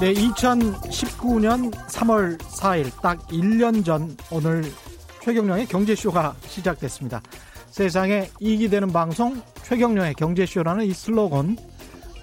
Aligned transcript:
네, 0.00 0.14
2019년 0.14 1.70
3월 1.70 2.38
4일 2.38 2.90
딱 3.02 3.18
1년 3.28 3.84
전 3.84 4.16
오늘 4.30 4.64
최경령의 5.22 5.66
경제쇼가 5.66 6.36
시작됐습니다. 6.46 7.20
세상에 7.68 8.30
이익이 8.40 8.70
되는 8.70 8.90
방송 8.94 9.42
최경령의 9.62 10.14
경제쇼라는 10.14 10.86
이 10.86 10.94
슬로건 10.94 11.58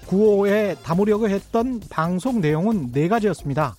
9호에 0.08 0.82
담으려고 0.82 1.28
했던 1.28 1.80
방송 1.88 2.40
내용은 2.40 2.90
네 2.90 3.06
가지였습니다. 3.06 3.76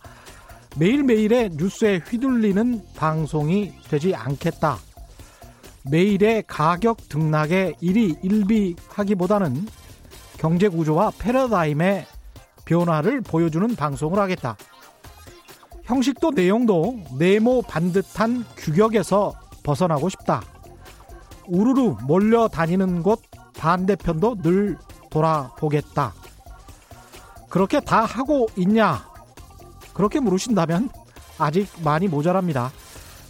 매일매일의 0.77 1.49
뉴스에 1.57 1.97
휘둘리는 1.97 2.81
방송이 2.95 3.73
되지 3.89 4.15
않겠다. 4.15 4.77
매일의 5.91 6.45
가격 6.47 7.09
등락에 7.09 7.73
일이 7.81 8.15
일비하기보다는 8.23 9.67
경제 10.37 10.69
구조와 10.69 11.11
패러다임의 11.19 12.05
변화를 12.69 13.21
보여주는 13.21 13.75
방송을 13.75 14.19
하겠다. 14.19 14.55
형식도 15.83 16.29
내용도 16.31 16.99
네모 17.17 17.63
반듯한 17.63 18.45
규격에서 18.55 19.33
벗어나고 19.63 20.09
싶다. 20.09 20.43
우르르 21.47 21.95
몰려다니는 22.03 23.01
곳 23.01 23.23
반대편도 23.57 24.43
늘 24.43 24.77
돌아보겠다. 25.09 26.13
그렇게 27.49 27.79
다 27.79 28.05
하고 28.05 28.47
있냐? 28.55 29.03
그렇게 29.95 30.19
물으신다면 30.19 30.89
아직 31.39 31.67
많이 31.83 32.07
모자랍니다. 32.07 32.71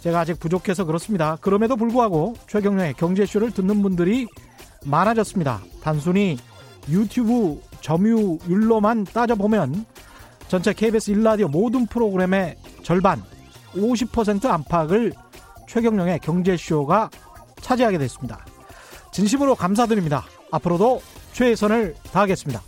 제가 0.02 0.20
아직 0.20 0.38
부족해서 0.38 0.84
그렇습니다. 0.84 1.36
그럼에도 1.40 1.76
불구하고 1.76 2.34
최경련의 2.46 2.94
경제쇼를 2.94 3.52
듣는 3.52 3.80
분들이 3.80 4.26
많아졌습니다. 4.84 5.62
단순히 5.82 6.36
유튜브 6.90 7.58
점유율로만 7.80 9.04
따져보면 9.04 9.84
전체 10.48 10.72
KBS 10.72 11.12
1라디오 11.12 11.48
모든 11.48 11.86
프로그램의 11.86 12.56
절반 12.82 13.22
50% 13.74 14.46
안팎을 14.46 15.12
최경령의 15.68 16.18
경제쇼가 16.20 17.10
차지하게 17.60 17.98
됐습니다. 17.98 18.44
진심으로 19.12 19.54
감사드립니다. 19.54 20.24
앞으로도 20.50 21.00
최선을 21.32 21.94
다하겠습니다. 22.12 22.60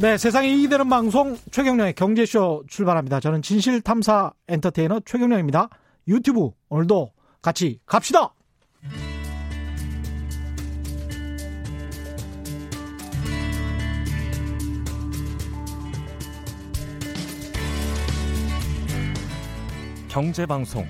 네, 0.00 0.16
세상에 0.16 0.48
이익이 0.48 0.68
되는 0.68 0.88
방송 0.88 1.36
최경령의 1.50 1.94
경제쇼 1.94 2.64
출발합니다. 2.68 3.18
저는 3.18 3.42
진실탐사 3.42 4.32
엔터테이너 4.46 5.00
최경령입니다. 5.04 5.68
유튜브 6.06 6.50
오늘도 6.68 7.10
같이 7.42 7.80
갑시다! 7.84 8.32
경제방송 20.08 20.86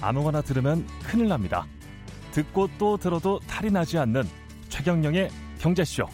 아무거나 0.00 0.42
들으면 0.42 0.86
큰일 1.04 1.28
납니다. 1.28 1.66
듣고 2.32 2.68
또 2.78 2.96
들어도 2.96 3.38
탈이 3.40 3.70
나지 3.70 3.98
않는 3.98 4.24
최경령의 4.68 5.30
경제쇼. 5.58 6.06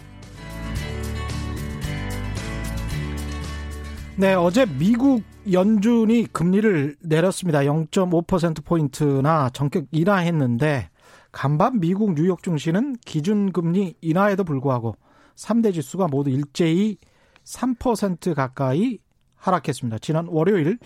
네, 4.16 4.34
어제 4.34 4.66
미국 4.66 5.22
연준이 5.52 6.26
금리를 6.32 6.96
내렸습니다. 7.00 7.60
0.5%포인트나 7.60 9.50
전격 9.50 9.86
인하했는데 9.92 10.90
간밤 11.30 11.78
미국 11.78 12.14
뉴욕 12.14 12.42
증시는 12.42 12.96
기준금리 13.04 13.94
인하에도 14.00 14.42
불구하고 14.42 14.96
3대 15.36 15.72
지수가 15.72 16.08
모두 16.08 16.30
일제히 16.30 16.96
3% 17.44 18.34
가까이 18.34 18.98
하락했습니다. 19.36 19.98
지난 19.98 20.26
월요일 20.28 20.78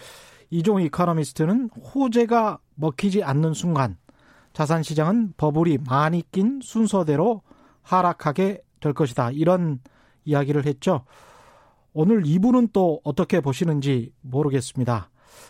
이종 0.53 0.83
이카노미스트는 0.83 1.71
호재가 1.71 2.59
먹히지 2.75 3.25
않는 3.25 3.55
순간 3.55 3.97
자산 4.53 4.83
시장은 4.83 5.33
버블이 5.39 5.79
많이 5.89 6.23
낀 6.31 6.61
순서대로 6.63 7.41
하락하게 7.81 8.61
될 8.79 8.93
것이다. 8.93 9.31
이런 9.31 9.81
이야기를 10.27 10.67
했죠. 10.67 11.05
오늘 11.95 12.23
2부는 12.23 12.69
또 12.75 13.01
어떻게 13.03 13.41
보시는지 13.41 14.13
모르겠습니다. 14.21 15.09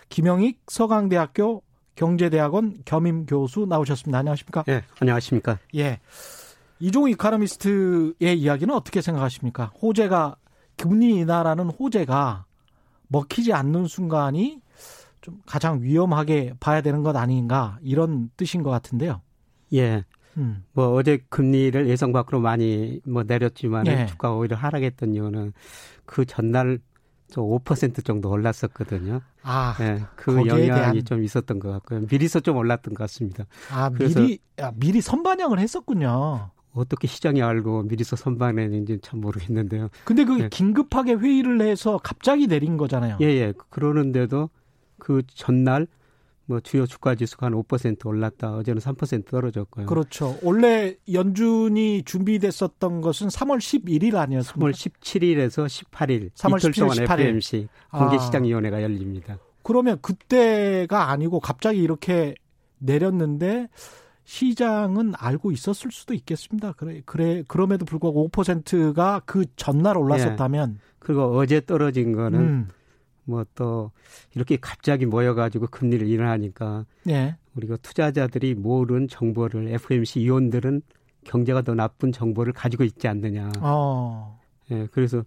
김영익 0.08 0.60
서강대학교 0.68 1.64
경제대학원 1.96 2.78
겸임 2.84 3.26
교수 3.26 3.66
나오셨습니다. 3.66 4.18
안녕하십니까? 4.18 4.64
예, 4.68 4.84
안녕하십니까? 5.00 5.58
예. 5.74 5.98
이종 6.78 7.10
이카노미스트의 7.10 8.38
이야기는 8.38 8.72
어떻게 8.72 9.02
생각하십니까? 9.02 9.72
호재가 9.82 10.36
금리 10.76 11.16
인하라는 11.16 11.70
호재가 11.70 12.44
먹히지 13.08 13.52
않는 13.52 13.86
순간이 13.86 14.61
좀 15.22 15.40
가장 15.46 15.80
위험하게 15.82 16.54
봐야 16.60 16.82
되는 16.82 17.02
것 17.02 17.16
아닌가 17.16 17.78
이런 17.80 18.30
뜻인 18.36 18.62
것 18.62 18.70
같은데요. 18.70 19.22
예. 19.72 20.04
음. 20.36 20.64
뭐 20.72 20.92
어제 20.94 21.20
금리를 21.28 21.88
예상 21.88 22.12
밖으로 22.12 22.40
많이 22.40 23.00
뭐 23.06 23.22
내렸지만 23.22 23.86
예. 23.86 24.06
주가가 24.06 24.34
오히려 24.34 24.56
하락했던 24.56 25.14
이유는 25.14 25.52
그 26.04 26.24
전날 26.24 26.78
좀5% 27.32 28.04
정도 28.04 28.28
올랐었거든요. 28.28 29.20
아, 29.42 29.74
예, 29.80 30.02
그 30.16 30.36
영향이 30.36 30.66
대한... 30.66 31.04
좀 31.04 31.24
있었던 31.24 31.60
것 31.60 31.70
같고요. 31.70 32.04
미리서 32.10 32.40
좀 32.40 32.58
올랐던 32.58 32.92
것 32.92 33.04
같습니다. 33.04 33.46
아, 33.70 33.88
미리 33.88 34.38
아, 34.60 34.70
미리 34.76 35.00
선반영을 35.00 35.58
했었군요. 35.58 36.50
어떻게 36.74 37.06
시장이 37.06 37.42
알고 37.42 37.84
미리서 37.84 38.16
선반했는지 38.16 38.98
참 39.02 39.20
모르겠는데요. 39.20 39.88
근데 40.04 40.24
그 40.24 40.40
예. 40.40 40.48
긴급하게 40.50 41.14
회의를 41.14 41.62
해서 41.62 41.98
갑자기 42.02 42.46
내린 42.46 42.76
거잖아요. 42.76 43.16
예, 43.20 43.26
예. 43.26 43.54
그러는데도 43.70 44.50
그 45.02 45.22
전날 45.26 45.88
뭐 46.46 46.60
주요 46.60 46.86
주가 46.86 47.16
지수가 47.16 47.46
한 47.46 47.54
5% 47.54 48.06
올랐다. 48.06 48.54
어제는 48.54 48.80
3% 48.80 49.26
떨어졌고요. 49.26 49.86
그렇죠. 49.86 50.38
원래 50.42 50.94
연준이 51.12 52.04
준비됐었던 52.04 53.00
것은 53.00 53.26
3월 53.26 53.58
11일 53.58 54.14
아니었습니까? 54.14 54.70
3월 54.70 54.72
17일에서 54.72 55.66
18일 55.66 56.30
3월 56.34 56.58
이틀 56.58 56.70
17일, 56.70 56.78
동안 56.78 56.96
18일. 56.98 57.20
FMC 57.20 57.68
공개시장위원회가 57.90 58.76
아. 58.76 58.82
열립니다. 58.82 59.38
그러면 59.64 59.98
그때가 60.00 61.10
아니고 61.10 61.40
갑자기 61.40 61.82
이렇게 61.82 62.34
내렸는데 62.78 63.68
시장은 64.22 65.14
알고 65.18 65.50
있었을 65.50 65.90
수도 65.90 66.14
있겠습니다. 66.14 66.74
그래, 66.74 67.02
그래, 67.04 67.42
그럼에도 67.48 67.84
불구하고 67.84 68.28
5%가 68.28 69.22
그 69.26 69.46
전날 69.56 69.96
올랐었다면. 69.96 70.76
예. 70.76 70.92
그리고 71.00 71.36
어제 71.36 71.60
떨어진 71.60 72.12
거는 72.12 72.38
음. 72.38 72.68
뭐 73.24 73.44
또 73.54 73.90
이렇게 74.34 74.56
갑자기 74.60 75.06
모여가지고 75.06 75.68
금리를 75.68 76.06
인하하니까 76.08 76.86
네. 77.04 77.36
우리가 77.54 77.76
투자자들이 77.76 78.54
모르는 78.54 79.08
정보를 79.08 79.68
FMC 79.68 80.20
위원들은 80.20 80.82
경제가 81.24 81.62
더 81.62 81.74
나쁜 81.74 82.10
정보를 82.12 82.52
가지고 82.52 82.84
있지 82.84 83.06
않느냐. 83.08 83.52
어. 83.60 84.40
예, 84.70 84.88
그래서 84.90 85.24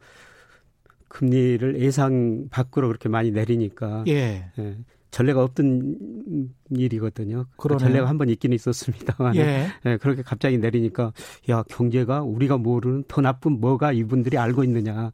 금리를 1.08 1.80
예상 1.80 2.48
밖으로 2.50 2.88
그렇게 2.88 3.08
많이 3.10 3.32
내리니까 3.32 4.04
예. 4.08 4.50
예 4.60 4.78
전례가 5.12 5.42
없던 5.44 6.50
일이거든요. 6.72 7.46
그러네요. 7.56 7.88
전례가 7.88 8.10
한 8.10 8.18
번 8.18 8.28
있기는 8.30 8.54
있었습니다만 8.56 9.36
예. 9.38 9.68
예, 9.86 9.98
그렇게 9.98 10.22
갑자기 10.24 10.58
내리니까 10.58 11.14
야 11.50 11.64
경제가 11.70 12.22
우리가 12.24 12.58
모르는 12.58 13.06
더 13.08 13.22
나쁜 13.22 13.62
뭐가 13.62 13.94
이분들이 13.94 14.38
알고 14.38 14.64
있느냐. 14.66 15.12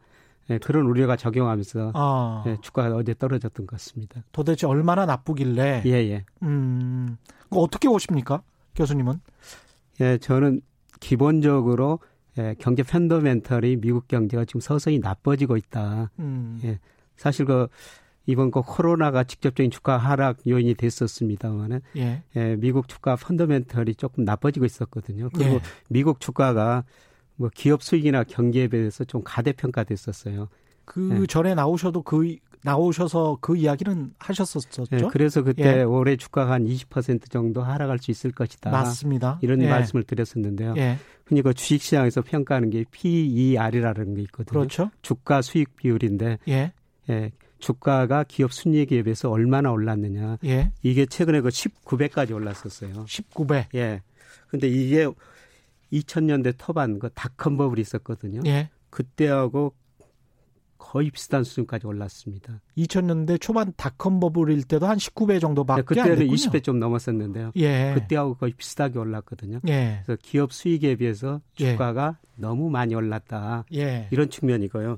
네, 0.52 0.58
그런 0.58 0.86
우려가 0.86 1.16
적용하면서 1.16 1.92
아. 1.96 2.44
네, 2.46 2.58
주가가 2.62 2.94
어제 2.94 3.14
떨어졌던 3.14 3.66
것 3.66 3.78
같습니다. 3.78 4.22
도대체 4.34 4.68
얼마나 4.68 5.06
나쁘길래? 5.06 5.84
예, 5.86 5.92
예. 5.92 6.26
음, 6.44 7.16
어떻게 7.52 7.88
보십니까, 7.88 8.42
교수님은? 8.76 9.22
예, 10.02 10.18
저는 10.18 10.60
기본적으로 11.00 12.00
예, 12.38 12.54
경제 12.60 12.84
펀더멘털이 12.84 13.78
미국 13.78 14.10
경제가 14.10 14.44
지금 14.44 14.60
서서히 14.60 15.00
나빠지고 15.00 15.56
있다. 15.56 16.12
음. 16.20 16.60
예, 16.66 16.80
사실 17.16 17.46
그 17.46 17.70
이번 18.26 18.52
그 18.52 18.62
코로나가 18.62 19.24
직접적인 19.24 19.72
주가 19.72 19.98
하락 19.98 20.46
요인이 20.46 20.74
됐었습니다만은 20.74 21.80
예. 21.96 22.24
예, 22.36 22.56
미국 22.58 22.90
주가 22.90 23.16
펀더멘털이 23.16 23.96
조금 23.96 24.26
나빠지고 24.26 24.66
있었거든요. 24.66 25.30
그리고 25.34 25.56
예. 25.56 25.62
미국 25.88 26.20
주가가 26.20 26.84
뭐 27.42 27.50
기업 27.54 27.82
수익이나 27.82 28.24
경기에 28.24 28.68
비해서 28.68 29.04
좀 29.04 29.24
가대평가됐었어요. 29.24 30.48
그 30.86 31.00
네. 31.00 31.26
전에 31.26 31.56
나오셔도 31.56 32.04
그 32.04 32.36
나오셔서 32.64 33.40
그 33.42 33.58
이야기는 33.58 34.14
하셨었죠. 34.20 34.86
네, 34.92 35.02
그래서 35.12 35.42
그때 35.42 35.80
예. 35.80 35.82
올해 35.82 36.16
주가가 36.16 36.52
한 36.52 36.66
20% 36.66 37.32
정도 37.32 37.64
하락할 37.64 37.98
수 37.98 38.12
있을 38.12 38.32
것이다. 38.32 38.70
맞습니다. 38.70 39.40
이런 39.42 39.60
예. 39.64 39.68
말씀을 39.68 40.04
드렸었는데요. 40.04 40.76
예. 40.78 41.00
그러니까 41.26 41.54
주식시장에서 41.54 42.22
평가하는 42.22 42.70
게 42.70 42.86
PER이라는 42.92 44.14
게 44.14 44.22
있거든요. 44.24 44.60
그렇죠. 44.60 44.92
주가 45.02 45.42
수익 45.42 45.76
비율인데 45.76 46.38
예. 46.50 46.72
예. 47.10 47.32
주가가 47.58 48.24
기업 48.28 48.54
순이익에 48.54 49.02
비해서 49.02 49.32
얼마나 49.32 49.72
올랐느냐. 49.72 50.38
예. 50.46 50.72
이게 50.84 51.08
최근에 51.08 51.42
그 51.42 51.50
19배까지 51.50 52.32
올랐었어요. 52.32 53.06
19배. 53.06 53.66
예. 53.74 54.02
근데 54.50 54.68
이게 54.68 55.08
2000년대 55.92 56.56
터반 56.58 57.00
그 57.00 57.10
닷컴 57.14 57.58
버블이 57.58 57.82
있었거든요. 57.82 58.42
예. 58.46 58.70
그때하고 58.90 59.74
거의 60.78 61.12
비슷한 61.12 61.44
수준까지 61.44 61.86
올랐습니다. 61.86 62.60
2000년대 62.78 63.40
초반 63.40 63.72
닷컴 63.78 64.20
버블일 64.20 64.64
때도 64.64 64.88
한 64.88 64.98
19배 64.98 65.40
정도 65.40 65.64
밖에 65.64 65.82
네, 65.82 65.86
그때는 65.86 66.12
안 66.12 66.18
됐군요. 66.18 66.36
20배 66.36 66.64
좀 66.64 66.80
넘었었는데요. 66.80 67.52
예. 67.56 67.94
그때하고 67.94 68.34
거의 68.34 68.54
비슷하게 68.54 68.98
올랐거든요. 68.98 69.60
예. 69.68 70.02
그래서 70.04 70.20
기업 70.22 70.52
수익에 70.52 70.96
비해서 70.96 71.40
예. 71.60 71.74
주가가 71.74 72.18
예. 72.20 72.28
너무 72.36 72.70
많이 72.70 72.96
올랐다. 72.96 73.66
예. 73.76 74.08
이런 74.12 74.30
측면이고요. 74.30 74.98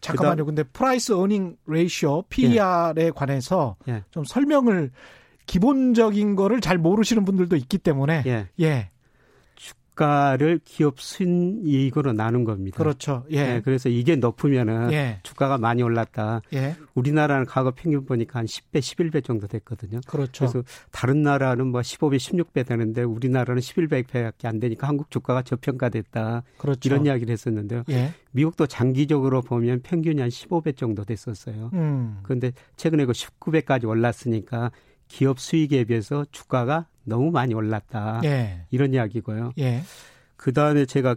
잠깐만요. 0.00 0.46
근데 0.46 0.62
price 0.62 1.12
earning 1.12 1.56
ratio 1.66 2.24
PER에 2.28 3.10
관해서 3.14 3.76
예. 3.88 4.04
좀 4.10 4.24
설명을 4.24 4.92
기본적인 5.46 6.36
거를 6.36 6.60
잘 6.60 6.78
모르시는 6.78 7.24
분들도 7.24 7.56
있기 7.56 7.78
때문에 7.78 8.48
예. 8.60 8.90
예. 9.96 10.06
주가를 10.06 10.60
기업 10.64 11.00
순이익으로 11.00 12.12
나눈 12.12 12.44
겁니다. 12.44 12.76
그렇죠. 12.76 13.24
예. 13.30 13.42
네, 13.42 13.60
그래서 13.62 13.88
이게 13.88 14.14
높으면은 14.14 14.92
예. 14.92 15.18
주가가 15.22 15.58
많이 15.58 15.82
올랐다. 15.82 16.42
예. 16.52 16.76
우리나라는 16.94 17.46
과거 17.46 17.72
평균 17.74 18.04
보니까 18.04 18.38
한 18.38 18.46
10배, 18.46 18.80
11배 18.80 19.24
정도 19.24 19.46
됐거든요. 19.46 20.00
그렇죠. 20.06 20.46
그래서 20.46 20.62
다른 20.92 21.22
나라는 21.22 21.68
뭐 21.68 21.80
15배, 21.80 22.16
16배 22.16 22.66
되는데 22.66 23.02
우리나라는 23.02 23.60
11배밖에 23.60 24.44
안 24.44 24.60
되니까 24.60 24.86
한국 24.86 25.10
주가가 25.10 25.42
저평가됐다. 25.42 26.42
그렇죠. 26.58 26.80
이런 26.88 27.06
이야기를 27.06 27.32
했었는데요. 27.32 27.84
예. 27.90 28.12
미국도 28.32 28.66
장기적으로 28.66 29.40
보면 29.40 29.80
평균이 29.82 30.20
한 30.20 30.28
15배 30.28 30.76
정도 30.76 31.04
됐었어요. 31.04 31.70
음. 31.72 32.18
그런데 32.22 32.52
최근에 32.76 33.06
그 33.06 33.12
19배까지 33.12 33.88
올랐으니까 33.88 34.70
기업 35.08 35.38
수익에 35.38 35.84
비해서 35.84 36.24
주가가 36.30 36.86
너무 37.04 37.30
많이 37.30 37.54
올랐다. 37.54 38.20
예. 38.24 38.66
이런 38.70 38.92
이야기고요. 38.92 39.52
예. 39.58 39.82
그 40.36 40.52
다음에 40.52 40.84
제가 40.84 41.16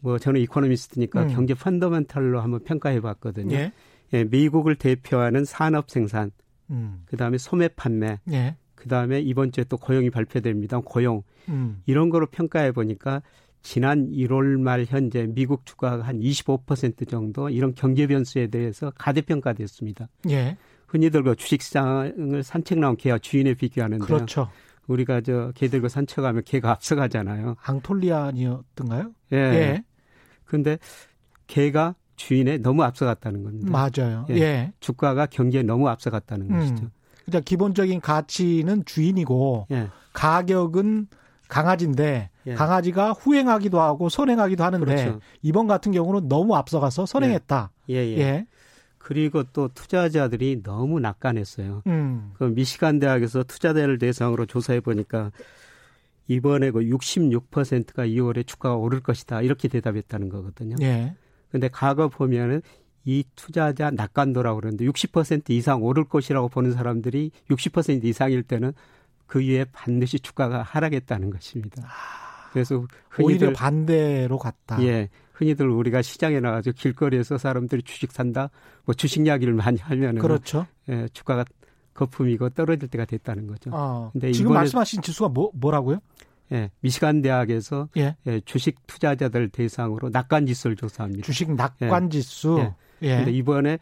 뭐 0.00 0.18
저는 0.18 0.40
이코노미스트니까 0.42 1.24
음. 1.24 1.28
경제 1.28 1.54
펀더멘탈로 1.54 2.40
한번 2.40 2.62
평가해 2.64 3.00
봤거든요. 3.00 3.54
예. 3.54 3.72
예. 4.12 4.24
미국을 4.24 4.76
대표하는 4.76 5.44
산업 5.44 5.90
생산, 5.90 6.30
음. 6.70 7.02
그 7.06 7.16
다음에 7.16 7.38
소매 7.38 7.68
판매, 7.68 8.18
예. 8.30 8.56
그 8.74 8.88
다음에 8.88 9.20
이번 9.20 9.52
주에 9.52 9.64
또 9.64 9.76
고용이 9.76 10.10
발표됩니다. 10.10 10.80
고용 10.84 11.22
음. 11.48 11.82
이런 11.86 12.10
거로 12.10 12.26
평가해 12.26 12.72
보니까 12.72 13.22
지난 13.62 14.10
1월 14.12 14.60
말 14.60 14.84
현재 14.84 15.26
미국 15.26 15.66
주가가 15.66 16.04
한 16.04 16.20
25% 16.20 17.08
정도 17.08 17.50
이런 17.50 17.74
경제 17.74 18.06
변수에 18.06 18.46
대해서 18.46 18.92
가대평가됐습니다. 18.96 20.08
예. 20.30 20.56
흔히들 20.88 21.22
그 21.22 21.36
주식시장을 21.36 22.42
산책 22.42 22.78
나온 22.78 22.96
개와 22.96 23.18
주인에 23.18 23.54
비교하는데요. 23.54 24.06
그렇죠. 24.06 24.50
우리가 24.86 25.20
저 25.20 25.52
개 25.54 25.68
들고 25.68 25.88
산책하면 25.88 26.42
개가 26.44 26.70
앞서가잖아요. 26.72 27.56
앙톨리안이었던가요? 27.62 29.12
예. 29.32 29.36
예. 29.36 29.84
근데 30.44 30.78
개가 31.46 31.94
주인에 32.16 32.58
너무 32.58 32.82
앞서갔다는 32.82 33.44
겁니다. 33.44 33.70
맞아요. 33.70 34.26
예. 34.30 34.34
예. 34.36 34.72
주가가 34.80 35.26
경기에 35.26 35.62
너무 35.62 35.88
앞서갔다는 35.88 36.50
음. 36.50 36.58
것이죠. 36.58 36.90
그러니까 37.26 37.44
기본적인 37.44 38.00
가치는 38.00 38.84
주인이고 38.86 39.66
예. 39.70 39.88
가격은 40.14 41.08
강아지인데 41.48 42.30
예. 42.46 42.54
강아지가 42.54 43.12
후행하기도 43.12 43.80
하고 43.80 44.08
선행하기도 44.08 44.64
하는데 44.64 44.84
그렇죠. 44.84 45.20
이번 45.42 45.66
같은 45.66 45.92
경우는 45.92 46.28
너무 46.28 46.56
앞서가서 46.56 47.06
선행했다. 47.06 47.70
예. 47.90 47.94
예. 47.94 48.46
예. 49.08 49.14
그리고 49.14 49.42
또 49.52 49.68
투자자들이 49.68 50.62
너무 50.62 51.00
낙관했어요. 51.00 51.82
음. 51.86 52.32
그 52.34 52.44
미시간 52.44 52.98
대학에서 52.98 53.42
투자자를 53.42 53.98
대상으로 53.98 54.44
조사해 54.44 54.80
보니까 54.80 55.32
이번에 56.26 56.70
그 56.70 56.80
66%가 56.80 58.06
2월에 58.06 58.46
주가가 58.46 58.76
오를 58.76 59.00
것이다 59.00 59.40
이렇게 59.40 59.68
대답했다는 59.68 60.28
거거든요. 60.28 60.76
예. 60.82 61.14
근데 61.50 61.68
과거 61.68 62.08
보면은 62.08 62.60
이 63.06 63.24
투자자 63.34 63.90
낙관도라고 63.90 64.60
그러는데 64.60 64.84
60% 64.84 65.48
이상 65.50 65.82
오를 65.82 66.04
것이라고 66.04 66.50
보는 66.50 66.72
사람들이 66.72 67.30
60% 67.48 68.04
이상일 68.04 68.42
때는 68.42 68.74
그 69.26 69.40
위에 69.40 69.64
반드시 69.72 70.20
주가가 70.20 70.62
하락했다는 70.62 71.30
것입니다. 71.30 71.82
아, 71.86 72.50
그래서 72.52 72.86
오히려 73.18 73.52
반대로 73.54 74.38
갔다. 74.38 74.82
예. 74.82 75.08
흔히들 75.38 75.68
우리가 75.68 76.02
시장에 76.02 76.40
나가서 76.40 76.72
길거리에서 76.72 77.38
사람들이 77.38 77.82
주식 77.82 78.10
산다, 78.10 78.50
뭐 78.84 78.94
주식 78.94 79.24
이야기를 79.24 79.54
많이 79.54 79.78
하면은 79.78 80.20
그렇죠. 80.20 80.66
예, 80.88 81.08
주가가 81.12 81.44
거품이고 81.94 82.50
떨어질 82.50 82.88
때가 82.88 83.04
됐다는 83.04 83.46
거죠. 83.46 83.70
아, 83.72 84.10
근데 84.12 84.32
지금 84.32 84.52
말씀하신 84.52 85.00
지수가 85.00 85.28
뭐 85.28 85.52
뭐라고요? 85.54 86.00
예, 86.50 86.70
미시간 86.80 87.22
대학에서 87.22 87.88
예. 87.96 88.16
예, 88.26 88.40
주식 88.40 88.84
투자자들 88.88 89.50
대상으로 89.50 90.08
낙관 90.08 90.46
지수를 90.46 90.74
조사합니다. 90.74 91.24
주식 91.24 91.54
낙관 91.54 92.06
예. 92.06 92.08
지수. 92.08 92.58
예. 92.58 92.74
예. 93.02 93.16
근데 93.18 93.30
이번에 93.30 93.78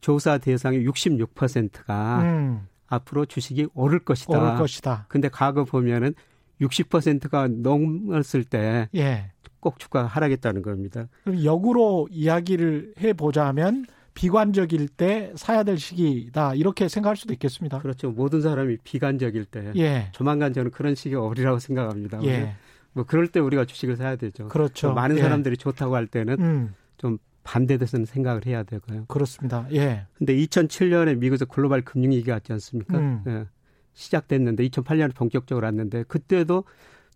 조사 0.00 0.38
대상의 0.38 0.86
66%가 0.86 2.22
음. 2.22 2.68
앞으로 2.86 3.26
주식이 3.26 3.68
오를 3.74 3.98
것이다. 3.98 4.38
오를 4.38 4.54
것이다. 4.56 5.06
근데 5.08 5.28
과거 5.28 5.64
보면은 5.64 6.14
60%가 6.60 7.48
넘었을 7.48 8.44
때 8.44 8.88
예. 8.94 9.32
꼭 9.60 9.78
주가가 9.78 10.06
하락했다는 10.06 10.62
겁니다. 10.62 11.08
그럼 11.24 11.44
역으로 11.44 12.08
이야기를 12.10 12.94
해 13.00 13.12
보자면 13.12 13.84
비관적일 14.14 14.88
때 14.88 15.32
사야 15.36 15.62
될 15.62 15.78
시기다 15.78 16.54
이렇게 16.54 16.88
생각할 16.88 17.16
수도 17.16 17.32
있겠습니다. 17.32 17.78
그렇죠. 17.78 18.10
모든 18.10 18.40
사람이 18.40 18.78
비관적일 18.82 19.44
때 19.44 19.72
예. 19.76 20.08
조만간 20.12 20.52
저는 20.52 20.70
그런 20.70 20.94
시기 20.94 21.14
오리라고 21.14 21.58
생각합니다. 21.58 22.22
예. 22.24 22.56
뭐 22.92 23.04
그럴 23.04 23.28
때 23.28 23.38
우리가 23.40 23.64
주식을 23.64 23.96
사야 23.96 24.16
되죠. 24.16 24.48
그렇죠. 24.48 24.92
많은 24.92 25.16
예. 25.16 25.20
사람들이 25.22 25.56
좋다고 25.56 25.94
할 25.94 26.06
때는 26.06 26.40
음. 26.40 26.74
좀 26.98 27.18
반대돼서는 27.44 28.04
생각을 28.06 28.46
해야 28.46 28.62
되고요. 28.62 29.06
그렇습니다. 29.06 29.66
예. 29.72 30.06
근데 30.14 30.34
2007년에 30.36 31.16
미국에서 31.16 31.44
글로벌 31.44 31.82
금융위기가 31.82 32.34
왔지 32.34 32.52
않습니까? 32.52 32.98
음. 32.98 33.22
예. 33.26 33.46
시작됐는데 33.94 34.68
2008년에 34.68 35.14
본격적으로 35.14 35.64
왔는데 35.66 36.04
그때도 36.04 36.64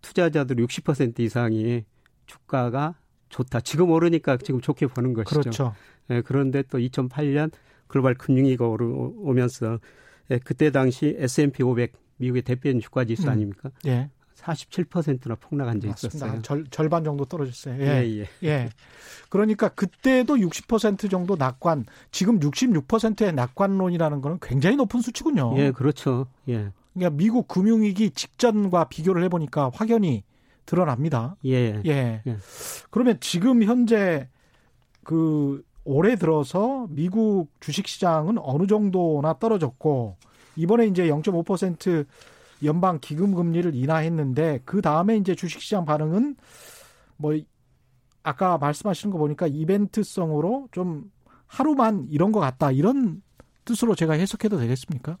투자자들 0.01 0.57
60% 0.57 1.19
이상이 1.19 1.83
주가가 2.25 2.95
좋다. 3.29 3.61
지금 3.61 3.91
오르니까 3.91 4.37
지금 4.37 4.61
좋게 4.61 4.87
보는 4.87 5.13
것이죠. 5.13 5.41
그렇죠. 5.41 5.75
예, 6.09 6.21
그런데 6.21 6.63
또 6.63 6.77
2008년 6.77 7.51
글로벌 7.87 8.15
금융위기가 8.15 8.65
오면서 8.67 9.79
예, 10.31 10.39
그때 10.39 10.71
당시 10.71 11.15
S&P 11.17 11.63
500 11.63 11.93
미국의 12.17 12.43
대표적인 12.43 12.81
주가 12.81 13.03
지수 13.05 13.27
음. 13.27 13.29
아닙니까? 13.29 13.69
예. 13.87 14.09
47%나 14.35 15.35
폭락한 15.35 15.81
적이 15.81 15.93
있었어요. 15.95 16.41
절, 16.43 16.65
절반 16.69 17.03
정도 17.03 17.25
떨어졌어요. 17.25 17.81
예. 17.81 18.03
예, 18.03 18.19
예. 18.19 18.27
예. 18.43 18.69
그러니까 19.29 19.69
그때도 19.69 20.35
60% 20.35 21.09
정도 21.09 21.35
낙관, 21.35 21.85
지금 22.11 22.39
66%의 22.39 23.33
낙관론이라는 23.33 24.21
거는 24.21 24.37
굉장히 24.41 24.75
높은 24.75 25.01
수치군요. 25.01 25.55
예, 25.57 25.71
그렇죠. 25.71 26.27
예. 26.47 26.71
그러니까 26.93 27.17
미국 27.17 27.47
금융위기 27.47 28.11
직전과 28.11 28.85
비교를 28.85 29.23
해보니까 29.23 29.71
확연히 29.73 30.23
드러납니다. 30.65 31.35
예. 31.45 31.81
예. 31.85 32.21
예. 32.25 32.37
그러면 32.89 33.17
지금 33.19 33.63
현재 33.63 34.27
그 35.03 35.63
올해 35.83 36.15
들어서 36.15 36.87
미국 36.89 37.49
주식 37.59 37.87
시장은 37.87 38.37
어느 38.39 38.65
정도나 38.67 39.37
떨어졌고 39.39 40.17
이번에 40.55 40.87
이제 40.87 41.07
0.5% 41.07 42.05
연방 42.63 42.99
기금 42.99 43.35
금리를 43.35 43.75
인하했는데 43.75 44.61
그 44.65 44.81
다음에 44.81 45.17
이제 45.17 45.35
주식 45.35 45.61
시장 45.61 45.85
반응은 45.85 46.35
뭐 47.17 47.37
아까 48.23 48.57
말씀하시는 48.57 49.11
거 49.11 49.19
보니까 49.19 49.47
이벤트성으로 49.47 50.69
좀 50.71 51.11
하루만 51.45 52.07
이런 52.09 52.31
것 52.31 52.39
같다 52.39 52.71
이런 52.71 53.21
뜻으로 53.65 53.95
제가 53.95 54.13
해석해도 54.13 54.57
되겠습니까? 54.57 55.17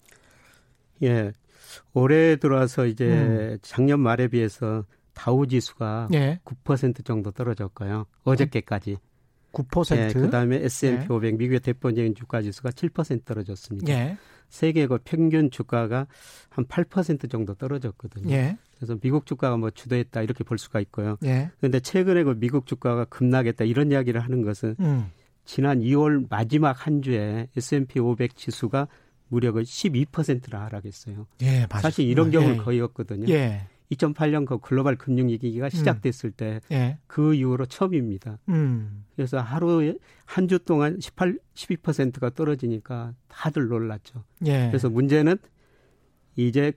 예. 1.03 1.31
올해 1.93 2.37
들어와서 2.37 2.85
이제 2.85 3.05
음. 3.05 3.57
작년 3.61 3.99
말에 3.99 4.27
비해서 4.27 4.85
다우 5.15 5.47
지수가 5.47 6.09
예. 6.13 6.39
9% 6.45 7.03
정도 7.03 7.31
떨어졌고요. 7.31 8.05
어저께까지. 8.23 8.97
9%. 9.51 9.97
예, 9.97 10.13
그다음에 10.13 10.57
S&P 10.57 11.07
예. 11.09 11.13
500 11.13 11.37
미국의 11.37 11.61
대표적인 11.61 12.13
주가 12.13 12.41
지수가 12.41 12.69
7% 12.71 13.25
떨어졌습니다. 13.25 13.91
예. 13.91 14.17
세계 14.49 14.85
그 14.85 14.99
평균 15.03 15.49
주가가 15.49 16.07
한 16.49 16.65
8% 16.65 17.29
정도 17.31 17.55
떨어졌거든요. 17.55 18.31
예. 18.31 18.57
그래서 18.75 18.95
미국 19.01 19.25
주가가 19.25 19.57
뭐 19.57 19.71
주도했다 19.71 20.21
이렇게 20.21 20.43
볼 20.43 20.57
수가 20.57 20.79
있고요. 20.81 21.17
예. 21.23 21.49
그런데 21.57 21.79
최근에 21.79 22.23
그 22.23 22.35
미국 22.37 22.67
주가가 22.67 23.05
급락했다 23.05 23.63
이런 23.63 23.91
이야기를 23.91 24.21
하는 24.21 24.41
것은 24.43 24.75
음. 24.79 25.11
지난 25.45 25.79
2월 25.79 26.27
마지막 26.29 26.85
한 26.85 27.01
주에 27.01 27.47
S&P 27.55 27.99
500 27.99 28.35
지수가 28.35 28.87
무려 29.27 29.51
그 29.51 29.61
12%나 29.61 30.65
하락했어요. 30.65 31.27
예, 31.41 31.67
사실 31.71 32.05
이런 32.05 32.31
경우는 32.31 32.55
예. 32.55 32.59
거의 32.59 32.81
없거든요. 32.81 33.27
예. 33.33 33.67
2008년 33.91 34.45
그 34.45 34.57
글로벌 34.57 34.95
금융위기가 34.95 35.69
시작됐을 35.69 36.33
음. 36.39 36.59
때그 36.69 36.73
예. 36.73 36.97
이후로 37.37 37.65
처음입니다. 37.67 38.39
음. 38.49 39.05
그래서 39.15 39.39
하루에 39.39 39.97
한 40.25 40.47
주 40.47 40.59
동안 40.59 40.99
18, 40.99 41.37
12%가 41.53 42.29
떨어지니까 42.31 43.13
다들 43.27 43.67
놀랐죠. 43.67 44.23
예. 44.45 44.67
그래서 44.67 44.89
문제는 44.89 45.37
이제 46.35 46.73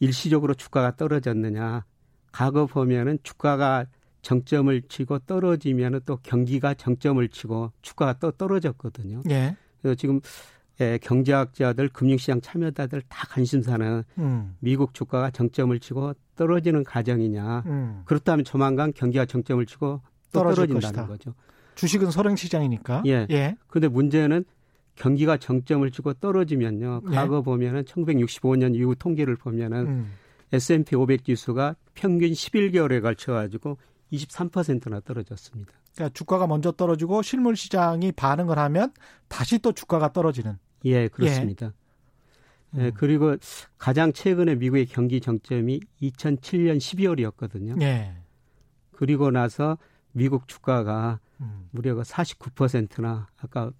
일시적으로 0.00 0.54
주가가 0.54 0.96
떨어졌느냐. 0.96 1.84
과거 2.30 2.66
보면은 2.66 3.18
주가가 3.22 3.86
정점을 4.22 4.82
치고 4.82 5.20
떨어지면 5.20 6.00
또 6.04 6.18
경기가 6.22 6.74
정점을 6.74 7.26
치고 7.28 7.72
주가가 7.82 8.18
또 8.18 8.30
떨어졌거든요. 8.30 9.22
예. 9.30 9.56
그래서 9.80 9.94
지금 9.94 10.20
예, 10.80 10.98
경제학자들, 11.02 11.88
금융시장 11.88 12.40
참여자들 12.40 13.02
다 13.08 13.26
관심사는 13.28 14.04
음. 14.18 14.56
미국 14.60 14.94
주가가 14.94 15.30
정점을 15.30 15.78
치고 15.80 16.14
떨어지는 16.36 16.84
과정이냐. 16.84 17.64
음. 17.66 18.02
그렇다면 18.04 18.44
조만간 18.44 18.92
경기가 18.92 19.26
정점을 19.26 19.64
치고 19.66 20.00
또 20.32 20.40
떨어진다는 20.40 20.80
것이다. 20.80 21.06
거죠. 21.06 21.34
주식은 21.74 22.10
설행시장이니까. 22.10 23.02
예. 23.06 23.26
예. 23.30 23.56
근데 23.66 23.88
문제는 23.88 24.44
경기가 24.94 25.36
정점을 25.36 25.88
치고 25.90 26.14
떨어지면요. 26.14 27.02
예. 27.10 27.14
과거 27.14 27.38
예. 27.38 27.42
보면은 27.42 27.84
1965년 27.84 28.76
이후 28.76 28.94
통계를 28.94 29.36
보면은 29.36 29.86
음. 29.86 30.12
S&P 30.52 30.96
500 30.96 31.24
지수가 31.24 31.76
평균 31.94 32.30
11개월에 32.30 33.02
걸쳐 33.02 33.32
가지고 33.32 33.78
23%나 34.12 35.00
떨어졌습니다. 35.00 35.72
그러니까 35.94 36.14
주가가 36.14 36.46
먼저 36.46 36.72
떨어지고 36.72 37.22
실물 37.22 37.56
시장이 37.56 38.12
반응을 38.12 38.58
하면 38.58 38.92
다시 39.26 39.58
또 39.58 39.72
주가가 39.72 40.12
떨어지는. 40.12 40.58
예, 40.84 41.08
그렇습니다. 41.08 41.72
예. 42.76 42.86
예 42.86 42.90
그리고 42.94 43.36
가장 43.78 44.12
최근에 44.12 44.56
미국의 44.56 44.86
경기 44.86 45.20
정점이 45.20 45.80
2007년 46.02 46.78
12월이었거든요. 46.78 47.80
예. 47.82 48.14
그리고 48.92 49.30
나서 49.30 49.78
미국 50.12 50.48
주가가 50.48 51.20
음. 51.40 51.68
무려 51.70 51.94
49%나 51.94 53.28
아까 53.38 53.70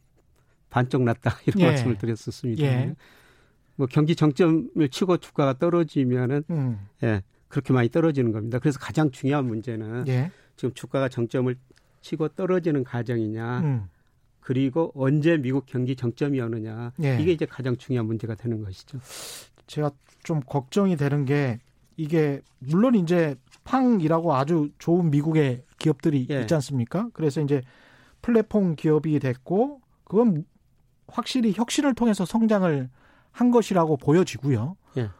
반쪽 0.70 1.02
났다 1.02 1.36
이런 1.46 1.60
예. 1.60 1.66
말씀을 1.66 1.98
드렸었습니다. 1.98 2.62
예. 2.62 2.94
뭐 3.76 3.86
경기 3.86 4.16
정점을 4.16 4.88
치고 4.90 5.18
주가가 5.18 5.58
떨어지면은 5.58 6.44
음. 6.50 6.80
예 7.02 7.22
그렇게 7.48 7.72
많이 7.72 7.88
떨어지는 7.88 8.32
겁니다. 8.32 8.58
그래서 8.58 8.78
가장 8.78 9.10
중요한 9.10 9.46
문제는 9.46 10.06
예. 10.08 10.30
지금 10.56 10.74
주가가 10.74 11.08
정점을 11.08 11.54
치고 12.00 12.28
떨어지는 12.28 12.84
과정이냐, 12.84 13.60
음. 13.60 13.88
그리고 14.48 14.90
언제 14.94 15.36
미국 15.36 15.66
경기 15.66 15.94
정점이 15.94 16.40
오느냐 16.40 16.92
예. 17.02 17.18
이게 17.20 17.32
이제 17.32 17.44
가장 17.44 17.76
중요한 17.76 18.06
문제가 18.06 18.34
되는 18.34 18.64
것이죠. 18.64 18.98
제가 19.66 19.90
좀 20.24 20.40
걱정이 20.40 20.96
되는 20.96 21.26
게 21.26 21.58
이게 21.98 22.40
물론 22.58 22.94
이제 22.94 23.36
팡이라고 23.64 24.34
아주 24.34 24.70
좋은 24.78 25.10
미국의 25.10 25.64
기업들이 25.78 26.26
예. 26.30 26.40
있지 26.40 26.54
않습니까? 26.54 27.10
그래서 27.12 27.42
이제 27.42 27.60
플랫폼 28.22 28.74
기업이 28.74 29.18
됐고 29.18 29.82
그건 30.04 30.46
확실히 31.08 31.52
혁신을 31.54 31.92
통해서 31.94 32.24
성장을 32.24 32.88
한 33.30 33.50
것이라고 33.50 33.98
보여지고요. 33.98 34.78
예. 34.96 35.10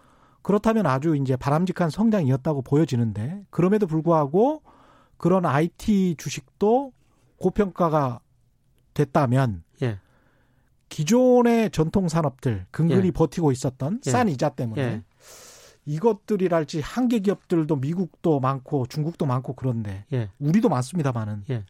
그렇다면 0.41 0.87
아주 0.87 1.15
이제 1.17 1.37
바람직한 1.37 1.91
성장이었다고 1.91 2.63
보여지는데 2.63 3.43
그럼에도 3.51 3.87
불구하고 3.87 4.63
그런 5.19 5.45
IT 5.45 6.15
주식도 6.17 6.95
고평가가 7.37 8.21
됐다면 8.99 9.63
예. 9.83 10.01
기존의 10.89 11.71
전통 11.71 12.09
산업들 12.09 12.67
근근히 12.73 13.09
예. 13.09 13.11
버티고 13.13 13.53
있었던 13.53 14.01
예. 14.05 14.11
싼 14.11 14.29
이자 14.29 14.49
때문에 14.49 14.83
예. 14.83 15.03
이것들이랄지 15.87 16.81
한계 16.81 17.21
기업들도 17.21 17.77
미국도 17.77 18.41
많고 18.41 18.87
중국도 18.87 19.25
많고 19.25 19.55
그런데 19.55 20.05
예. 20.13 20.31
우리도 20.41 20.69
많습니다만은 20.69 21.45
예. 21.51 21.65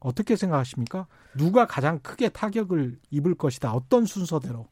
어떻게 0.00 0.34
생각하십니까? 0.34 1.06
누가 1.36 1.66
가장 1.66 2.00
크게 2.00 2.28
타격을 2.28 2.98
입을 3.10 3.36
것이다. 3.36 3.72
어떤 3.72 4.04
순서대로? 4.04 4.66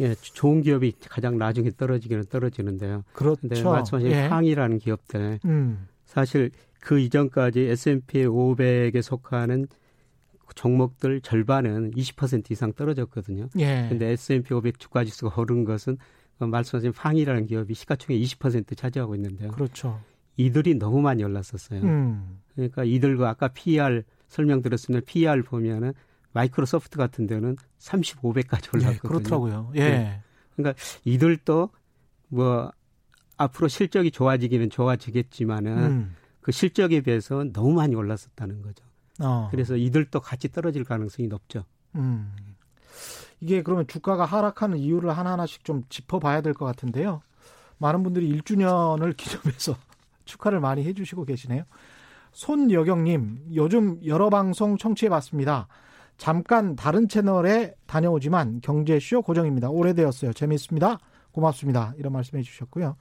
예, 0.00 0.14
좋은 0.14 0.60
기업이 0.60 0.92
가장 1.08 1.38
나중에 1.38 1.70
떨어지기는 1.70 2.24
떨어지는데요. 2.26 3.04
그렇죠. 3.14 3.70
말씀하신 3.70 4.10
예. 4.10 4.28
상이라는 4.28 4.78
기업들 4.78 5.40
음. 5.46 5.88
사실 6.04 6.50
그 6.80 6.98
이전까지 6.98 7.60
S&P 7.60 8.26
500에 8.26 9.00
속하는 9.00 9.68
종목들 10.54 11.20
절반은 11.20 11.92
20% 11.92 12.50
이상 12.50 12.72
떨어졌거든요. 12.72 13.48
예. 13.58 13.86
근데 13.88 14.10
S&P 14.10 14.54
500 14.54 14.78
주가 14.78 15.04
지수가 15.04 15.40
오른 15.40 15.64
것은 15.64 15.98
말씀하신 16.38 16.92
팡이라는 16.92 17.46
기업이 17.46 17.74
시가총액 17.74 18.20
20% 18.20 18.76
차지하고 18.76 19.14
있는데요. 19.14 19.50
그렇죠. 19.50 20.00
이들이 20.36 20.76
너무 20.76 21.00
많이 21.00 21.22
올랐었어요. 21.22 21.82
음. 21.82 22.40
그러니까 22.54 22.84
이들과 22.84 23.28
아까 23.28 23.48
PER 23.48 24.02
설명드렸으면 24.28 25.02
PER 25.04 25.42
보면은 25.42 25.92
마이크로소프트 26.32 26.96
같은 26.96 27.26
데는 27.26 27.56
35배까지 27.78 28.74
예, 28.74 28.78
올랐거든요. 28.78 28.92
예, 28.94 28.98
그렇더라고요. 28.98 29.72
예. 29.74 29.80
네. 29.80 30.20
그러니까 30.56 30.82
이들도 31.04 31.70
뭐 32.28 32.72
앞으로 33.36 33.68
실적이 33.68 34.10
좋아지기는 34.10 34.70
좋아지겠지만은 34.70 35.76
음. 35.78 36.16
그 36.40 36.52
실적에 36.52 37.00
비해서 37.02 37.44
너무 37.52 37.74
많이 37.74 37.94
올랐었다는 37.94 38.62
거죠. 38.62 38.84
어. 39.20 39.48
그래서 39.50 39.76
이들도 39.76 40.20
같이 40.20 40.50
떨어질 40.50 40.84
가능성이 40.84 41.28
높죠. 41.28 41.64
음. 41.94 42.32
이게 43.40 43.62
그러면 43.62 43.86
주가가 43.86 44.24
하락하는 44.24 44.78
이유를 44.78 45.10
하나하나씩 45.16 45.64
좀 45.64 45.82
짚어봐야 45.88 46.40
될 46.42 46.54
것 46.54 46.64
같은데요. 46.64 47.22
많은 47.78 48.02
분들이 48.02 48.30
1주년을 48.38 49.14
기념해서 49.18 49.76
축하를 50.24 50.60
많이 50.60 50.84
해주시고 50.84 51.24
계시네요. 51.24 51.64
손여경님, 52.32 53.50
요즘 53.54 54.00
여러 54.06 54.30
방송 54.30 54.78
청취해봤습니다. 54.78 55.66
잠깐 56.16 56.76
다른 56.76 57.08
채널에 57.08 57.74
다녀오지만 57.86 58.60
경제쇼 58.62 59.22
고정입니다. 59.22 59.68
오래되었어요. 59.70 60.32
재밌습니다. 60.32 60.98
고맙습니다. 61.32 61.92
이런 61.98 62.12
말씀 62.12 62.38
해 62.38 62.42
주셨고요. 62.42 62.96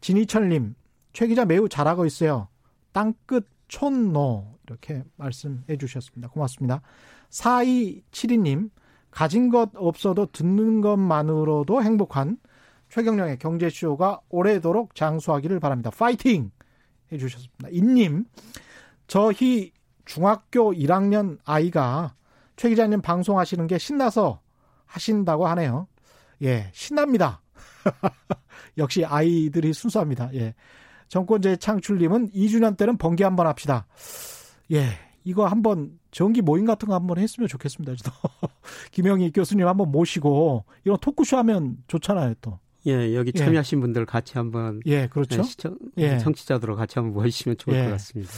진희철님, 0.00 0.74
최 1.12 1.26
기자 1.26 1.44
매우 1.44 1.68
잘하고 1.68 2.06
있어요. 2.06 2.48
땅끝 2.92 3.46
촌노 3.68 4.58
이렇게 4.66 5.02
말씀해 5.16 5.76
주셨습니다. 5.78 6.28
고맙습니다. 6.28 6.82
4272님, 7.30 8.70
가진 9.10 9.50
것 9.50 9.70
없어도 9.74 10.26
듣는 10.26 10.80
것만으로도 10.80 11.82
행복한 11.82 12.38
최경령의 12.90 13.38
경제쇼가 13.38 14.20
오래도록 14.28 14.94
장수하기를 14.94 15.60
바랍니다. 15.60 15.90
파이팅! 15.90 16.50
해 17.12 17.18
주셨습니다. 17.18 17.68
인님, 17.70 18.24
저희 19.06 19.72
중학교 20.04 20.72
1학년 20.72 21.38
아이가 21.44 22.14
최 22.56 22.68
기자님 22.68 23.00
방송하시는 23.00 23.66
게 23.66 23.78
신나서 23.78 24.40
하신다고 24.86 25.46
하네요. 25.48 25.88
예, 26.42 26.70
신납니다. 26.72 27.42
역시 28.78 29.04
아이들이 29.04 29.72
순수합니다. 29.72 30.30
예. 30.34 30.54
정권제 31.08 31.56
창출님은 31.56 32.30
2주년 32.32 32.76
때는 32.76 32.96
번개 32.98 33.24
한번 33.24 33.46
합시다. 33.46 33.86
예, 34.72 34.88
이거 35.24 35.46
한번 35.46 35.98
정기 36.10 36.42
모임 36.42 36.64
같은 36.64 36.88
거 36.88 36.94
한번 36.94 37.18
했으면 37.18 37.48
좋겠습니다. 37.48 37.94
저도 37.96 38.10
김영희 38.92 39.32
교수님 39.32 39.66
한번 39.66 39.90
모시고 39.90 40.64
이런 40.84 40.98
토크쇼 40.98 41.36
하면 41.38 41.78
좋잖아요, 41.88 42.34
또. 42.40 42.58
예, 42.86 43.14
여기 43.14 43.32
예. 43.34 43.38
참여하신 43.38 43.78
예. 43.78 43.80
분들 43.80 44.06
같이 44.06 44.34
한번 44.34 44.80
예, 44.86 45.08
그렇죠. 45.08 45.38
네, 45.38 45.42
시청 45.42 45.78
예. 45.96 46.18
청취자들로 46.18 46.76
같이 46.76 46.98
한번 46.98 47.14
모이시면 47.14 47.58
좋을 47.58 47.76
예. 47.76 47.84
것 47.84 47.90
같습니다. 47.92 48.32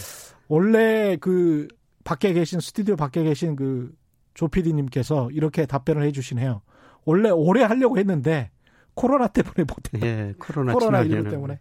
원래 0.49 1.17
그 1.21 1.69
밖에 2.05 2.33
계신 2.33 2.59
스튜디오 2.61 2.97
밖에 2.97 3.23
계신 3.23 3.55
그 3.55 3.93
조피디님께서 4.35 5.31
이렇게 5.33 5.67
답변을 5.67 6.03
해주시네요. 6.05 6.63
원래 7.05 7.29
오래 7.31 7.63
하려고 7.63 7.99
했는데 7.99 8.51
코로나 8.95 9.29
때문에 9.29 9.55
못했다. 9.59 10.07
예, 10.07 10.35
코로나, 10.39 10.73
코로나 10.73 11.05
19 11.05 11.31
때문에. 11.31 11.61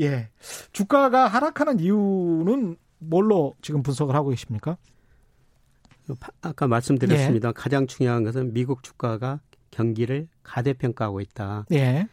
예, 0.00 0.30
주가가 0.72 1.26
하락하는 1.28 1.80
이유는 1.80 2.76
뭘로 2.98 3.54
지금 3.62 3.82
분석을 3.82 4.14
하고 4.14 4.30
계십니까? 4.30 4.76
아까 6.42 6.66
말씀드렸습니다. 6.66 7.48
예. 7.48 7.52
가장 7.54 7.86
중요한 7.86 8.24
것은 8.24 8.52
미국 8.52 8.82
주가가 8.82 9.40
경기를 9.70 10.28
가대평가하고 10.42 11.20
있다. 11.20 11.66
예. 11.72 12.08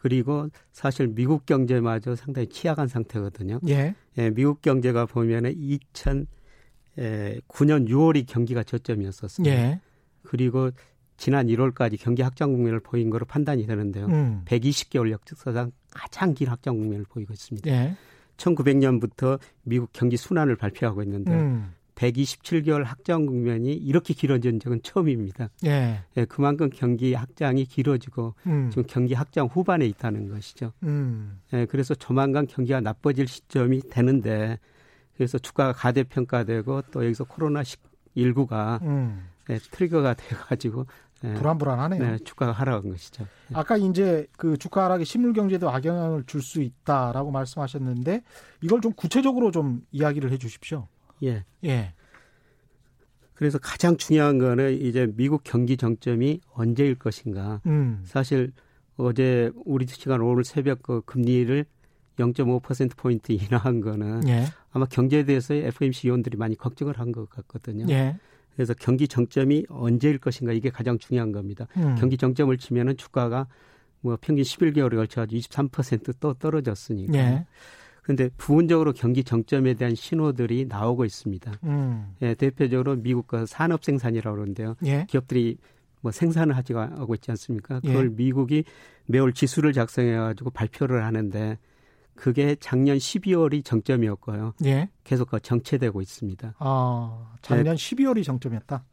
그리고 0.00 0.48
사실 0.72 1.08
미국 1.08 1.46
경제마저 1.46 2.16
상당히 2.16 2.48
취약한 2.48 2.88
상태거든요. 2.88 3.60
예. 3.68 3.94
예 4.18 4.30
미국 4.30 4.62
경제가 4.62 5.06
보면은 5.06 5.54
2009년 5.54 6.26
6월이 7.88 8.26
경기가 8.26 8.62
저점이었었어요. 8.62 9.46
예. 9.46 9.80
그리고 10.22 10.70
지난 11.16 11.46
1월까지 11.46 12.00
경기 12.00 12.22
확장 12.22 12.52
국면을 12.52 12.80
보인 12.80 13.10
거로 13.10 13.24
판단이 13.26 13.66
되는데요. 13.66 14.06
음. 14.06 14.42
120개월 14.44 15.10
역사상 15.12 15.70
가장 15.94 16.34
긴 16.34 16.48
확장 16.48 16.76
국면을 16.76 17.04
보이고 17.08 17.32
있습니다. 17.32 17.70
예. 17.70 17.96
1900년부터 18.36 19.38
미국 19.62 19.90
경기 19.92 20.16
순환을 20.16 20.56
발표하고 20.56 21.02
있는데 21.02 21.32
음. 21.32 21.72
127개월 21.94 22.84
확장 22.84 23.26
국면이 23.26 23.74
이렇게 23.74 24.14
길어진 24.14 24.58
적은 24.58 24.82
처음입니다. 24.82 25.50
예. 25.66 26.00
예 26.16 26.24
그만큼 26.24 26.70
경기 26.72 27.14
확장이 27.14 27.64
길어지고 27.64 28.34
음. 28.46 28.70
지금 28.70 28.84
경기 28.88 29.14
확장 29.14 29.46
후반에 29.46 29.86
있다는 29.86 30.28
것이죠. 30.28 30.72
음. 30.82 31.40
예, 31.52 31.66
그래서 31.66 31.94
조만간 31.94 32.46
경기가 32.46 32.80
나빠질 32.80 33.28
시점이 33.28 33.82
되는데 33.90 34.58
그래서 35.14 35.38
주가가 35.38 35.72
가대평가되고 35.72 36.82
또 36.90 37.04
여기서 37.04 37.24
코로나 37.24 37.62
19가 38.16 38.82
음. 38.82 39.28
예, 39.50 39.58
트리거가 39.58 40.14
돼가지고 40.14 40.86
네. 41.22 41.34
불안불안하네요. 41.34 42.02
네, 42.02 42.18
주가가 42.18 42.52
하락한 42.52 42.90
것이죠. 42.90 43.24
네. 43.48 43.54
아까 43.56 43.76
이제 43.76 44.26
그 44.36 44.56
주가 44.56 44.84
하락이 44.84 45.04
실물 45.04 45.32
경제에도 45.32 45.70
악영향을 45.70 46.24
줄 46.26 46.42
수 46.42 46.60
있다라고 46.62 47.30
말씀하셨는데 47.30 48.22
이걸 48.62 48.80
좀 48.80 48.92
구체적으로 48.92 49.50
좀 49.50 49.82
이야기를 49.92 50.30
해 50.32 50.38
주십시오. 50.38 50.88
예. 51.22 51.44
예. 51.64 51.94
그래서 53.34 53.58
가장 53.58 53.96
중요한 53.96 54.38
거는 54.38 54.80
이제 54.80 55.10
미국 55.16 55.42
경기 55.44 55.76
정점이 55.76 56.40
언제일 56.52 56.94
것인가. 56.94 57.60
음. 57.66 58.02
사실 58.04 58.52
어제 58.96 59.50
우리 59.64 59.86
시간 59.86 60.20
오늘 60.20 60.44
새벽 60.44 60.82
그 60.82 61.00
금리를 61.02 61.64
0.5% 62.18 62.96
포인트 62.96 63.32
인하한 63.32 63.80
거는 63.80 64.28
예. 64.28 64.44
아마 64.70 64.84
경제에 64.86 65.24
대해서 65.24 65.54
FOMC 65.54 66.08
위원들이 66.08 66.36
많이 66.36 66.56
걱정을 66.56 66.98
한 67.00 67.10
것 67.10 67.28
같거든요. 67.30 67.86
예. 67.88 68.16
그래서 68.54 68.74
경기 68.74 69.08
정점이 69.08 69.66
언제일 69.68 70.18
것인가 70.18 70.52
이게 70.52 70.70
가장 70.70 70.98
중요한 70.98 71.32
겁니다. 71.32 71.66
음. 71.76 71.94
경기 71.98 72.16
정점을 72.16 72.56
치면은 72.58 72.96
주가가 72.96 73.46
뭐 74.00 74.18
평균 74.20 74.44
11개월에 74.44 74.96
걸쳐 74.96 75.22
가지고 75.22 75.40
23%또 75.40 76.34
떨어졌으니까. 76.34 77.14
예. 77.14 77.46
근데 78.02 78.28
부분적으로 78.36 78.92
경기 78.92 79.22
정점에 79.22 79.74
대한 79.74 79.94
신호들이 79.94 80.66
나오고 80.68 81.04
있습니다. 81.04 81.52
음. 81.62 82.14
예, 82.20 82.34
대표적으로 82.34 82.96
미국과 82.96 83.46
산업 83.46 83.84
생산이라고 83.84 84.34
그러는데요. 84.34 84.74
예. 84.84 85.06
기업들이 85.08 85.56
뭐 86.00 86.10
생산을 86.10 86.56
하지 86.56 86.72
하고 86.72 87.14
있지 87.14 87.30
않습니까? 87.30 87.78
그걸 87.80 88.06
예. 88.06 88.08
미국이 88.08 88.64
매월 89.06 89.32
지수를 89.32 89.72
작성해 89.72 90.16
가지고 90.16 90.50
발표를 90.50 91.04
하는데 91.04 91.58
그게 92.14 92.56
작년 92.60 92.96
12월이 92.96 93.64
정점이었고요. 93.64 94.54
예. 94.64 94.88
계속 95.04 95.30
정체되고 95.42 96.00
있습니다. 96.00 96.54
아, 96.58 97.32
작년 97.42 97.76
네. 97.76 97.82
12월이 97.82 98.24
정점이었다. 98.24 98.84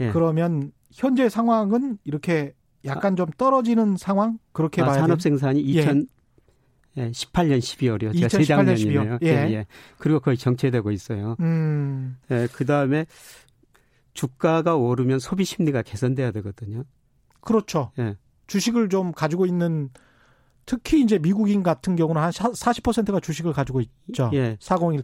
예. 0.00 0.10
그러면 0.12 0.72
현재 0.92 1.28
상황은 1.28 1.98
이렇게 2.04 2.54
약간 2.84 3.16
좀 3.16 3.26
떨어지는 3.36 3.96
상황 3.96 4.38
그렇게 4.52 4.82
아, 4.82 4.86
봐야 4.86 5.00
산업 5.00 5.20
생산이 5.20 5.60
2000 5.60 6.06
예. 6.96 7.10
18년 7.10 7.58
12월이요. 7.58 8.28
제가 8.28 8.62
2018년 8.62 8.74
12월. 8.74 9.22
예. 9.22 9.28
예. 9.28 9.52
예. 9.52 9.66
그리고 9.98 10.20
거의 10.20 10.36
정체되고 10.36 10.90
있어요. 10.90 11.36
음. 11.40 12.16
예, 12.30 12.48
그다음에 12.52 13.06
주가가 14.14 14.74
오르면 14.76 15.20
소비 15.20 15.44
심리가 15.44 15.82
개선돼야 15.82 16.32
되거든요. 16.32 16.82
그렇죠. 17.40 17.92
예. 17.98 18.16
주식을 18.48 18.88
좀 18.88 19.12
가지고 19.12 19.46
있는 19.46 19.90
특히 20.68 21.00
이제 21.00 21.18
미국인 21.18 21.62
같은 21.62 21.96
경우는 21.96 22.20
한 22.20 22.30
40%가 22.30 23.20
주식을 23.20 23.54
가지고 23.54 23.80
있죠. 23.80 24.30
예. 24.34 24.58
40 24.60 25.02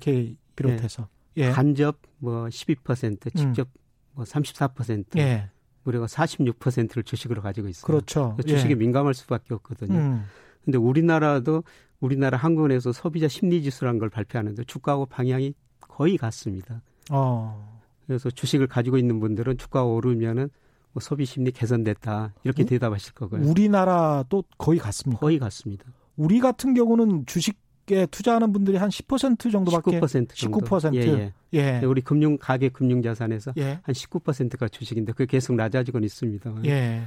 비롯해서. 0.55 1.09
예. 1.39 1.51
간접 1.51 1.97
뭐 2.19 2.45
12%, 2.45 3.35
직접 3.35 3.69
음. 3.69 3.81
뭐 4.13 4.25
34%. 4.27 5.17
예. 5.17 5.49
우리가 5.87 6.05
46%를 6.05 7.03
주식으로 7.03 7.41
가지고 7.41 7.69
있어요. 7.69 7.87
그렇죠. 7.87 8.37
주식에 8.47 8.73
예. 8.73 8.75
민감할 8.75 9.15
수밖에 9.15 9.55
없거든요. 9.55 9.99
음. 9.99 10.25
근데 10.67 10.77
우리나라도 10.77 11.65
우리나라 11.99 12.37
한국은에서 12.37 12.93
소비자 12.93 13.27
심리 13.27 13.63
지수라는 13.63 13.99
걸 13.99 14.11
발표하는데 14.11 14.65
주가하고 14.65 15.07
방향이 15.07 15.55
거의 15.81 16.19
같습니다. 16.19 16.83
어. 17.11 17.81
그래서 18.07 18.29
주식을 18.29 18.67
가지고 18.67 18.99
있는 18.99 19.19
분들은 19.19 19.57
주가가 19.57 19.87
오르면은 19.87 20.51
뭐 20.95 21.01
소비 21.01 21.27
심리 21.27 21.51
개선됐다 21.51 22.33
이렇게 22.45 22.63
우, 22.63 22.67
대답하실 22.67 23.15
거고요. 23.15 23.43
우리나라도 23.43 24.45
거의 24.57 24.79
같습니다. 24.79 25.21
거의 25.21 25.39
같습니다. 25.41 25.85
우리 26.17 26.39
같은 26.39 26.73
경우는 26.73 27.27
주식에 27.27 28.07
투자하는 28.07 28.53
분들이 28.53 28.77
한 28.77 28.89
10% 28.89 29.51
정도밖에 29.51 30.01
19% 30.01 30.29
정도. 30.35 30.61
19%. 30.61 30.95
예, 30.95 31.33
예. 31.55 31.81
예. 31.83 31.85
우리 31.85 32.01
금융 32.01 32.39
가계 32.39 32.69
금융 32.69 33.03
자산에서 33.03 33.53
예. 33.59 33.81
한 33.83 33.93
19%가 33.93 34.69
주식인데 34.69 35.13
그게 35.13 35.27
계속 35.27 35.57
낮아지고 35.57 35.99
있습니다. 35.99 36.55
예. 36.67 37.03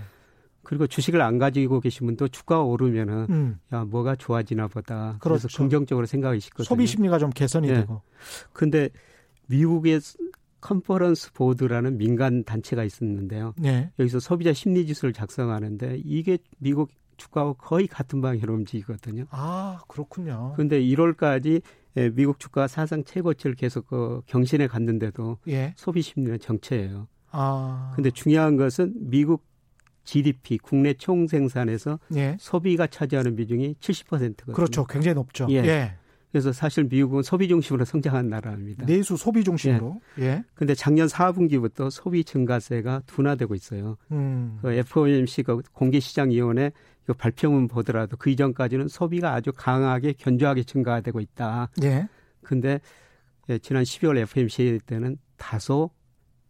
그리고 0.63 0.85
주식을 0.85 1.21
안 1.21 1.37
가지고 1.37 1.79
계신 1.79 2.07
분도 2.07 2.27
주가가 2.27 2.61
오르면은 2.63 3.27
음. 3.29 3.59
야 3.71 3.85
뭐가 3.85 4.17
좋아지나 4.17 4.67
보다. 4.67 5.15
그렇죠. 5.21 5.47
그래서 5.47 5.57
긍정적으로 5.57 6.05
생각하실 6.05 6.51
거든요. 6.51 6.65
소비 6.65 6.85
심리가 6.85 7.17
좀 7.19 7.29
개선이 7.29 7.69
예. 7.69 7.75
되고. 7.75 8.01
근데 8.51 8.89
미국의 9.45 10.01
컨퍼런스 10.61 11.33
보드라는 11.33 11.97
민간 11.97 12.43
단체가 12.43 12.83
있었는데요. 12.83 13.53
네. 13.57 13.91
여기서 13.99 14.19
소비자 14.19 14.53
심리 14.53 14.85
지수를 14.85 15.13
작성하는데 15.13 16.01
이게 16.03 16.37
미국 16.57 16.91
주가와 17.17 17.53
거의 17.53 17.87
같은 17.87 18.21
방향으로 18.21 18.53
움직이거든요. 18.53 19.25
아, 19.31 19.79
그렇군요. 19.87 20.53
그런데 20.55 20.79
1월까지 20.79 21.61
예, 21.97 22.09
미국 22.09 22.39
주가 22.39 22.67
사상 22.67 23.03
최고치를 23.03 23.55
계속 23.55 23.87
그 23.87 24.21
경신해 24.27 24.67
갔는데도 24.67 25.39
예. 25.47 25.73
소비 25.75 26.01
심리는 26.03 26.39
정체예요. 26.39 27.07
아. 27.31 27.91
근데 27.95 28.11
중요한 28.11 28.55
것은 28.55 28.93
미국 28.95 29.45
GDP 30.03 30.59
국내 30.59 30.93
총 30.93 31.27
생산에서 31.27 31.99
예. 32.15 32.37
소비가 32.39 32.87
차지하는 32.87 33.35
비중이 33.35 33.75
70%거든요. 33.79 34.55
그렇죠. 34.55 34.85
굉장히 34.85 35.15
높죠. 35.15 35.47
예. 35.49 35.55
예. 35.55 35.93
그래서 36.37 36.51
사실 36.51 36.83
미국은 36.83 37.23
소비 37.23 37.47
중심으로 37.47 37.83
성장한 37.83 38.29
나라입니다. 38.29 38.85
내수 38.85 39.17
소비 39.17 39.43
중심으로. 39.43 39.99
예. 40.19 40.23
예. 40.23 40.43
근데 40.53 40.75
작년 40.75 41.07
4분기부터 41.07 41.89
소비 41.89 42.23
증가세가 42.23 43.01
둔화되고 43.07 43.55
있어요. 43.55 43.97
음. 44.11 44.59
그 44.61 44.71
FOMC 44.71 45.41
그 45.41 45.63
공개시장위원회 45.73 46.71
그 47.07 47.15
발표문 47.15 47.67
보더라도 47.67 48.17
그 48.17 48.29
이전까지는 48.29 48.87
소비가 48.87 49.33
아주 49.33 49.51
강하게 49.51 50.13
견조하게 50.13 50.61
증가되고 50.61 51.21
있다. 51.21 51.69
예. 51.81 52.07
근데 52.43 52.81
예, 53.49 53.57
지난 53.57 53.81
12월 53.81 54.19
FOMC 54.19 54.81
때는 54.85 55.17
다소 55.37 55.89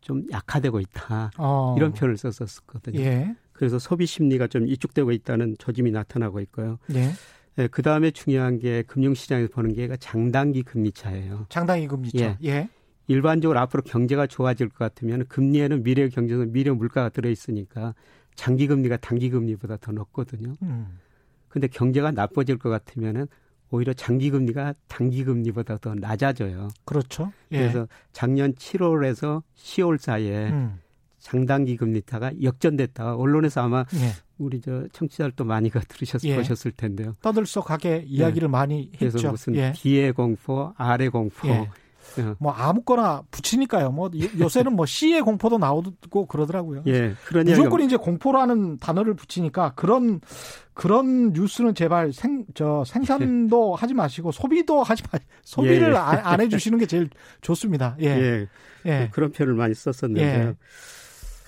좀 0.02 0.26
약화되고 0.30 0.82
있다. 0.82 1.32
어. 1.38 1.76
이런 1.78 1.94
표현을 1.94 2.18
썼었거든요. 2.18 3.00
예. 3.00 3.34
그래서 3.54 3.80
소비 3.80 4.06
심리가 4.06 4.48
좀 4.48 4.68
이축되고 4.68 5.14
있다는 5.14 5.56
조짐이 5.58 5.92
나타나고 5.92 6.42
있고요. 6.42 6.78
예. 6.94 7.14
네, 7.58 7.68
그 7.68 7.82
다음에 7.82 8.12
중요한 8.12 8.60
게 8.60 8.84
금융시장에서 8.84 9.52
보는 9.52 9.74
게 9.74 9.90
장단기 9.98 10.62
금리 10.62 10.92
차예요. 10.92 11.48
장단기 11.50 11.88
금리 11.88 12.12
차. 12.12 12.38
예. 12.44 12.48
예. 12.48 12.70
일반적으로 13.08 13.60
앞으로 13.60 13.82
경제가 13.82 14.28
좋아질 14.28 14.70
것 14.70 14.78
같으면 14.78 15.26
금리에는 15.28 15.82
미래 15.82 16.08
경제는 16.08 16.52
미래 16.52 16.70
물가가 16.70 17.10
들어 17.10 17.30
있으니까 17.30 17.96
장기 18.36 18.68
금리가 18.68 18.98
단기 18.98 19.32
금리보다 19.32 19.78
더 19.78 19.92
높거든요. 19.92 20.54
음. 20.62 21.00
근데 21.48 21.68
경제가 21.68 22.12
나빠질 22.12 22.60
것 22.60 22.70
같으면은 22.70 23.28
오히려 23.72 23.92
장기 23.94 24.30
금리가 24.30 24.76
단기 24.88 25.24
금리보다 25.24 25.78
더 25.78 25.96
낮아져요. 25.96 26.68
그렇죠. 26.86 27.34
예. 27.54 27.58
그래서 27.58 27.88
작년 28.12 28.54
7월에서 28.54 29.42
10월 29.56 29.98
사이에 29.98 30.50
음. 30.50 30.80
장단기 31.28 31.76
금리 31.76 32.02
타가 32.02 32.32
역전됐다. 32.42 33.16
언론에서 33.16 33.62
아마 33.62 33.86
예. 33.96 34.14
우리 34.38 34.62
저 34.62 34.88
청취자들도 34.94 35.44
많이 35.44 35.70
가 35.70 35.82
들으셨 35.82 36.24
예. 36.24 36.38
보셨을 36.38 36.72
텐데요. 36.72 37.16
떠들썩하게 37.22 38.06
이야기를 38.08 38.48
예. 38.48 38.50
많이 38.50 38.92
했죠. 38.94 39.18
그래서 39.18 39.32
무슨 39.32 39.56
예. 39.56 39.74
뒤에 39.76 40.12
공포, 40.12 40.74
아래 40.78 41.10
공포. 41.10 41.50
예. 41.50 41.52
어. 41.54 42.36
뭐 42.40 42.52
아무거나 42.54 43.24
붙이니까요. 43.30 43.92
뭐 43.92 44.10
요새는 44.40 44.74
뭐 44.74 44.86
C의 44.86 45.22
공포도 45.22 45.58
나오고 45.58 46.26
그러더라고요. 46.28 46.84
예, 46.88 47.14
그런 47.26 47.46
무조건 47.46 47.82
이제 47.82 47.98
공포라는 47.98 48.78
단어를 48.78 49.14
붙이니까 49.14 49.74
그런 49.76 50.22
그런 50.74 51.34
뉴스는 51.34 51.76
제발 51.76 52.14
생 52.14 52.46
저 52.56 52.84
생산도 52.88 53.76
예. 53.76 53.78
하지 53.82 53.94
마시고 53.94 54.32
소비도 54.32 54.82
하지 54.84 55.04
마 55.12 55.20
소비를 55.44 55.92
예. 55.92 55.98
안, 55.98 56.20
안 56.20 56.42
해주시는 56.42 56.80
게 56.80 56.86
제일 56.86 57.10
좋습니다. 57.42 57.98
예, 58.00 58.08
예, 58.08 58.48
예. 58.86 59.10
그런 59.12 59.32
표현을 59.32 59.56
많이 59.56 59.76
썼었는데요. 59.76 60.56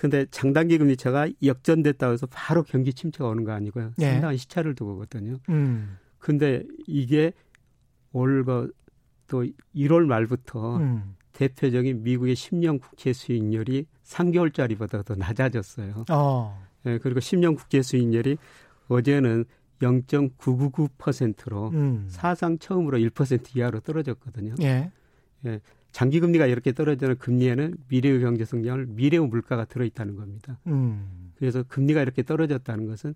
근데 0.00 0.26
장단기 0.30 0.78
금리차가 0.78 1.28
역전됐다고 1.42 2.12
해서 2.14 2.26
바로 2.30 2.62
경기 2.62 2.94
침체가 2.94 3.28
오는 3.28 3.44
거 3.44 3.52
아니고요. 3.52 3.92
네. 3.98 4.12
상당한 4.12 4.36
시차를 4.36 4.74
두고 4.74 4.96
거든요. 4.98 5.36
음. 5.50 5.98
근데 6.18 6.62
이게 6.86 7.32
올거 8.12 8.68
또 9.26 9.44
1월 9.74 10.06
말부터 10.06 10.78
음. 10.78 11.16
대표적인 11.32 12.02
미국의 12.02 12.34
10년 12.34 12.80
국채 12.80 13.12
수익률이 13.12 13.86
3개월짜리보다 14.04 15.04
더 15.04 15.14
낮아졌어요. 15.14 16.04
어. 16.10 16.66
예, 16.86 16.98
그리고 16.98 17.20
10년 17.20 17.56
국채 17.56 17.82
수익률이 17.82 18.38
어제는 18.88 19.44
0.999%로 19.80 21.68
음. 21.70 22.06
사상 22.08 22.58
처음으로 22.58 22.98
1% 22.98 23.56
이하로 23.56 23.80
떨어졌거든요. 23.80 24.54
예. 24.62 24.90
예. 25.46 25.60
장기 25.92 26.20
금리가 26.20 26.46
이렇게 26.46 26.72
떨어지는 26.72 27.18
금리에는 27.18 27.76
미래의 27.88 28.20
경제 28.20 28.44
성장을 28.44 28.86
미래의 28.86 29.26
물가가 29.26 29.64
들어있다는 29.64 30.16
겁니다. 30.16 30.58
음. 30.66 31.32
그래서 31.36 31.62
금리가 31.64 32.02
이렇게 32.02 32.22
떨어졌다는 32.22 32.86
것은 32.86 33.14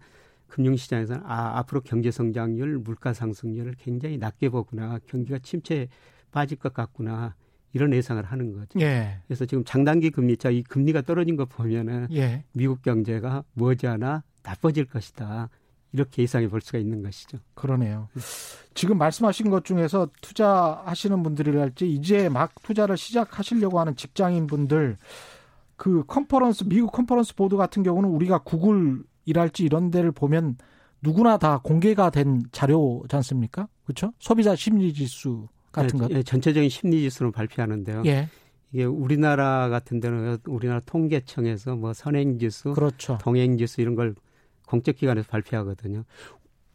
금융시장에서는 0.49 1.23
아 1.25 1.59
앞으로 1.59 1.81
경제 1.81 2.11
성장률, 2.11 2.79
물가 2.79 3.13
상승률을 3.13 3.75
굉장히 3.79 4.19
낮게 4.19 4.49
보구나, 4.49 4.99
경기가 5.07 5.39
침체에 5.39 5.89
빠질 6.31 6.59
것 6.59 6.73
같구나 6.73 7.35
이런 7.73 7.93
예상을 7.93 8.23
하는 8.23 8.53
거죠. 8.53 8.81
예. 8.81 9.19
그래서 9.27 9.47
지금 9.47 9.65
장단기 9.65 10.11
금리차 10.11 10.51
이 10.51 10.63
금리가 10.63 11.03
떨어진 11.03 11.37
거 11.37 11.45
보면은 11.45 12.07
예. 12.13 12.45
미국 12.53 12.83
경제가 12.83 13.45
머지않아 13.55 14.23
나빠질 14.43 14.85
것이다. 14.85 15.49
이렇게 15.95 16.23
예상해 16.23 16.49
볼 16.49 16.61
수가 16.61 16.79
있는 16.79 17.03
것이죠. 17.05 17.39
그러네요. 17.55 18.09
지금 18.75 18.99
말씀하신 18.99 19.49
것 19.49 19.65
중에서 19.65 20.09
투자하시는 20.21 21.23
분들이랄지 21.23 21.89
이제 21.89 22.29
막 22.29 22.53
투자를 22.65 22.97
시작하시려고 22.97 23.79
하는 23.79 23.95
직장인 23.95 24.49
분들 24.49 24.99
그 25.77 26.05
컨퍼런스 26.07 26.65
미국 26.65 26.91
Conference 26.91 27.37
Board 27.37 27.57
같은 27.57 27.85
경우는 27.85 28.11
우리가 28.11 28.39
구글이랄지 28.39 29.63
이런 29.63 29.93
데를 29.93 30.11
보면 30.11 30.57
누구나 31.01 31.39
다 31.39 31.61
공개가 31.63 32.11
된 32.11 32.43
자료지 32.51 33.15
않습니까? 33.15 33.69
그렇죠? 33.85 34.13
소비자 34.19 34.57
심리 34.57 34.93
지수 34.93 35.47
같은 35.71 36.01
네, 36.01 36.09
것. 36.09 36.11
예, 36.11 36.23
전체적인 36.25 36.71
심리 36.71 37.03
지수를 37.03 37.31
발표하는데요. 37.31 38.03
예. 38.07 38.29
이게 38.73 38.85
우리나라 38.85 39.69
같은 39.69 40.01
데는 40.01 40.39
우리나라 40.47 40.81
통계청에서 40.81 41.77
뭐 41.77 41.93
선행 41.93 42.41
지수, 42.41 42.73
그렇죠. 42.73 43.17
동행 43.21 43.57
지수 43.59 43.81
이런 43.81 43.95
걸 43.95 44.17
공적 44.67 44.97
기관에서 44.97 45.29
발표하거든요. 45.29 46.05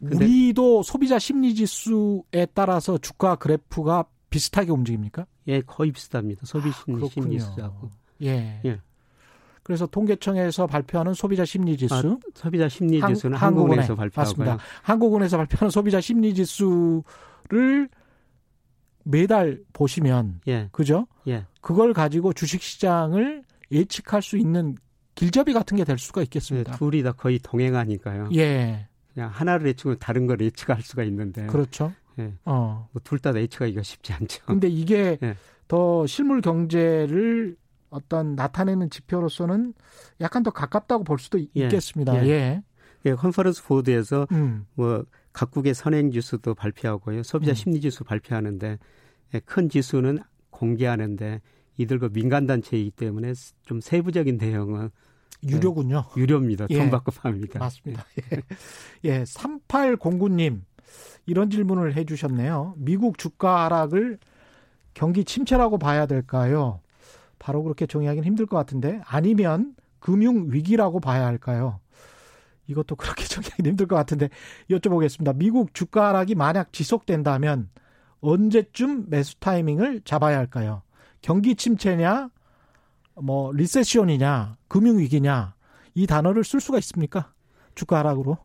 우리도 0.00 0.82
소비자 0.82 1.18
심리 1.18 1.54
지수에 1.54 2.46
따라서 2.54 2.98
주가 2.98 3.36
그래프가 3.36 4.04
비슷하게 4.30 4.70
움직입니까? 4.70 5.26
예, 5.48 5.60
거의 5.60 5.92
비슷합니다. 5.92 6.46
소비 6.46 6.70
심리, 6.72 7.04
아, 7.04 7.08
심리 7.08 7.38
지수하고. 7.38 7.90
예. 8.22 8.60
예. 8.64 8.80
그래서 9.62 9.86
통계청에서 9.86 10.66
발표하는 10.66 11.14
소비자 11.14 11.44
심리 11.44 11.76
지수, 11.76 11.94
아, 11.94 12.30
소비자 12.34 12.68
심리 12.68 13.00
지수는 13.00 13.36
한, 13.36 13.54
국은에서 13.54 13.94
발표하고요. 13.94 14.46
맞습니다. 14.46 14.58
한국은에서 14.82 15.36
발표하는 15.36 15.70
소비자 15.70 16.00
심리 16.00 16.34
지수를 16.34 17.88
매달 19.04 19.60
보시면 19.72 20.40
예. 20.48 20.68
그죠? 20.72 21.06
예. 21.28 21.46
그걸 21.60 21.92
가지고 21.92 22.32
주식 22.32 22.62
시장을 22.62 23.44
예측할 23.70 24.22
수 24.22 24.38
있는 24.38 24.76
길잡이 25.14 25.52
같은 25.52 25.76
게 25.76 25.84
될 25.84 25.98
수가 25.98 26.22
있겠습니다. 26.22 26.72
예, 26.72 26.76
둘이 26.78 27.02
다 27.02 27.12
거의 27.12 27.38
동행하니까요. 27.38 28.30
예. 28.34 28.86
그냥 29.12 29.30
하나를 29.30 29.66
예측하면 29.68 29.98
다른 29.98 30.26
걸 30.26 30.40
예측할 30.40 30.82
수가 30.82 31.02
있는데. 31.04 31.46
그렇죠. 31.46 31.92
예. 32.18 32.32
어. 32.44 32.88
뭐 32.92 33.02
둘다 33.04 33.34
예측하기가 33.34 33.82
쉽지 33.82 34.12
않죠. 34.12 34.44
근데 34.46 34.68
이게 34.68 35.18
예. 35.22 35.36
더 35.68 36.06
실물 36.06 36.40
경제를 36.40 37.56
어떤 37.90 38.34
나타내는 38.36 38.88
지표로서는 38.90 39.74
약간 40.20 40.42
더 40.42 40.50
가깝다고 40.50 41.04
볼 41.04 41.18
수도 41.18 41.38
예. 41.38 41.44
있겠습니다. 41.54 42.24
예. 42.24 42.30
예. 42.30 42.62
예. 43.06 43.14
컨퍼런스 43.14 43.64
보드에서 43.64 44.26
음. 44.32 44.66
뭐 44.74 45.04
각국의 45.32 45.74
선행 45.74 46.10
지수도 46.10 46.54
발표하고요. 46.54 47.22
소비자 47.24 47.52
음. 47.52 47.54
심리 47.54 47.80
지수 47.80 48.04
발표하는데 48.04 48.78
예, 49.34 49.40
큰 49.40 49.68
지수는 49.68 50.18
공개하는데 50.50 51.40
이들과 51.80 52.10
민간 52.10 52.46
단체이기 52.46 52.90
때문에 52.90 53.32
좀 53.64 53.80
세부적인 53.80 54.38
대응은 54.38 54.90
유료군요. 55.48 56.04
네, 56.14 56.20
유료입니다. 56.20 56.66
돈 56.66 56.76
예. 56.76 56.90
받고 56.90 57.12
팝니다. 57.12 57.58
맞습니다. 57.58 58.04
예. 58.32 58.42
예, 59.04 59.22
3809님 59.22 60.60
이런 61.24 61.48
질문을 61.48 61.96
해 61.96 62.04
주셨네요. 62.04 62.74
미국 62.76 63.16
주가 63.16 63.64
하락을 63.64 64.18
경기 64.92 65.24
침체라고 65.24 65.78
봐야 65.78 66.04
될까요? 66.04 66.80
바로 67.38 67.62
그렇게 67.62 67.86
정의하기는 67.86 68.26
힘들 68.26 68.44
것 68.44 68.58
같은데 68.58 69.00
아니면 69.06 69.74
금융 69.98 70.48
위기라고 70.50 71.00
봐야 71.00 71.24
할까요? 71.24 71.80
이것도 72.66 72.96
그렇게 72.96 73.24
정의하기 73.26 73.66
힘들 73.66 73.86
것 73.86 73.96
같은데 73.96 74.28
여쭤보겠습니다. 74.68 75.34
미국 75.36 75.72
주가 75.72 76.08
하락이 76.08 76.34
만약 76.34 76.74
지속된다면 76.74 77.70
언제쯤 78.20 79.06
매수 79.08 79.38
타이밍을 79.40 80.02
잡아야 80.04 80.36
할까요? 80.36 80.82
경기 81.22 81.54
침체냐, 81.54 82.30
뭐 83.16 83.52
리세션이냐, 83.52 84.56
금융 84.68 84.98
위기냐 84.98 85.54
이 85.94 86.06
단어를 86.06 86.44
쓸 86.44 86.60
수가 86.60 86.78
있습니까? 86.78 87.32
주가 87.74 87.98
하락으로? 87.98 88.38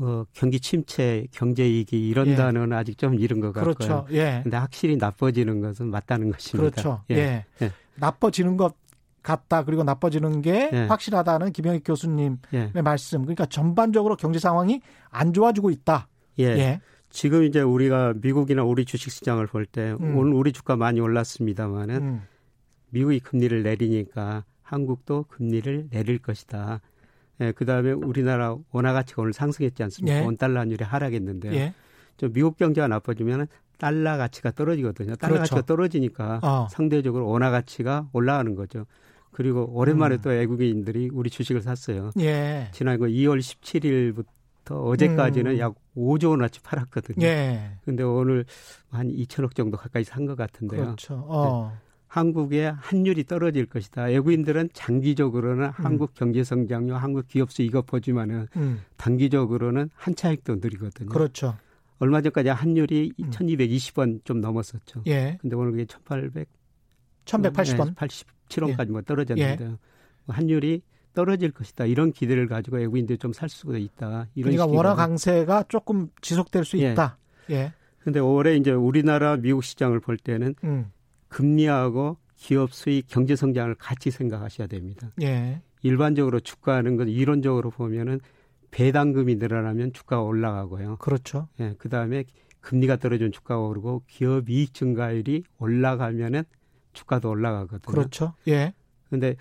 어, 0.00 0.24
경기 0.32 0.60
침체, 0.60 1.26
경제 1.32 1.64
위기 1.64 2.08
이런 2.08 2.28
예. 2.28 2.36
단어는 2.36 2.76
아직 2.76 2.96
좀 2.96 3.14
이른 3.14 3.40
것 3.40 3.52
같고요. 3.52 3.74
그렇죠. 3.74 4.06
예. 4.12 4.40
근데 4.42 4.56
확실히 4.56 4.96
나빠지는 4.96 5.60
것은 5.60 5.90
맞다는 5.90 6.30
것입니다. 6.30 6.70
그렇죠. 6.70 7.02
예. 7.10 7.16
예. 7.16 7.44
예. 7.62 7.72
나빠지는 7.96 8.56
것 8.56 8.74
같다. 9.22 9.64
그리고 9.64 9.82
나빠지는 9.82 10.40
게 10.40 10.70
예. 10.72 10.86
확실하다는 10.86 11.52
김영익 11.52 11.82
교수님의 11.84 12.38
예. 12.54 12.80
말씀. 12.80 13.22
그러니까 13.22 13.46
전반적으로 13.46 14.14
경제 14.14 14.38
상황이 14.38 14.80
안 15.10 15.32
좋아지고 15.32 15.70
있다. 15.70 16.06
예. 16.38 16.80
예. 17.08 17.12
지금 17.12 17.44
이제 17.44 17.60
우리가 17.60 18.14
미국이나 18.20 18.64
우리 18.64 18.84
주식 18.84 19.10
시장을 19.10 19.46
볼때 19.46 19.96
음. 20.00 20.16
오늘 20.16 20.34
우리 20.34 20.52
주가 20.52 20.76
많이 20.76 21.00
올랐습니다만은 21.00 21.96
음. 21.96 22.22
미국이 22.90 23.20
금리를 23.20 23.62
내리니까 23.62 24.44
한국도 24.62 25.24
금리를 25.28 25.88
내릴 25.90 26.18
것이다. 26.18 26.80
예, 27.40 27.52
그다음에 27.52 27.92
우리나라 27.92 28.56
원화 28.70 28.92
가치가 28.92 29.22
오늘 29.22 29.32
상승했지 29.32 29.82
않습니까? 29.84 30.18
예. 30.18 30.24
원 30.24 30.36
달러 30.36 30.60
환율이 30.60 30.84
하락했는데요. 30.84 31.54
예. 31.54 31.74
좀 32.16 32.32
미국 32.32 32.56
경제가 32.56 32.88
나빠지면 32.88 33.46
달러 33.78 34.16
가치가 34.16 34.50
떨어지거든요. 34.50 35.14
달러 35.16 35.34
그렇죠. 35.34 35.54
가치가 35.54 35.62
떨어지니까 35.62 36.40
어. 36.42 36.66
상대적으로 36.70 37.28
원화 37.28 37.50
가치가 37.50 38.08
올라가는 38.12 38.54
거죠. 38.54 38.86
그리고 39.30 39.70
오랜만에 39.72 40.16
음. 40.16 40.20
또 40.22 40.30
외국인들이 40.30 41.10
우리 41.12 41.30
주식을 41.30 41.62
샀어요. 41.62 42.10
예. 42.18 42.68
지난 42.72 42.98
2월 42.98 43.38
17일부터 43.38 44.26
어제까지는 44.76 45.52
음. 45.52 45.58
약 45.58 45.74
5조 45.96 46.30
원어치 46.30 46.60
팔았거든요. 46.62 47.26
예. 47.26 47.72
근데 47.84 48.02
오늘 48.02 48.44
한 48.90 49.08
2천억 49.08 49.54
정도 49.54 49.76
가까이 49.76 50.04
산 50.04 50.26
것 50.26 50.36
같은데요. 50.36 50.82
그렇죠. 50.84 51.24
어. 51.28 51.70
네. 51.72 51.78
한국의 52.08 52.72
환율이 52.72 53.24
떨어질 53.24 53.66
것이다. 53.66 54.04
외국인들은 54.04 54.70
장기적으로는 54.72 55.66
음. 55.66 55.70
한국 55.74 56.14
경제 56.14 56.42
성장률, 56.42 56.96
한국 56.96 57.28
기업 57.28 57.52
수익을 57.52 57.82
보지만은 57.82 58.48
음. 58.56 58.80
단기적으로는 58.96 59.90
한 59.94 60.14
차익도 60.14 60.56
느리거든요. 60.56 61.10
그렇죠. 61.10 61.56
얼마 61.98 62.20
전까지 62.22 62.48
환율이 62.48 63.12
음. 63.20 63.30
1220원 63.30 64.24
좀 64.24 64.40
넘었었죠. 64.40 65.02
예. 65.06 65.36
근데 65.40 65.54
오늘 65.56 65.72
그게 65.72 65.84
1800 65.84 66.48
1180원 67.26 67.86
네, 67.88 67.94
87원까지 67.94 68.86
예. 68.88 68.90
뭐 68.90 69.02
떨어졌는데 69.02 69.64
요. 69.64 69.70
예. 69.72 69.76
환율이 70.32 70.80
떨어질 71.18 71.50
것이다. 71.50 71.84
이런 71.86 72.12
기대를 72.12 72.46
가지고 72.46 72.76
외국인들이 72.76 73.18
좀 73.18 73.32
살 73.32 73.48
수가 73.48 73.76
있다. 73.76 74.28
이런 74.36 74.52
그러니까 74.52 74.66
원화 74.66 74.94
강세가 74.94 75.64
조금 75.66 76.10
지속될 76.20 76.64
수 76.64 76.78
예. 76.78 76.92
있다. 76.92 77.18
예. 77.50 77.72
근데 77.98 78.20
올해 78.20 78.54
이제 78.54 78.70
우리나라 78.70 79.36
미국 79.36 79.64
시장을 79.64 79.98
볼 79.98 80.16
때는 80.16 80.54
음. 80.62 80.92
금리하고 81.26 82.18
기업 82.36 82.72
수익 82.72 83.08
경제 83.08 83.34
성장을 83.34 83.74
같이 83.74 84.12
생각하셔야 84.12 84.68
됩니다. 84.68 85.10
예. 85.20 85.60
일반적으로 85.82 86.38
주가는 86.38 86.96
건 86.96 87.08
이론적으로 87.08 87.70
보면은 87.70 88.20
배당금이 88.70 89.34
늘어나면 89.36 89.92
주가가 89.94 90.22
올라가고요. 90.22 90.98
그렇죠. 90.98 91.48
예. 91.58 91.74
그다음에 91.78 92.26
금리가 92.60 92.96
떨어지면 92.96 93.32
주가가 93.32 93.60
오르고 93.60 94.02
기업 94.06 94.48
이익 94.48 94.72
증가율이 94.72 95.42
올라가면은 95.58 96.44
주가도 96.92 97.28
올라가거든요. 97.28 97.92
그렇죠. 97.92 98.34
예. 98.46 98.72
근데 99.10 99.34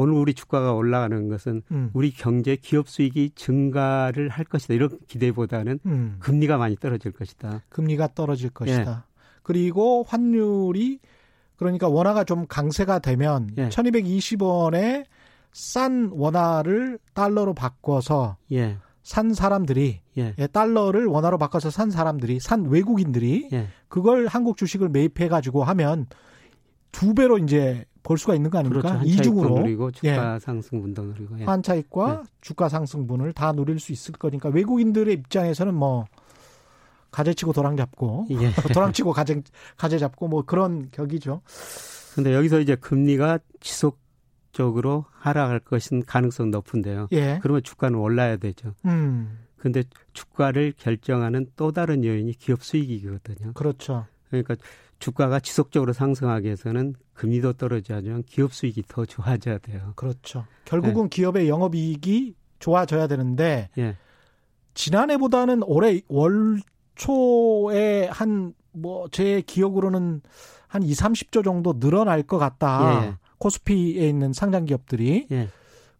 오늘 0.00 0.14
우리 0.14 0.34
주가가 0.34 0.72
올라가는 0.72 1.28
것은 1.28 1.62
음. 1.70 1.90
우리 1.94 2.10
경제 2.10 2.56
기업 2.56 2.88
수익이 2.88 3.30
증가를 3.34 4.28
할 4.28 4.44
것이다. 4.44 4.74
이런 4.74 4.98
기대보다는 5.08 5.80
음. 5.86 6.16
금리가 6.20 6.58
많이 6.58 6.76
떨어질 6.76 7.12
것이다. 7.12 7.62
금리가 7.68 8.14
떨어질 8.14 8.50
것이다. 8.50 9.04
예. 9.08 9.16
그리고 9.42 10.04
환율이 10.06 11.00
그러니까 11.56 11.88
원화가 11.88 12.24
좀 12.24 12.46
강세가 12.46 12.98
되면 12.98 13.48
예. 13.56 13.68
1220원에 13.68 15.04
싼 15.52 16.10
원화를 16.12 16.98
달러로 17.14 17.54
바꿔서 17.54 18.36
예. 18.52 18.76
산 19.02 19.32
사람들이 19.32 20.00
예. 20.18 20.34
예. 20.36 20.46
달러를 20.48 21.06
원화로 21.06 21.38
바꿔서 21.38 21.70
산 21.70 21.90
사람들이 21.90 22.40
산 22.40 22.66
외국인들이 22.66 23.48
예. 23.52 23.68
그걸 23.88 24.26
한국 24.26 24.56
주식을 24.56 24.88
매입해 24.90 25.28
가지고 25.28 25.64
하면 25.64 26.06
두 26.92 27.14
배로 27.14 27.38
이제 27.38 27.84
볼 28.06 28.18
수가 28.18 28.36
있는 28.36 28.50
거 28.50 28.58
아닙니까? 28.58 28.98
그렇죠. 28.98 29.04
이중으로 29.04 29.58
누리고 29.58 29.90
주가 29.90 30.34
예. 30.36 30.38
상승분도 30.38 31.02
누리고 31.02 31.40
예. 31.40 31.44
환차익과 31.44 32.20
예. 32.22 32.28
주가 32.40 32.68
상승분을 32.68 33.32
다 33.32 33.50
누릴 33.52 33.80
수 33.80 33.90
있을 33.90 34.12
거니까 34.14 34.48
외국인들의 34.48 35.12
입장에서는 35.12 35.74
뭐 35.74 36.04
가재 37.10 37.34
치고 37.34 37.52
도랑 37.52 37.76
잡고 37.76 38.28
예. 38.30 38.52
도랑 38.72 38.92
치고 38.92 39.12
가재 39.12 39.42
가재 39.76 39.98
잡고 39.98 40.28
뭐 40.28 40.42
그런 40.42 40.88
격이죠. 40.92 41.40
근데 42.14 42.32
여기서 42.32 42.60
이제 42.60 42.76
금리가 42.76 43.40
지속 43.58 43.98
적으로 44.52 45.04
하락할 45.10 45.58
것인 45.58 46.04
가능성 46.04 46.52
높은데요. 46.52 47.08
예. 47.10 47.40
그러면 47.42 47.64
주가는 47.64 47.98
올라야 47.98 48.36
되죠. 48.36 48.72
음. 48.84 49.40
근데 49.56 49.82
주가를 50.12 50.74
결정하는 50.78 51.48
또 51.56 51.72
다른 51.72 52.04
요인이 52.04 52.34
기업 52.34 52.62
수익이거든요. 52.62 53.52
그렇죠. 53.54 54.06
그러니까 54.30 54.54
주가가 54.98 55.40
지속적으로 55.40 55.92
상승하기 55.92 56.46
위해서는 56.46 56.94
금리도 57.14 57.54
떨어져야지만 57.54 58.22
기업 58.24 58.54
수익이 58.54 58.84
더 58.88 59.04
좋아져야 59.04 59.58
돼요. 59.58 59.92
그렇죠. 59.96 60.44
결국은 60.64 61.04
네. 61.04 61.08
기업의 61.16 61.48
영업이익이 61.48 62.34
좋아져야 62.58 63.06
되는데 63.06 63.68
예. 63.78 63.96
지난해보다는 64.74 65.62
올해 65.64 66.00
월 66.08 66.60
초에 66.94 68.08
한 68.10 68.54
뭐 68.78 69.08
제 69.10 69.40
기억으로는 69.46 70.20
한 70.68 70.82
2, 70.82 70.92
30조 70.92 71.42
정도 71.44 71.78
늘어날 71.78 72.22
것 72.22 72.36
같다. 72.38 73.06
예. 73.06 73.14
코스피에 73.38 74.06
있는 74.08 74.32
상장 74.34 74.64
기업들이 74.66 75.26
예. 75.30 75.48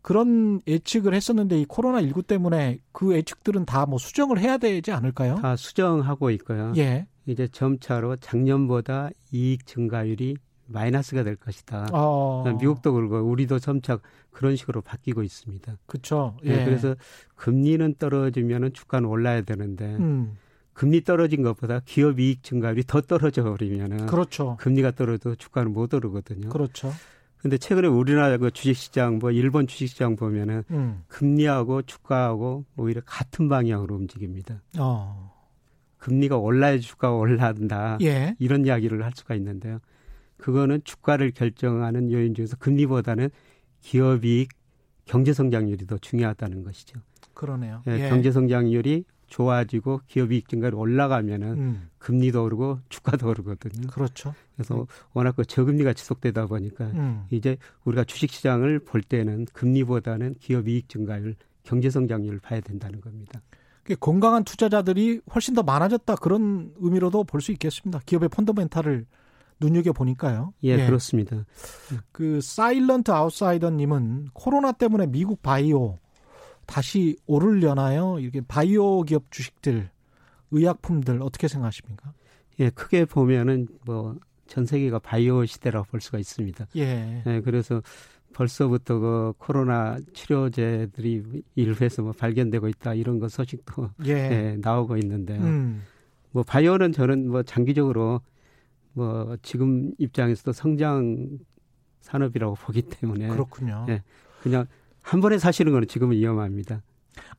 그런 0.03 0.61
예측을 0.67 1.15
했었는데 1.15 1.59
이 1.61 1.65
코로나 1.65 2.01
19 2.03 2.23
때문에 2.23 2.79
그 2.93 3.15
예측들은 3.15 3.65
다 3.65 3.87
뭐 3.87 3.99
수정을 3.99 4.39
해야 4.39 4.59
되지 4.59 4.93
않을까요? 4.93 5.37
다 5.37 5.57
수정하고 5.57 6.31
있고요. 6.33 6.73
예. 6.77 7.07
이제 7.27 7.49
점차로 7.49 8.17
작년보다 8.17 9.11
이익 9.33 9.67
증가율이 9.67 10.37
마이너스가 10.69 11.23
될 11.23 11.37
것이다. 11.37 11.89
어. 11.93 12.45
미국도 12.59 12.93
그러고 12.93 13.19
우리도 13.19 13.59
점차 13.59 13.99
그런 14.31 14.57
식으로 14.57 14.81
바뀌고 14.81 15.23
있습니다. 15.23 15.77
그렇죠. 15.87 16.37
예. 16.45 16.57
네, 16.57 16.65
그래서 16.65 16.97
금리는 17.37 17.95
떨어지면은 17.99 18.73
주가는 18.73 19.09
올라야 19.09 19.43
되는데 19.43 19.95
음. 19.97 20.37
금리 20.73 21.03
떨어진 21.05 21.43
것보다 21.43 21.81
기업 21.85 22.21
이익 22.21 22.43
증가율이 22.43 22.85
더 22.87 23.01
떨어져 23.01 23.45
버리면은 23.45 24.07
그렇죠. 24.07 24.57
금리가 24.61 24.91
떨어도 24.93 25.35
주가는 25.35 25.73
못 25.73 25.95
오르거든요. 25.95 26.51
그렇죠. 26.51 26.93
근데 27.39 27.59
최근에 27.59 27.87
우리나라 27.87 28.37
그 28.39 28.51
주식시장 28.51 29.19
뭐 29.19 29.31
일본 29.31 29.67
주식시장 29.67 30.17
보면은 30.17 30.65
음. 30.71 31.05
금리하고 31.07 31.83
주가하고 31.83 32.65
오히려 32.77 33.01
같은 33.07 33.49
방향으로 33.49 33.95
움직입니다. 33.95 34.61
어. 34.79 35.36
금리가 35.99 36.37
올라야 36.37 36.79
주가가 36.79 37.15
올라간다. 37.15 37.99
예. 38.03 38.37
이런 38.39 38.67
이야기를 38.67 39.05
할 39.05 39.13
수가 39.15 39.35
있는데요. 39.35 39.81
그거는 40.37 40.83
주가를 40.85 41.31
결정하는 41.31 42.13
요인 42.13 42.35
중에서 42.35 42.57
금리보다는 42.57 43.31
기업이익 43.81 44.51
경제 45.05 45.33
성장률이 45.33 45.87
더 45.87 45.99
중요하다는 45.99 46.65
것이죠. 46.65 47.01
그러네요. 47.35 47.83
예, 47.87 48.05
예. 48.05 48.09
경제 48.09 48.33
성장률이 48.33 49.05
좋아지고 49.29 50.01
기업이익 50.07 50.49
증가율이 50.49 50.77
올라가면은 50.77 51.49
음. 51.49 51.89
금리도 51.99 52.45
오르고 52.45 52.81
주가도 52.89 53.29
오르거든요. 53.29 53.89
그렇죠. 53.89 54.35
그래서 54.55 54.83
음. 54.83 54.87
워낙 55.13 55.35
그 55.37 55.45
저금리가 55.45 55.93
지속되다 55.95 56.47
보니까 56.47 56.87
음. 56.87 57.25
이제 57.31 57.57
우리가 57.85 58.05
주식 58.05 58.31
시장을 58.31 58.81
볼 58.81 59.03
때는 59.03 59.47
금리보다는 59.53 60.37
기업이익 60.41 60.89
증가율, 60.89 61.35
경제 61.65 61.91
성장률을 61.91 62.39
봐야 62.39 62.61
된다는 62.61 63.01
겁니다. 63.01 63.41
건강한 63.95 64.45
투자자들이 64.45 65.21
훨씬 65.35 65.55
더 65.55 65.63
많아졌다 65.63 66.17
그런 66.17 66.73
의미로도 66.79 67.25
볼 67.25 67.41
수 67.41 67.53
있겠습니다. 67.53 68.01
기업의 68.05 68.29
펀더멘탈을 68.31 69.07
눈여겨 69.61 69.93
보니까요. 69.93 70.53
예, 70.65 70.71
예, 70.71 70.87
그렇습니다. 70.87 71.45
그 72.13 72.41
사일런트 72.41 73.11
아웃사이더님은 73.11 74.31
코로나 74.35 74.73
때문에 74.73 75.07
미국 75.07 75.43
바이오 75.43 75.99
다시 76.67 77.17
오르려나요? 77.27 78.19
이렇게 78.19 78.41
바이오 78.41 79.03
기업 79.03 79.31
주식들, 79.31 79.89
의약품들 80.51 81.23
어떻게 81.23 81.49
생각하십니까? 81.49 82.13
예, 82.59 82.71
크게 82.71 83.05
보면은 83.05 83.69
뭐 83.85 84.17
전 84.47 84.65
세계가 84.65 85.01
바이오 85.01 85.45
시대라고 85.45 85.87
볼 85.87 86.01
수가 86.01 86.19
있습니다. 86.19 86.67
예. 86.77 87.23
예 87.27 87.41
그래서 87.41 87.83
벌써부터 88.37 88.99
그 88.99 89.33
코로나 89.39 89.99
치료제들이 90.13 91.43
일부에서 91.55 92.03
뭐 92.03 92.13
발견되고 92.13 92.69
있다 92.69 92.93
이런 92.93 93.19
거 93.19 93.29
소식도 93.29 93.89
예. 94.05 94.13
예 94.13 94.57
나오고 94.61 94.99
있는데요. 94.99 95.41
음. 95.41 95.83
뭐 96.33 96.43
바이오는 96.43 96.93
저는 96.93 97.31
뭐 97.31 97.43
장기적으로 97.43 98.21
뭐 98.93 99.39
지금 99.41 99.91
입장에서도 99.97 100.53
성장 100.53 101.39
산업이라고 102.03 102.57
보기 102.57 102.83
때문에 102.83 103.29
그렇군요. 103.29 103.87
예, 103.89 104.03
그냥 104.43 104.67
한 105.01 105.23
번에 105.23 105.39
사시는 105.39 105.73
거는 105.73 105.89
지금은 105.89 106.15
위험합니다. 106.17 106.83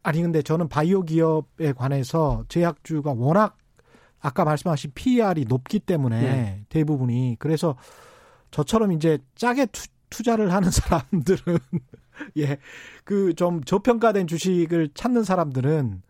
아니 0.02 0.24
근데 0.24 0.42
저는 0.42 0.68
바이오 0.68 1.04
기업에 1.04 1.74
관해서 1.74 2.44
제약주가 2.48 3.14
워낙 3.14 3.56
아까 4.20 4.44
말씀하신 4.46 4.94
PER이 4.96 5.46
높기 5.46 5.80
때문에 5.80 6.22
네. 6.22 6.66
대부분이 6.70 7.36
그래서 7.38 7.78
저처럼 8.50 8.94
이제 8.94 9.20
짜게 9.36 9.68
투, 9.68 9.86
투자를 10.10 10.54
하는 10.54 10.72
사람들은 10.72 11.58
예 12.38 12.58
그 13.04 13.34
좀 13.36 13.64
저평가된 13.64 14.28
주식을 14.28 14.90
찾는 14.94 15.24
사람들은 15.24 16.02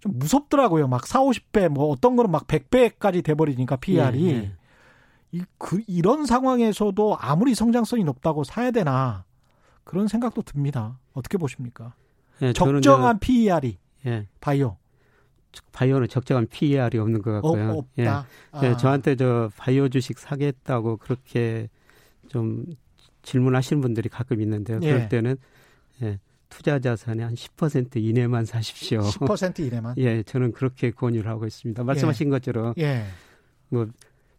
좀 0.00 0.12
무섭더라고요. 0.18 0.88
막 0.88 1.06
4, 1.06 1.20
50배 1.20 1.68
뭐 1.68 1.86
어떤 1.90 2.16
거는 2.16 2.30
막 2.30 2.46
100배까지 2.46 3.24
돼 3.24 3.34
버리니까 3.34 3.76
PER이 3.76 4.22
네, 4.24 4.32
네. 4.40 4.52
이, 5.32 5.42
그, 5.58 5.82
이런 5.86 6.24
상황에서도 6.26 7.16
아무리 7.18 7.54
성장성이 7.54 8.04
높다고 8.04 8.44
사야 8.44 8.70
되나 8.70 9.24
그런 9.84 10.06
생각도 10.08 10.42
듭니다. 10.42 10.98
어떻게 11.14 11.36
보십니까? 11.38 11.94
예, 12.42 12.52
적정한 12.52 13.18
PER이 13.18 13.78
예. 14.06 14.28
바이오. 14.40 14.76
바이오는 15.72 16.08
적정한 16.08 16.46
PER이 16.48 16.98
없는 16.98 17.22
것 17.22 17.32
같고요. 17.32 17.70
어, 17.70 17.78
없다. 17.78 18.02
예. 18.02 18.06
아. 18.52 18.60
예, 18.62 18.76
저한테 18.76 19.16
저 19.16 19.50
바이오 19.56 19.88
주식 19.88 20.18
사겠다고 20.18 20.98
그렇게 20.98 21.68
좀 22.28 22.64
질문하시는 23.26 23.82
분들이 23.82 24.08
가끔 24.08 24.40
있는데요. 24.40 24.80
그럴 24.80 25.00
예. 25.02 25.08
때는 25.08 25.36
예, 26.02 26.18
투자 26.48 26.78
자산의 26.78 27.24
한 27.24 27.34
10% 27.34 27.96
이내만 27.96 28.44
사십시오. 28.44 29.00
10% 29.00 29.60
이내만? 29.60 29.94
예, 29.98 30.22
저는 30.22 30.52
그렇게 30.52 30.90
권유를 30.90 31.30
하고 31.30 31.46
있습니다. 31.46 31.84
말씀하신 31.84 32.28
예. 32.28 32.30
것처럼 32.30 32.74
뭐 33.68 33.86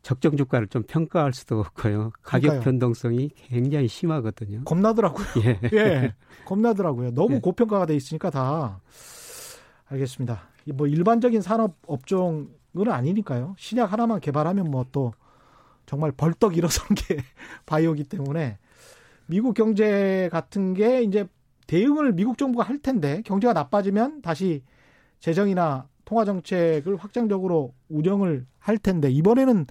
적정 0.02 0.38
주가를 0.38 0.68
좀 0.68 0.84
평가할 0.84 1.34
수도 1.34 1.60
없고요. 1.60 2.12
가격 2.24 2.42
그러니까요. 2.42 2.62
변동성이 2.62 3.30
굉장히 3.36 3.88
심하거든요. 3.90 4.64
겁나더라고요. 4.64 5.28
예. 5.44 5.60
예. 5.76 6.14
겁나더라고요. 6.46 7.12
너무 7.14 7.36
예. 7.36 7.40
고평가가 7.40 7.86
돼 7.86 7.96
있으니까 7.96 8.30
다 8.30 8.80
알겠습니다. 9.88 10.44
뭐 10.74 10.88
일반적인 10.88 11.42
산업 11.42 11.76
업종은 11.86 12.48
아니니까요. 12.88 13.56
신약 13.58 13.92
하나만 13.92 14.22
개발하면 14.22 14.72
뭐 14.72 14.86
또 14.92 15.14
정말 15.88 16.12
벌떡 16.12 16.56
일어선 16.56 16.88
게 16.96 17.18
바이오기 17.66 18.04
때문에 18.04 18.60
미국 19.28 19.54
경제 19.54 20.30
같은 20.32 20.74
게 20.74 21.04
이제 21.04 21.28
대응을 21.68 22.14
미국 22.14 22.38
정부가 22.38 22.64
할 22.64 22.80
텐데 22.80 23.22
경제가 23.26 23.54
나빠지면 23.54 24.22
다시 24.22 24.64
재정이나 25.20 25.88
통화 26.06 26.24
정책을 26.24 26.96
확장적으로 26.96 27.74
운영을 27.90 28.46
할 28.60 28.78
텐데 28.78 29.12
이번에는 29.12 29.66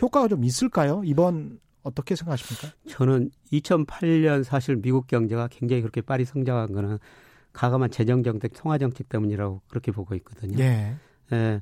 효과가 0.00 0.28
좀 0.28 0.44
있을까요? 0.44 1.02
이번 1.04 1.60
어떻게 1.82 2.16
생각하십니까? 2.16 2.68
저는 2.88 3.30
2008년 3.52 4.42
사실 4.42 4.76
미국 4.76 5.06
경제가 5.06 5.48
굉장히 5.48 5.82
그렇게 5.82 6.00
빨리 6.00 6.24
성장한 6.24 6.72
거는 6.72 6.98
가감한 7.52 7.90
재정 7.90 8.22
정책, 8.22 8.54
통화 8.54 8.78
정책 8.78 9.08
때문이라고 9.10 9.60
그렇게 9.68 9.92
보고 9.92 10.14
있거든요. 10.16 10.58
예. 10.58 10.94
예. 11.32 11.60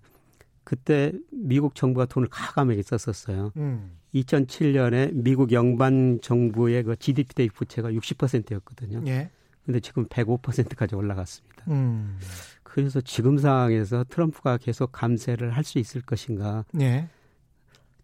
그때 0.65 1.13
미국 1.33 1.75
정부가 1.75 2.07
돈을 2.07 2.29
가감하게 2.29 2.83
썼었어요. 2.83 3.53
음. 3.57 3.99
2007년에 4.15 5.11
미국 5.15 5.53
연방 5.53 6.19
정부의 6.21 6.83
그 6.83 6.97
GDP 6.97 7.35
대비 7.35 7.51
부채가 7.51 7.91
60%였거든요. 7.91 9.03
예. 9.07 9.31
근데 9.65 9.81
지금 9.81 10.07
105%까지 10.07 10.95
올라갔습니다. 10.95 11.65
음. 11.69 12.19
그래서 12.63 13.01
지금 13.01 13.39
상황에서 13.39 14.05
트럼프가 14.09 14.57
계속 14.59 14.93
감세를 14.93 15.51
할 15.53 15.65
수 15.65 15.79
있을 15.79 16.01
것인가? 16.03 16.65
예. 16.81 17.09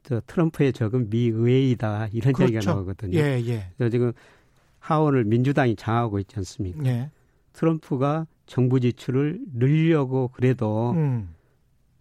저 0.04 0.20
트럼프의 0.26 0.72
적은 0.72 1.10
미 1.10 1.26
의회이다 1.28 2.08
이런 2.12 2.32
그렇죠. 2.32 2.54
얘기가 2.54 2.72
나오거든요. 2.72 3.18
예, 3.18 3.42
예. 3.46 3.70
그래서 3.76 3.90
지금 3.90 4.12
하원을 4.78 5.24
민주당이 5.24 5.76
장하고 5.76 6.18
있지 6.20 6.36
않습니까? 6.36 6.84
예. 6.86 7.10
트럼프가 7.52 8.26
정부 8.46 8.80
지출을 8.80 9.40
늘려고 9.54 10.28
그래도 10.32 10.92
음. 10.92 11.34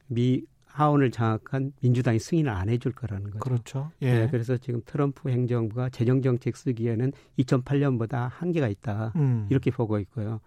미 0.08 0.44
하원을 0.78 1.10
장악한 1.10 1.74
민주당이 1.82 2.20
승인을 2.20 2.52
안 2.52 2.70
해줄 2.70 2.92
거라는 2.92 3.32
거죠. 3.32 3.40
그렇죠. 3.40 3.92
예. 4.04 4.14
네, 4.14 4.28
그래서 4.30 4.58
지금 4.58 4.82
트럼프 4.86 5.30
행정부가 5.30 5.90
재정 5.90 6.22
정책 6.22 6.56
쓰기에는 6.56 7.12
2008년보다 7.40 8.30
한계가 8.30 8.68
있다 8.68 9.12
음. 9.16 9.48
이렇게 9.50 9.72
보고 9.72 9.98
있고요. 9.98 10.40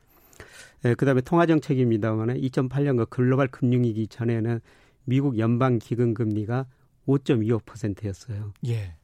예, 0.84 0.94
그다음에 0.94 1.20
통화 1.20 1.46
정책입니다만은 1.46 2.40
2008년 2.40 2.96
그 2.98 3.06
글로벌 3.06 3.48
금융위기 3.48 4.06
전에는 4.06 4.60
미국 5.04 5.36
연방 5.40 5.80
기금 5.80 6.14
금리가 6.14 6.66
5.25%였어요. 7.08 8.52
예. 8.68 8.94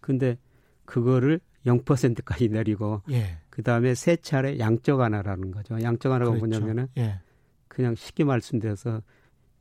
근데 0.00 0.36
그거를 0.84 1.38
0%까지 1.64 2.48
내리고 2.48 3.02
예. 3.12 3.38
그다음에 3.50 3.94
세 3.94 4.16
차례 4.16 4.58
양적 4.58 4.98
완화라는 4.98 5.52
거죠. 5.52 5.80
양적 5.80 6.10
완화가 6.10 6.32
그렇죠. 6.32 6.44
뭐냐면은 6.44 6.88
예. 6.98 7.20
그냥 7.68 7.94
쉽게 7.94 8.24
말씀드려서 8.24 9.02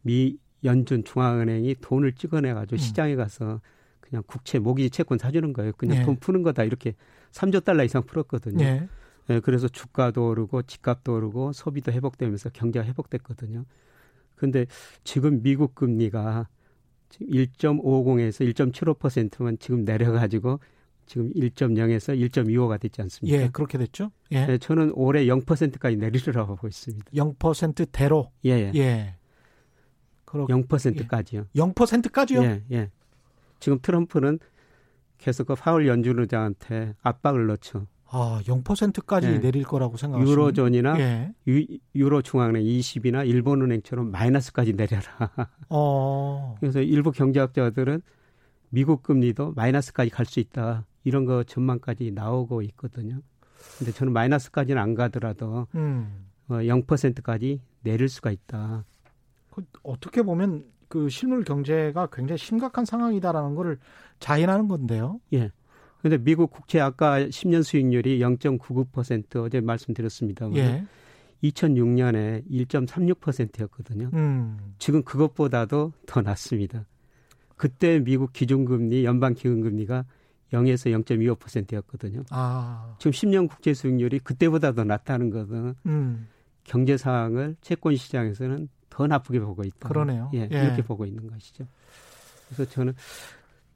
미 0.01 0.39
연준 0.63 1.03
중앙은행이 1.03 1.75
돈을 1.81 2.13
찍어내 2.13 2.53
가지고 2.53 2.75
음. 2.75 2.77
시장에 2.77 3.15
가서 3.15 3.61
그냥 3.99 4.23
국채 4.27 4.59
모기 4.59 4.89
채권 4.89 5.17
사주는 5.17 5.53
거예요. 5.53 5.71
그냥 5.77 5.99
예. 5.99 6.03
돈 6.03 6.17
푸는 6.17 6.43
거다 6.43 6.63
이렇게 6.63 6.95
3조 7.31 7.63
달러 7.63 7.83
이상 7.83 8.03
풀었거든요. 8.03 8.63
예. 8.63 8.87
예, 9.29 9.39
그래서 9.39 9.67
주가도 9.67 10.29
오르고 10.29 10.63
집값도 10.63 11.15
오르고 11.15 11.53
소비도 11.53 11.91
회복되면서 11.91 12.49
경제가 12.49 12.85
회복됐거든요. 12.85 13.65
근데 14.35 14.65
지금 15.03 15.41
미국 15.41 15.75
금리가 15.75 16.47
1.50에서 17.11 18.53
1.75%만 18.53 19.57
지금 19.59 19.85
내려가지고 19.85 20.59
지금 21.05 21.31
1.0에서 21.33 22.17
1.25가 22.29 22.79
됐지 22.79 23.01
않습니까? 23.01 23.37
예, 23.37 23.49
그렇게 23.49 23.77
됐죠. 23.77 24.11
예. 24.31 24.45
네, 24.45 24.57
저는 24.57 24.91
올해 24.95 25.25
0%까지 25.25 25.97
내리리라고 25.97 26.55
보고 26.55 26.67
있습니다. 26.67 27.11
0%대로? 27.11 28.31
예, 28.45 28.51
예. 28.51 28.71
예. 28.75 29.15
그렇, 30.31 30.45
0%까지요. 30.47 31.45
예. 31.53 31.59
0%까지요? 31.59 32.43
예, 32.43 32.63
예. 32.71 32.89
지금 33.59 33.79
트럼프는 33.81 34.39
계속 35.17 35.47
그 35.47 35.55
파월 35.55 35.87
연준 35.87 36.19
의장한테 36.19 36.95
압박을 37.01 37.47
넣죠. 37.47 37.85
아, 38.13 38.41
0%까지 38.45 39.27
예. 39.27 39.39
내릴 39.39 39.63
거라고 39.63 39.97
생각하시면 39.97 40.31
유로존이나 40.31 40.99
예. 40.99 41.33
유, 41.47 42.09
로 42.09 42.21
중앙은행 42.21 42.63
20이나 42.63 43.27
일본은행처럼 43.27 44.09
마이너스까지 44.11 44.73
내려라. 44.73 45.31
어. 45.69 46.55
그래서 46.59 46.81
일부 46.81 47.11
경제학자들은 47.11 48.01
미국 48.69 49.03
금리도 49.03 49.53
마이너스까지 49.55 50.09
갈 50.09 50.25
수 50.25 50.39
있다. 50.39 50.85
이런 51.03 51.25
거 51.25 51.43
전망까지 51.43 52.11
나오고 52.11 52.61
있거든요. 52.63 53.21
근데 53.77 53.91
저는 53.91 54.13
마이너스까지는 54.13 54.81
안 54.81 54.95
가더라도 54.95 55.67
음. 55.75 56.25
어, 56.47 56.55
0%까지 56.55 57.61
내릴 57.81 58.09
수가 58.09 58.31
있다. 58.31 58.85
그 59.51 59.63
어떻게 59.83 60.23
보면 60.23 60.65
그 60.87 61.09
실물 61.09 61.43
경제가 61.43 62.07
굉장히 62.11 62.37
심각한 62.37 62.85
상황이다라는 62.85 63.55
거를 63.55 63.77
자인하는 64.19 64.67
건데요. 64.67 65.19
예. 65.33 65.51
근데 66.01 66.17
미국 66.17 66.49
국채 66.51 66.79
아까 66.79 67.19
10년 67.19 67.63
수익률이 67.63 68.19
0.99% 68.19 69.45
어제 69.45 69.61
말씀드렸습니다. 69.61 70.51
예. 70.55 70.83
2006년에 71.43 72.47
1.36%였거든요. 72.49 74.09
음. 74.13 74.57
지금 74.79 75.03
그것보다도 75.03 75.93
더 76.05 76.21
낮습니다. 76.21 76.85
그때 77.55 77.99
미국 77.99 78.33
기준금리, 78.33 79.05
연방 79.05 79.33
기준금리가 79.33 80.05
0에서 80.53 81.03
0.25%였거든요. 81.03 82.23
아. 82.29 82.95
지금 82.99 83.11
10년 83.11 83.49
국제 83.49 83.73
수익률이 83.73 84.19
그때보다 84.19 84.73
더 84.73 84.83
낮다는 84.83 85.29
것은 85.29 85.75
음. 85.85 86.27
경제 86.63 86.97
상황을 86.97 87.55
채권 87.61 87.95
시장에서는 87.95 88.67
더 88.91 89.07
나쁘게 89.07 89.39
보고 89.39 89.63
있다. 89.63 89.89
그러네요. 89.89 90.29
예, 90.35 90.47
예. 90.51 90.63
이렇게 90.65 90.83
보고 90.83 91.05
있는 91.07 91.27
것이죠. 91.27 91.65
그래서 92.47 92.69
저는 92.69 92.93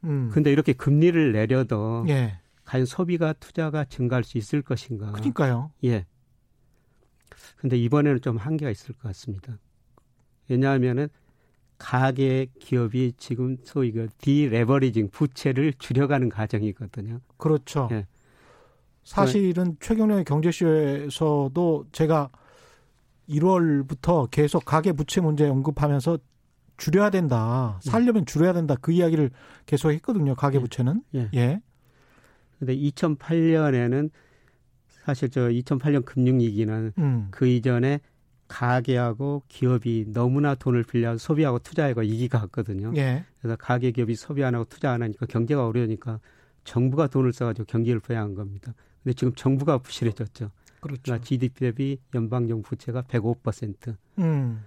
음. 0.03 0.29
근데 0.31 0.51
이렇게 0.51 0.73
금리를 0.73 1.31
내려도 1.31 2.05
예. 2.09 2.37
과연 2.65 2.85
소비가 2.85 3.33
투자가 3.33 3.85
증가할 3.85 4.23
수 4.23 4.37
있을 4.37 4.61
것인가? 4.61 5.11
그러니까요. 5.13 5.71
예. 5.85 6.05
근데 7.55 7.77
이번에는 7.77 8.21
좀 8.21 8.37
한계가 8.37 8.69
있을 8.69 8.93
것 8.93 9.03
같습니다. 9.03 9.57
왜냐하면은 10.49 11.07
가계 11.77 12.47
기업이 12.59 13.13
지금 13.17 13.57
소위 13.63 13.91
그 13.91 14.07
디레버리징 14.19 15.09
부채를 15.09 15.73
줄여가는 15.79 16.29
과정이거든요. 16.29 17.21
그렇죠. 17.37 17.87
예. 17.91 18.05
사실은 19.03 19.77
최경련의 19.79 20.25
경제쇼에서도 20.25 21.85
제가 21.91 22.29
1월부터 23.29 24.29
계속 24.29 24.65
가계 24.65 24.93
부채 24.93 25.21
문제 25.21 25.47
언급하면서 25.47 26.17
줄여야 26.77 27.09
된다. 27.09 27.79
예. 27.85 27.89
살려면 27.89 28.25
줄여야 28.25 28.53
된다. 28.53 28.75
그 28.79 28.91
이야기를 28.91 29.31
계속 29.65 29.91
했거든요. 29.91 30.35
가계 30.35 30.57
예. 30.57 30.61
부채는. 30.61 31.03
예. 31.15 31.29
예. 31.33 31.61
근데 32.59 32.75
2008년에는 32.75 34.09
사실 35.05 35.29
저 35.29 35.41
2008년 35.49 36.03
금융 36.05 36.39
위기는 36.39 36.91
음. 36.97 37.27
그 37.31 37.47
이전에 37.47 37.99
가계하고 38.47 39.43
기업이 39.47 40.05
너무나 40.09 40.55
돈을 40.55 40.83
빌려 40.83 41.17
소비하고 41.17 41.59
투자하고 41.59 42.03
이기가 42.03 42.39
갔거든요. 42.41 42.93
예. 42.95 43.23
그래서 43.39 43.55
가계 43.55 43.91
기업이 43.91 44.15
소비 44.15 44.43
안 44.43 44.55
하고 44.55 44.65
투자 44.65 44.91
안 44.91 45.01
하니까 45.01 45.25
경제가 45.25 45.65
어려우니까 45.65 46.19
정부가 46.63 47.07
돈을 47.07 47.33
써가지고 47.33 47.65
경기를 47.65 47.99
부양한 47.99 48.35
겁니다. 48.35 48.73
근데 49.03 49.13
지금 49.13 49.33
정부가 49.35 49.77
부실해졌죠. 49.79 50.51
그렇죠. 50.85 51.19
GDP 51.19 51.59
대비 51.59 51.97
연방정부 52.13 52.69
부채가 52.69 53.01
105%. 53.03 53.95
음. 54.19 54.65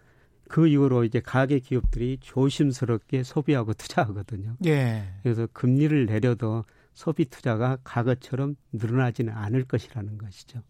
그 0.48 0.66
이후로 0.66 1.04
이제 1.04 1.20
가계 1.20 1.60
기업들이 1.60 2.18
조심스럽게 2.20 3.22
소비하고 3.22 3.74
투자하거든요. 3.74 4.56
예. 4.66 5.12
그래서 5.22 5.46
금리를 5.52 6.06
내려도 6.06 6.64
소비 6.94 7.26
투자가 7.26 7.78
과거처럼 7.84 8.56
늘어나지는 8.72 9.32
않을 9.32 9.64
것이라는 9.64 10.18
것이죠. 10.18 10.62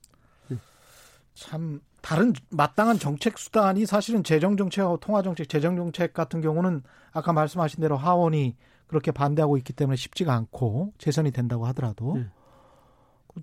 참 1.32 1.80
다른 2.02 2.32
마땅한 2.50 2.98
정책 2.98 3.38
수단이 3.38 3.86
사실은 3.86 4.24
재정 4.24 4.56
정책하고 4.56 4.98
통화 4.98 5.22
정책, 5.22 5.48
재정 5.48 5.76
정책 5.76 6.12
같은 6.12 6.40
경우는 6.40 6.82
아까 7.12 7.32
말씀하신 7.32 7.80
대로 7.80 7.96
하원이 7.96 8.56
그렇게 8.88 9.12
반대하고 9.12 9.56
있기 9.58 9.72
때문에 9.72 9.96
쉽지가 9.96 10.34
않고 10.34 10.94
재선이 10.98 11.30
된다고 11.30 11.66
하더라도 11.66 12.16
네. 12.16 12.26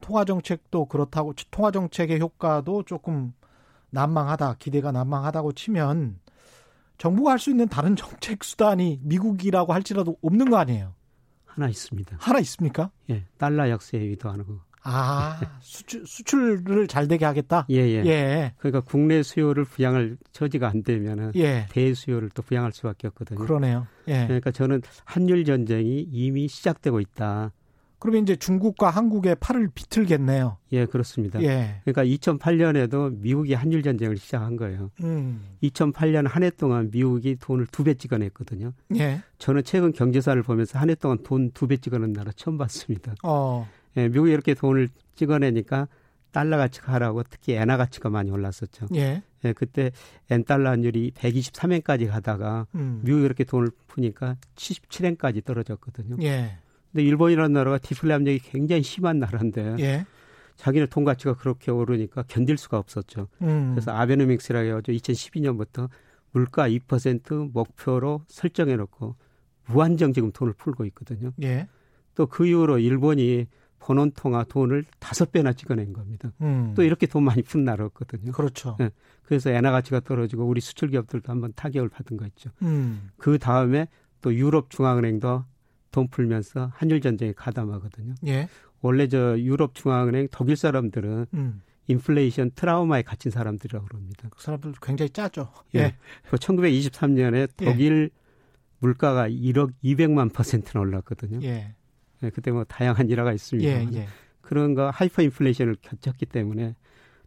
통화 0.01 0.25
정책도 0.25 0.85
그렇다고 0.85 1.33
통화 1.51 1.71
정책의 1.71 2.19
효과도 2.19 2.83
조금 2.83 3.33
난망하다, 3.89 4.55
기대가 4.59 4.91
난망하다고 4.91 5.53
치면 5.53 6.19
정부가 6.97 7.31
할 7.31 7.39
수 7.39 7.49
있는 7.51 7.67
다른 7.67 7.95
정책 7.97 8.43
수단이 8.43 8.99
미국이라고 9.03 9.73
할지라도 9.73 10.17
없는 10.21 10.49
거 10.49 10.57
아니에요? 10.57 10.93
하나 11.45 11.69
있습니다. 11.69 12.17
하나 12.19 12.39
있습니까? 12.39 12.91
예, 13.09 13.25
달러 13.37 13.69
약세 13.69 13.97
유도하는 13.97 14.45
거. 14.45 14.59
아, 14.87 15.39
수출, 15.61 16.05
수출을 16.05 16.87
잘 16.87 17.07
되게 17.07 17.25
하겠다? 17.25 17.65
예, 17.71 17.77
예. 17.77 18.05
예. 18.05 18.53
그러니까 18.59 18.81
국내 18.81 19.23
수요를 19.23 19.63
부양할 19.65 20.15
처지가 20.31 20.67
안 20.67 20.83
되면은 20.83 21.31
예. 21.37 21.65
대수요를 21.71 22.29
또 22.35 22.43
부양할 22.43 22.71
수밖에 22.71 23.07
없거든요. 23.07 23.39
그러네요. 23.39 23.87
예. 24.07 24.25
그러니까 24.27 24.51
저는 24.51 24.81
한일 25.03 25.43
전쟁이 25.43 26.01
이미 26.11 26.47
시작되고 26.47 26.99
있다. 26.99 27.51
그러면 27.99 28.23
이제 28.23 28.35
중국과 28.35 28.89
한국의 28.89 29.35
팔을 29.39 29.69
비틀겠네요. 29.73 30.57
예, 30.73 30.85
그렇습니다. 30.85 31.41
예. 31.41 31.81
그러니까 31.85 32.03
2008년에도 32.05 33.15
미국이 33.17 33.53
한일 33.53 33.81
전쟁을 33.83 34.17
시작한 34.17 34.55
거예요. 34.57 34.91
음. 35.03 35.41
2008년 35.63 36.27
한 36.27 36.43
해 36.43 36.49
동안 36.51 36.89
미국이 36.91 37.35
돈을 37.39 37.67
두 37.67 37.83
배 37.83 37.93
찍어냈거든요. 37.95 38.73
예. 38.97 39.21
저는 39.39 39.63
최근 39.63 39.91
경제사를 39.93 40.41
보면서 40.43 40.77
한 40.79 40.89
해 40.89 40.95
동안 40.95 41.19
돈 41.23 41.51
두 41.53 41.67
배 41.67 41.77
찍어낸 41.77 42.13
나라 42.13 42.31
처음 42.35 42.57
봤습니다. 42.57 43.15
어. 43.23 43.67
예, 43.97 44.07
미국이 44.09 44.31
이렇게 44.31 44.53
돈을 44.53 44.89
찍어내니까 45.15 45.87
달러 46.31 46.57
가치가 46.57 46.91
하라고 46.93 47.23
특히 47.29 47.53
엔화 47.53 47.77
가치가 47.77 48.09
많이 48.09 48.29
올랐었죠. 48.29 48.87
예. 48.95 49.23
예 49.45 49.53
그때 49.53 49.91
엔 50.29 50.43
달러 50.43 50.69
환율이 50.71 51.11
123엔까지 51.15 52.09
가다가 52.09 52.67
음. 52.75 52.99
미국이 53.05 53.23
이렇게 53.23 53.45
돈을 53.45 53.69
푸니까 53.87 54.35
77엔까지 54.57 55.45
떨어졌거든요. 55.45 56.17
예. 56.23 56.57
근데 56.95 57.09
일본이라는 57.09 57.51
나라가 57.51 57.77
디플레 57.77 58.13
압력이 58.13 58.39
굉장히 58.39 58.81
심한 58.81 59.19
나라인데 59.19 59.75
예. 59.79 60.05
자기네 60.55 60.85
돈 60.85 61.03
가치가 61.03 61.33
그렇게 61.33 61.69
오르니까 61.69 62.23
견딜 62.29 62.57
수가 62.57 62.77
없었죠. 62.77 63.27
음. 63.41 63.71
그래서 63.73 63.91
아베노믹스라고 63.91 64.65
해가지고 64.65 64.97
2012년부터 64.97 65.89
물가 66.31 66.69
2% 66.69 67.51
목표로 67.51 68.21
설정해 68.29 68.77
놓고 68.77 69.17
무한정 69.65 70.13
지금 70.13 70.31
돈을 70.31 70.53
풀고 70.53 70.85
있거든요. 70.85 71.33
예. 71.43 71.67
또그 72.15 72.47
이후로 72.47 72.79
일본이 72.79 73.47
번원 73.79 74.11
통화 74.11 74.45
돈을 74.45 74.85
다섯 74.99 75.33
배나 75.33 75.51
찍어낸 75.51 75.91
겁니다. 75.91 76.31
음. 76.39 76.71
또 76.77 76.83
이렇게 76.83 77.07
돈 77.07 77.23
많이 77.25 77.41
푼 77.41 77.65
나라였거든요. 77.65 78.31
그렇죠. 78.31 78.77
네. 78.79 78.89
그래서 79.23 79.49
엔화 79.49 79.69
가치가 79.71 79.99
떨어지고 79.99 80.45
우리 80.45 80.61
수출 80.61 80.91
기업들도 80.91 81.29
한번 81.29 81.51
타격을 81.57 81.89
받은 81.89 82.15
거 82.15 82.25
있죠. 82.27 82.51
음. 82.61 83.09
그 83.17 83.37
다음에 83.37 83.89
또 84.21 84.33
유럽 84.33 84.69
중앙은행도 84.69 85.43
돈 85.95 86.09
풀면서 86.09 86.71
한일 86.75 86.99
전쟁에 86.99 87.31
가담하거든요. 87.31 88.15
예. 88.27 88.49
원래 88.81 89.07
저 89.07 89.39
유럽 89.39 89.73
중앙은행 89.75 90.27
독일 90.29 90.57
사람들은 90.57 91.27
음. 91.33 91.61
인플레이션 91.87 92.51
트라우마에 92.55 93.01
갇힌 93.03 93.31
사람들이라고 93.31 93.85
그럽니다. 93.87 94.27
그 94.29 94.43
사람들 94.43 94.73
굉장히 94.81 95.09
짜죠. 95.11 95.49
예. 95.75 95.79
예. 95.79 95.95
그 96.29 96.35
1923년에 96.35 97.49
독일 97.55 98.11
예. 98.13 98.19
물가가 98.79 99.29
1억 99.29 99.71
200만 99.83 100.33
퍼센트나 100.33 100.81
올랐거든요. 100.81 101.39
예. 101.43 101.73
예. 102.23 102.29
그때 102.31 102.51
뭐 102.51 102.65
다양한 102.65 103.07
일화가 103.09 103.31
있습니다. 103.31 103.69
예, 103.69 103.87
예. 103.93 104.07
그런 104.41 104.73
거 104.73 104.89
하이퍼 104.89 105.21
인플레이션을 105.21 105.77
겪었기 105.81 106.25
때문에 106.25 106.75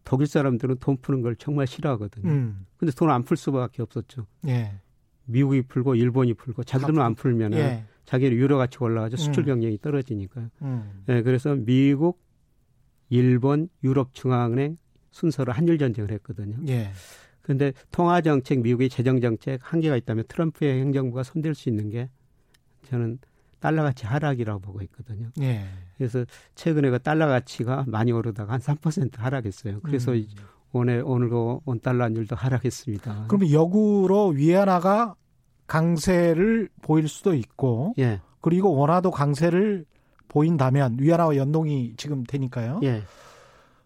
독일 0.04 0.26
사람들은 0.26 0.76
돈 0.80 0.98
푸는 0.98 1.22
걸 1.22 1.36
정말 1.36 1.66
싫어하거든요. 1.66 2.28
음. 2.30 2.66
근데 2.76 2.92
돈 2.92 3.08
안 3.10 3.22
풀 3.24 3.36
수밖에 3.38 3.80
없었죠. 3.82 4.26
예. 4.46 4.74
미국이 5.24 5.62
풀고 5.62 5.94
일본이 5.94 6.34
풀고 6.34 6.64
자기들은 6.64 7.00
안 7.00 7.14
풀면은 7.14 7.58
예. 7.58 7.84
자기는 8.08 8.34
유로 8.38 8.56
가치가 8.56 8.86
올라가죠. 8.86 9.18
수출 9.18 9.42
음. 9.42 9.48
경쟁이 9.48 9.76
떨어지니까요. 9.76 10.48
음. 10.62 11.02
네, 11.04 11.20
그래서 11.20 11.54
미국, 11.54 12.22
일본, 13.10 13.68
유럽 13.84 14.14
중앙은행 14.14 14.78
순서로 15.10 15.52
한일 15.52 15.76
전쟁을 15.76 16.10
했거든요. 16.12 16.56
예. 16.68 16.90
근데 17.42 17.74
통화 17.90 18.22
정책, 18.22 18.60
미국의 18.60 18.88
재정 18.88 19.20
정책 19.20 19.60
한계가 19.62 19.94
있다면 19.98 20.24
트럼프의 20.26 20.80
행정부가 20.80 21.22
손댈 21.22 21.54
수 21.54 21.68
있는 21.68 21.90
게 21.90 22.08
저는 22.84 23.18
달러 23.60 23.82
가치 23.82 24.06
하락이라고 24.06 24.60
보고 24.60 24.80
있거든요. 24.84 25.28
예. 25.42 25.66
그래서 25.98 26.24
최근에 26.54 26.88
그 26.88 26.98
달러 27.00 27.26
가치가 27.26 27.84
많이 27.86 28.10
오르다가 28.10 28.54
한 28.54 28.60
3% 28.60 29.18
하락했어요. 29.18 29.80
그래서 29.82 30.12
음. 30.12 30.26
오늘 30.72 31.02
오늘 31.04 31.28
그 31.28 31.58
원달러 31.66 32.04
환율도 32.04 32.36
하락했습니다. 32.36 33.26
그러면 33.28 33.50
역으로 33.50 34.28
위안화가 34.28 35.14
강세를 35.68 36.68
보일 36.82 37.06
수도 37.06 37.34
있고 37.34 37.94
예. 37.98 38.20
그리고 38.40 38.74
원화도 38.74 39.12
강세를 39.12 39.84
보인다면 40.26 40.96
위안화와 40.98 41.36
연동이 41.36 41.94
지금 41.96 42.24
되니까요. 42.24 42.80
예. 42.82 43.02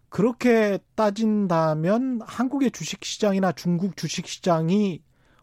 그렇게 0.09 0.79
따진다면 0.95 2.21
한국의 2.25 2.71
주식 2.71 3.03
시장이나 3.03 3.51
중국 3.51 3.97
주식 3.97 4.27
시장이 4.27 5.01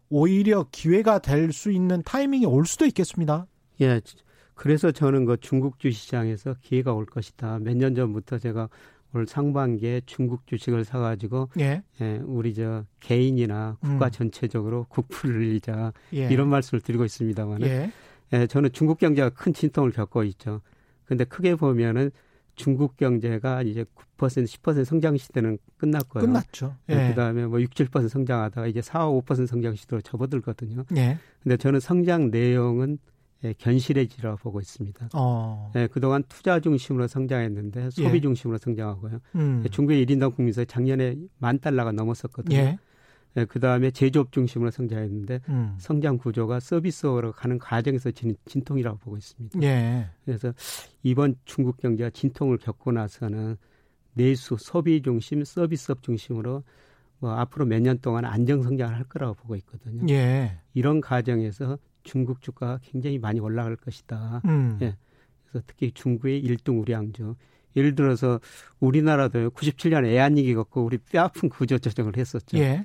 오히려 0.08 0.66
기회가 0.70 1.18
될 1.18 1.52
수 1.52 1.70
있는 1.72 2.02
타이밍이 2.04 2.46
올 2.46 2.66
수도 2.66 2.84
있겠습니다. 2.86 3.46
예. 3.80 4.00
그래서 4.54 4.92
저는 4.92 5.24
그 5.24 5.36
중국 5.40 5.78
주식 5.78 6.00
시장에서 6.02 6.54
기회가 6.60 6.92
올 6.92 7.06
것이다. 7.06 7.58
몇 7.60 7.76
년 7.76 7.94
전부터 7.94 8.38
제가 8.38 8.68
올 9.12 9.26
상반기에 9.26 10.02
중국 10.06 10.46
주식을 10.46 10.84
사가지고 10.84 11.50
예. 11.58 11.82
예 12.00 12.20
우리 12.24 12.54
저 12.54 12.84
개인이나 13.00 13.76
국가 13.80 14.06
음. 14.06 14.10
전체적으로 14.10 14.86
국부를 14.88 15.40
늘리자 15.40 15.92
예. 16.14 16.28
이런 16.28 16.48
말씀을 16.48 16.80
드리고 16.80 17.04
있습니다. 17.04 17.46
예. 17.62 17.90
예, 18.32 18.46
저는 18.46 18.70
중국 18.72 18.98
경제가 18.98 19.30
큰 19.30 19.52
진통을 19.52 19.90
겪고 19.90 20.22
있죠. 20.24 20.60
근데 21.04 21.24
크게 21.24 21.56
보면은 21.56 22.10
중국 22.54 22.96
경제가 22.96 23.62
이제 23.62 23.84
9% 24.18 24.44
10% 24.44 24.84
성장 24.84 25.16
시대는 25.16 25.58
끝났고요. 25.78 26.24
끝났죠. 26.24 26.76
예. 26.90 27.08
그다음에 27.08 27.46
뭐 27.46 27.60
6, 27.60 27.70
7% 27.70 28.08
성장하다가 28.08 28.66
이제 28.66 28.82
4, 28.82 29.06
5% 29.06 29.46
성장 29.46 29.74
시대로 29.74 30.02
접어들거든요. 30.02 30.84
예. 30.96 31.18
근데 31.42 31.56
저는 31.56 31.80
성장 31.80 32.30
내용은 32.30 32.98
예, 33.44 33.54
견실해지라고 33.54 34.36
보고 34.38 34.60
있습니다. 34.60 35.08
어. 35.14 35.72
예, 35.76 35.86
그동안 35.86 36.22
투자 36.28 36.60
중심으로 36.60 37.06
성장했는데 37.06 37.90
소비 37.90 38.16
예. 38.16 38.20
중심으로 38.20 38.58
성장하고요. 38.58 39.20
음. 39.36 39.62
예, 39.64 39.68
중국의 39.68 40.04
1인당 40.04 40.34
국민세 40.36 40.64
작년에 40.66 41.16
만 41.38 41.58
달러가 41.58 41.90
넘었었거든요. 41.92 42.56
예. 42.56 42.78
예, 43.36 43.44
그 43.44 43.60
다음에 43.60 43.90
제조업 43.92 44.32
중심으로 44.32 44.70
성장했는데 44.70 45.40
음. 45.48 45.74
성장 45.78 46.18
구조가 46.18 46.60
서비스로 46.60 47.32
가는 47.32 47.58
과정에서 47.58 48.10
진, 48.10 48.36
진통이라고 48.44 48.98
보고 48.98 49.16
있습니다. 49.16 49.62
예. 49.62 50.06
그래서 50.24 50.52
이번 51.02 51.36
중국 51.44 51.78
경제가 51.78 52.10
진통을 52.10 52.58
겪고 52.58 52.92
나서는 52.92 53.56
내수, 54.14 54.56
소비 54.58 55.00
중심, 55.00 55.44
서비스업 55.44 56.02
중심으로 56.02 56.62
뭐 57.20 57.32
앞으로 57.32 57.66
몇 57.66 57.80
년 57.80 57.98
동안 58.00 58.24
안정 58.24 58.62
성장을 58.62 58.94
할 58.94 59.04
거라고 59.04 59.34
보고 59.34 59.54
있거든요. 59.56 60.12
예. 60.12 60.58
이런 60.74 61.00
과정에서 61.00 61.78
중국 62.02 62.42
주가가 62.42 62.78
굉장히 62.82 63.18
많이 63.18 63.40
올라갈 63.40 63.76
것이다. 63.76 64.42
음. 64.44 64.78
예. 64.82 64.96
그래서 65.46 65.64
특히 65.66 65.92
중국의 65.92 66.42
1등 66.44 66.80
우량주. 66.80 67.34
예를 67.76 67.94
들어서 67.94 68.40
우리나라도 68.80 69.50
97년에 69.50 70.06
애한위기 70.06 70.54
겪고 70.54 70.84
우리 70.84 70.98
뼈아픈 70.98 71.48
구조 71.48 71.78
조정을 71.78 72.16
했었죠. 72.16 72.58
예. 72.58 72.84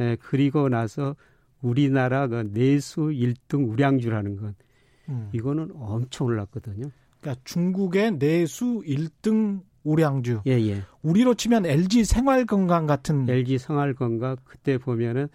예, 0.00 0.16
그리고 0.20 0.68
나서 0.68 1.16
우리나라 1.62 2.28
가 2.28 2.42
내수 2.42 3.08
1등 3.08 3.68
우량주라는 3.70 4.36
건 4.36 4.54
음. 5.08 5.30
이거는 5.32 5.70
엄청 5.74 6.26
올랐거든요. 6.26 6.90
그러니까 7.20 7.42
중국의 7.44 8.18
내수 8.18 8.82
1등 8.86 9.62
우량주. 9.84 10.42
예, 10.46 10.52
예. 10.52 10.82
우리로 11.02 11.34
치면 11.34 11.64
LG 11.64 12.04
생활건강 12.04 12.86
같은 12.86 13.28
LG 13.28 13.58
생활건강 13.58 14.36
그때 14.44 14.78
보면은 14.78 15.28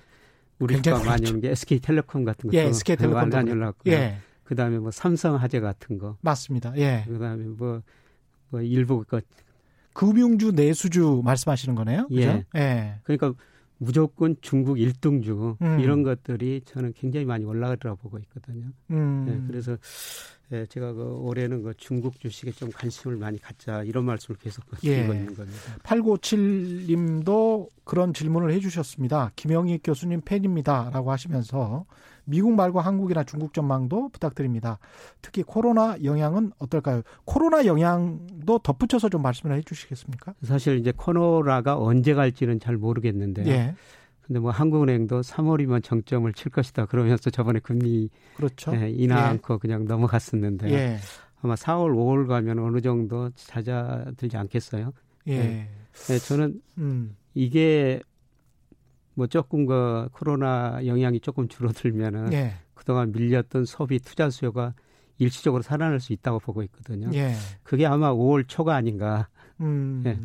우리가 0.62 1.03
많이 1.03 1.30
오는 1.30 1.41
게 1.41 1.49
SK텔레콤 1.51 2.24
같은 2.24 2.49
것도 2.49 2.57
예, 2.57 2.68
SK텔레콤 2.68 3.30
많이 3.30 3.51
올랐고 3.51 3.89
예. 3.91 4.18
그다음에 4.43 4.80
뭐 4.80 4.91
삼성화재 4.91 5.59
같은 5.59 5.97
거 5.97 6.18
맞습니다. 6.22 6.74
예. 6.78 7.05
그다음에 7.07 7.45
뭐, 7.45 7.82
뭐 8.49 8.62
일부 8.62 9.03
그 9.07 9.22
금융주 9.93 10.51
내수주 10.51 11.22
말씀하시는 11.24 11.76
거네요. 11.76 12.07
그죠? 12.07 12.22
예. 12.22 12.45
예. 12.55 12.95
그러니까 13.03 13.34
무조건 13.84 14.36
중국 14.42 14.76
1등주 14.76 15.60
음. 15.60 15.80
이런 15.80 16.04
것들이 16.04 16.62
저는 16.66 16.94
굉장히 16.94 17.26
많이 17.26 17.46
올라가더라고 17.46 18.00
보고 18.00 18.20
있거든요. 18.20 18.68
음. 18.92 19.26
네, 19.28 19.42
그래서 19.48 19.76
예, 20.52 20.68
제가 20.68 20.94
그 20.94 21.02
올해는 21.02 21.64
그 21.64 21.74
중국 21.78 22.20
주식에 22.20 22.52
좀 22.52 22.70
관심을 22.72 23.18
많이 23.18 23.40
갖자 23.40 23.82
이런 23.82 24.06
말씀을 24.06 24.38
계속 24.38 24.64
예. 24.84 24.98
드리고 24.98 25.14
있는 25.14 25.34
겁니다. 25.34 25.58
897님도 25.82 27.70
그런 27.84 28.14
질문을 28.14 28.52
해주셨습니다. 28.52 29.32
김영희 29.36 29.80
교수님 29.84 30.22
팬입니다라고 30.22 31.12
하시면서 31.12 31.86
미국 32.26 32.54
말고 32.54 32.80
한국이나 32.80 33.24
중국 33.24 33.54
전망도 33.54 34.10
부탁드립니다. 34.10 34.80
특히 35.22 35.44
코로나 35.44 35.98
영향은 36.04 36.52
어떨까요? 36.60 37.02
코로나 37.26 37.66
영향도 37.66 38.60
덧붙여서 38.60 39.10
좀 39.10 39.22
말씀을 39.22 39.58
해주시겠습니까? 39.58 40.34
사실 40.44 40.78
이제 40.78 40.92
코로나가 40.96 41.78
언제 41.78 42.14
갈지는 42.14 42.60
잘 42.60 42.78
모르겠는데. 42.78 43.48
예. 43.48 43.76
근데 44.22 44.40
뭐 44.40 44.52
한국은행도 44.52 45.22
3월이면 45.22 45.84
정점을 45.84 46.32
칠 46.34 46.52
것이다 46.52 46.86
그러면서 46.86 47.30
저번에 47.30 47.60
금리 47.60 48.10
그렇죠. 48.36 48.74
예, 48.76 48.90
인하 48.90 49.20
예. 49.20 49.24
않고 49.24 49.58
그냥 49.58 49.86
넘어갔었는데 49.86 50.72
예. 50.72 50.98
아마 51.42 51.56
4월, 51.56 51.92
5월 51.94 52.28
가면 52.28 52.60
어느 52.60 52.80
정도 52.80 53.30
잦아들지 53.36 54.38
않겠어요? 54.38 54.94
예. 55.28 55.34
예. 55.34 55.68
예 56.12 56.18
저는 56.20 56.62
음. 56.78 57.18
이게 57.34 58.02
뭐 59.22 59.28
조금 59.28 59.68
그 59.68 60.10
코로나 60.14 60.84
영향이 60.84 61.20
조금 61.20 61.48
줄어들면은 61.48 62.34
예. 62.34 62.56
그동안 62.74 63.12
밀렸던 63.12 63.66
소비 63.66 64.00
투자 64.00 64.32
수요가 64.32 64.74
일시적으로 65.20 65.62
살아날 65.62 66.00
수 66.00 66.12
있다고 66.12 66.40
보고 66.40 66.64
있거든요. 66.64 67.12
예. 67.14 67.36
그게 67.62 67.86
아마 67.86 68.12
5월 68.12 68.48
초가 68.48 68.74
아닌가. 68.74 69.28
음. 69.60 70.02
예. 70.08 70.18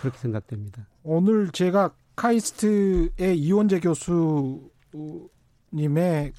그렇게 0.00 0.16
생각됩니다. 0.16 0.86
오늘 1.02 1.50
제가 1.50 1.92
카이스트의 2.16 3.38
이원재 3.38 3.80
교수님의 3.80 5.02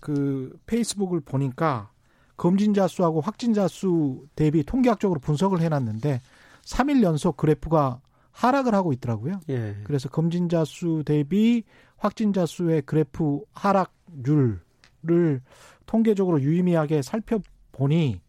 그 0.02 0.58
페이스북을 0.66 1.20
보니까 1.20 1.92
검진자 2.38 2.88
수하고 2.88 3.22
확진자 3.22 3.68
수 3.68 4.26
대비 4.36 4.64
통계학적으로 4.64 5.20
분석을 5.20 5.62
해놨는데 5.62 6.22
3일 6.64 7.04
연속 7.04 7.38
그래프가 7.38 8.02
하락을 8.32 8.74
하고 8.74 8.94
있더라고요. 8.94 9.40
예. 9.50 9.78
그래서 9.84 10.10
검진자 10.10 10.66
수 10.66 11.04
대비 11.06 11.64
확진자 11.98 12.46
수의 12.46 12.82
그래프 12.84 13.42
하락률을 13.54 15.42
통계적으로 15.86 16.42
유의미하게 16.42 17.02
살펴보니 17.02 18.22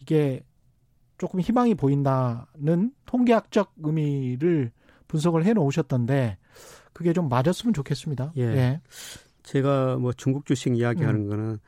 이게 0.00 0.42
조금 1.18 1.40
희망이 1.40 1.74
보인다는 1.74 2.92
통계학적 3.06 3.74
의미를 3.82 4.72
분석을 5.08 5.44
해 5.44 5.52
놓으셨던데 5.52 6.38
그게 6.92 7.12
좀 7.12 7.28
맞았으면 7.28 7.74
좋겠습니다. 7.74 8.32
예. 8.36 8.42
예. 8.42 8.80
제가 9.42 9.96
뭐 9.96 10.12
중국 10.12 10.46
주식 10.46 10.76
이야기하는 10.76 11.20
음. 11.22 11.28
거는 11.28 11.58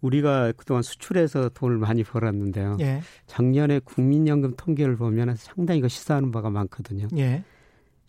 우리가 0.00 0.52
그동안 0.56 0.82
수출해서 0.82 1.50
돈을 1.50 1.78
많이 1.78 2.04
벌었는데요. 2.04 2.76
예. 2.80 3.00
작년에 3.26 3.80
국민연금 3.80 4.54
통계를 4.56 4.96
보면 4.96 5.34
상당히 5.36 5.86
시사하는 5.88 6.30
바가 6.30 6.50
많거든요. 6.50 7.08
예. 7.16 7.42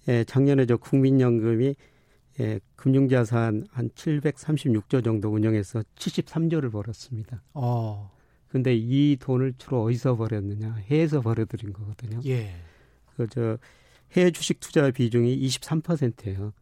예, 0.08 0.24
작년에 0.24 0.66
저 0.66 0.78
국민연금이 0.78 1.76
예, 2.40 2.60
금융자산 2.76 3.66
한 3.72 3.90
736조 3.90 5.04
정도 5.04 5.30
운영해서 5.30 5.84
73조를 5.96 6.72
벌었습니다. 6.72 7.42
어. 7.54 8.12
근데 8.48 8.76
이 8.76 9.18
돈을 9.20 9.54
주로 9.58 9.84
어디서 9.84 10.16
벌었느냐? 10.16 10.76
해외에서 10.88 11.22
벌어들인 11.22 11.74
거거든요. 11.74 12.20
예. 12.26 12.56
그저 13.16 13.58
해외 14.14 14.32
주식 14.32 14.60
투자 14.60 14.90
비중이 14.90 15.38
23%예요. 15.48 16.54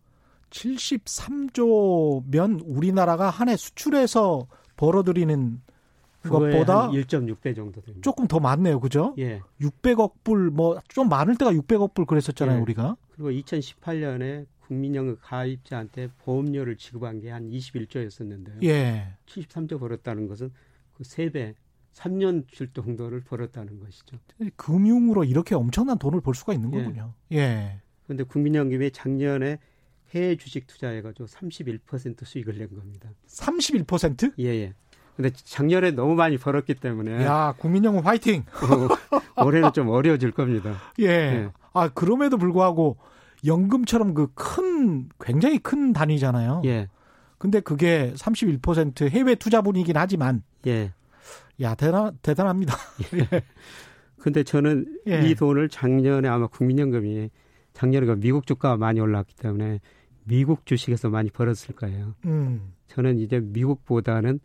73조면 0.49 2.61
우리나라가 2.65 3.29
한 3.29 3.49
해 3.49 3.55
수출해서 3.55 4.47
벌어들이는 4.77 5.61
것보다 6.23 6.89
1.6배 6.89 7.55
정도 7.55 7.81
됩니다. 7.81 8.01
조금 8.03 8.27
더 8.27 8.39
많네요. 8.39 8.79
그죠? 8.79 9.13
예. 9.17 9.41
600억 9.61 10.13
불, 10.23 10.49
뭐, 10.49 10.79
좀 10.87 11.09
많을 11.09 11.35
때가 11.37 11.51
600억 11.51 11.93
불 11.93 12.05
그랬었잖아요, 12.05 12.57
예. 12.57 12.61
우리가. 12.61 12.95
그리고 13.11 13.31
2018년에 13.31 14.45
국민연금 14.59 15.17
가입자한테 15.21 16.09
보험료를 16.19 16.75
지급한 16.77 17.21
게 17.21 17.29
한 17.29 17.49
21조였었는데요. 17.49 18.63
예. 18.63 19.13
73조 19.25 19.79
벌었다는 19.79 20.27
것은 20.27 20.51
그 20.93 21.03
3배, 21.03 21.53
3년 21.93 22.47
줄 22.47 22.67
정도를 22.73 23.21
벌었다는 23.21 23.79
것이죠. 23.79 24.17
금융으로 24.55 25.23
이렇게 25.23 25.55
엄청난 25.55 25.97
돈을 25.97 26.21
벌 26.21 26.35
수가 26.35 26.53
있는 26.53 26.73
예. 26.73 26.83
거군요. 26.83 27.13
예. 27.31 27.79
그런데 28.03 28.23
국민연금이 28.23 28.91
작년에 28.91 29.57
해외 30.13 30.35
주식 30.35 30.67
투자해가지고 30.67 31.25
31% 31.25 32.25
수익을 32.25 32.57
낸 32.57 32.69
겁니다. 32.69 33.09
31%? 33.27 34.33
예, 34.39 34.45
예. 34.45 34.73
근데 35.15 35.31
작년에 35.33 35.91
너무 35.91 36.15
많이 36.15 36.37
벌었기 36.37 36.75
때문에. 36.75 37.25
야, 37.25 37.55
국민연금 37.57 38.05
화이팅! 38.05 38.43
어, 39.35 39.43
올해는 39.43 39.73
좀 39.73 39.89
어려워질 39.89 40.31
겁니다. 40.31 40.75
예. 40.99 41.05
예. 41.05 41.49
아, 41.73 41.89
그럼에도 41.89 42.37
불구하고 42.37 42.97
연금처럼 43.45 44.13
그 44.13 44.27
큰, 44.35 45.09
굉장히 45.19 45.57
큰 45.57 45.91
단위잖아요. 45.91 46.61
예. 46.65 46.87
근데 47.39 47.59
그게 47.59 48.13
31% 48.15 49.09
해외 49.09 49.35
투자분이긴 49.35 49.97
하지만. 49.97 50.43
예. 50.67 50.93
야, 51.61 51.73
대단, 51.73 52.17
대단합니다. 52.21 52.75
예. 53.15 53.41
근데 54.19 54.43
저는 54.43 54.99
예. 55.07 55.27
이 55.27 55.35
돈을 55.35 55.69
작년에 55.69 56.27
아마 56.27 56.47
국민연금이 56.47 57.29
작년에 57.73 58.05
그 58.05 58.19
미국 58.19 58.45
주가가 58.45 58.77
많이 58.77 58.99
올랐기 58.99 59.35
때문에 59.35 59.79
미국 60.27 60.65
주식에서 60.65 61.09
많이 61.09 61.29
벌었을 61.29 61.75
거예요. 61.75 62.15
음. 62.25 62.73
저는 62.87 63.17
이제 63.19 63.39
미국보다는 63.39 64.39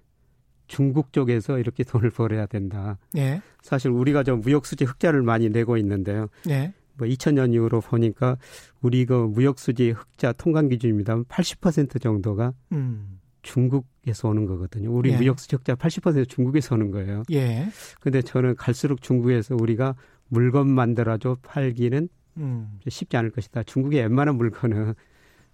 중국 0.69 1.13
쪽에서 1.13 1.59
이렇게 1.59 1.85
돈을 1.85 2.11
벌어야 2.11 2.47
된다. 2.47 2.99
예. 3.17 3.43
사실 3.63 3.91
우리가 3.91 4.23
좀 4.23 4.41
무역 4.41 4.65
수지 4.65 4.85
흑자를 4.85 5.23
많이 5.23 5.51
내고 5.51 5.77
있는데요. 5.77 6.29
예. 6.49 6.73
뭐 6.95 7.09
2000년 7.09 7.53
이후로 7.53 7.81
보니까 7.81 8.37
우리 8.81 9.05
그 9.05 9.15
무역 9.15 9.59
수지 9.59 9.91
흑자 9.91 10.33
통관 10.33 10.69
기준입니다. 10.69 11.23
80% 11.25 12.01
정도가 12.01 12.55
음. 12.73 13.19
중국에서 13.43 14.29
오는 14.29 14.47
거거든요. 14.47 14.93
우리 14.93 15.11
예. 15.11 15.17
무역 15.17 15.41
수지 15.41 15.57
흑자 15.57 15.75
80% 15.75 16.29
중국에서 16.29 16.77
오는 16.77 16.91
거예요. 16.91 17.25
예. 17.33 17.69
근데 18.01 18.23
저는 18.23 18.55
갈수록 18.55 19.03
중국에서 19.03 19.57
우리가 19.57 19.97
물건 20.29 20.71
만들어줘 20.71 21.39
팔기는 21.43 22.09
음. 22.39 22.79
쉽지 22.89 23.17
않을 23.17 23.31
것이다. 23.31 23.65
중국의 23.65 24.01
웬만한 24.01 24.37
물건은 24.37 24.95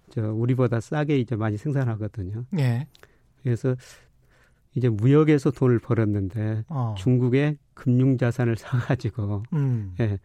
저 0.09 0.33
우리보다 0.33 0.79
싸게 0.79 1.19
이제 1.19 1.35
많이 1.35 1.57
생산하거든요. 1.57 2.45
예. 2.57 2.87
그래서 3.43 3.75
이제 4.75 4.89
무역에서 4.89 5.51
돈을 5.51 5.79
벌었는데 5.79 6.65
어. 6.69 6.95
중국의 6.97 7.57
금융 7.73 8.17
자산을 8.17 8.55
사가지고 8.57 9.43
음. 9.53 9.95
예, 9.99 10.19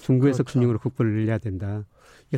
중국에서 0.00 0.42
그렇죠. 0.42 0.52
금융으로 0.52 0.78
국부를 0.78 1.12
늘려야 1.12 1.38
된다. 1.38 1.84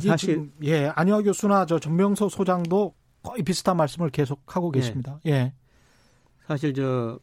사실 0.00 0.50
예 0.62 0.86
안효아 0.94 1.22
교수나 1.22 1.66
저 1.66 1.78
전명서 1.78 2.28
소장도 2.28 2.94
거의 3.22 3.42
비슷한 3.42 3.76
말씀을 3.76 4.10
계속 4.10 4.42
하고 4.46 4.70
예. 4.74 4.80
계십니다. 4.80 5.20
예. 5.26 5.30
예. 5.30 5.52
사실 6.46 6.74
저 6.74 7.18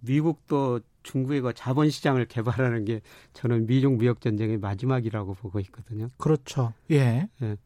미국도 0.00 0.80
중국의 1.02 1.40
그 1.40 1.52
자본 1.54 1.90
시장을 1.90 2.26
개발하는 2.26 2.84
게 2.84 3.00
저는 3.32 3.66
미중 3.66 3.96
무역 3.96 4.20
전쟁의 4.20 4.58
마지막이라고 4.58 5.34
보고 5.34 5.60
있거든요. 5.60 6.10
그렇죠. 6.18 6.72
예. 6.90 7.28
예. 7.42 7.56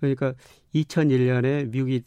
그러니까 0.00 0.34
2001년에 0.74 1.70
미국이 1.70 2.02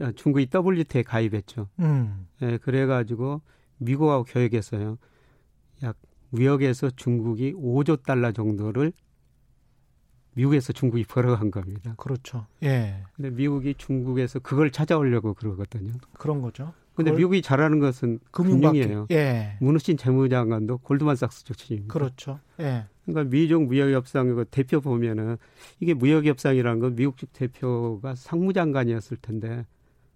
아, 0.00 0.12
중국이 0.14 0.48
WTO에 0.52 1.02
가입했죠. 1.02 1.68
음. 1.78 2.26
예, 2.42 2.58
그래가지고 2.58 3.40
미국하고 3.78 4.24
교역했어요. 4.24 4.98
약 5.82 5.96
무역에서 6.30 6.90
중국이 6.90 7.52
5조 7.52 8.02
달러 8.02 8.32
정도를 8.32 8.92
미국에서 10.34 10.72
중국이 10.72 11.04
벌어간 11.04 11.50
겁니다. 11.52 11.94
그렇죠. 11.96 12.46
예. 12.64 13.04
근데 13.14 13.30
미국이 13.30 13.74
중국에서 13.78 14.40
그걸 14.40 14.72
찾아오려고 14.72 15.34
그러거든요. 15.34 15.92
그런 16.14 16.42
거죠. 16.42 16.72
근데 16.94 17.12
미국이 17.12 17.42
잘하는 17.42 17.78
것은 17.80 18.20
금융이에요. 18.30 19.06
예. 19.12 19.56
문우신 19.60 19.96
재무장관도 19.96 20.78
골드만삭스 20.78 21.44
조치입니다. 21.44 21.92
그렇죠. 21.92 22.40
예. 22.60 22.86
그러니까 23.04 23.30
미중 23.30 23.66
무역협상 23.66 24.34
그 24.34 24.44
대표 24.50 24.80
보면은 24.80 25.36
이게 25.80 25.94
무역협상이라는 25.94 26.80
건 26.80 26.96
미국 26.96 27.18
측 27.18 27.32
대표가 27.32 28.14
상무장관이었을 28.14 29.18
텐데 29.18 29.64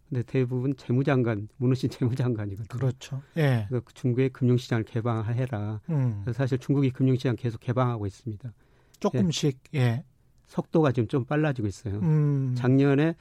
근데 0.09 0.23
대부분 0.23 0.75
재무장관, 0.77 1.49
문우신 1.59 1.91
재무장관이거든요. 1.91 2.67
그렇죠. 2.69 3.23
예. 3.37 3.67
그래서 3.69 3.85
중국의 3.93 4.31
금융시장을 4.31 4.85
개방해라. 4.85 5.81
음. 5.91 6.25
사실 6.33 6.59
중국이 6.59 6.91
금융시장 6.91 7.37
계속 7.37 7.61
개방하고 7.61 8.07
있습니다. 8.07 8.53
조금씩 9.01 9.61
예. 9.75 9.79
예. 9.79 10.05
속도가 10.47 10.93
지금 10.93 11.09
좀 11.09 11.25
빨라지고 11.25 11.69
있어요. 11.69 11.99
음. 12.01 12.55
작년에 12.57 13.15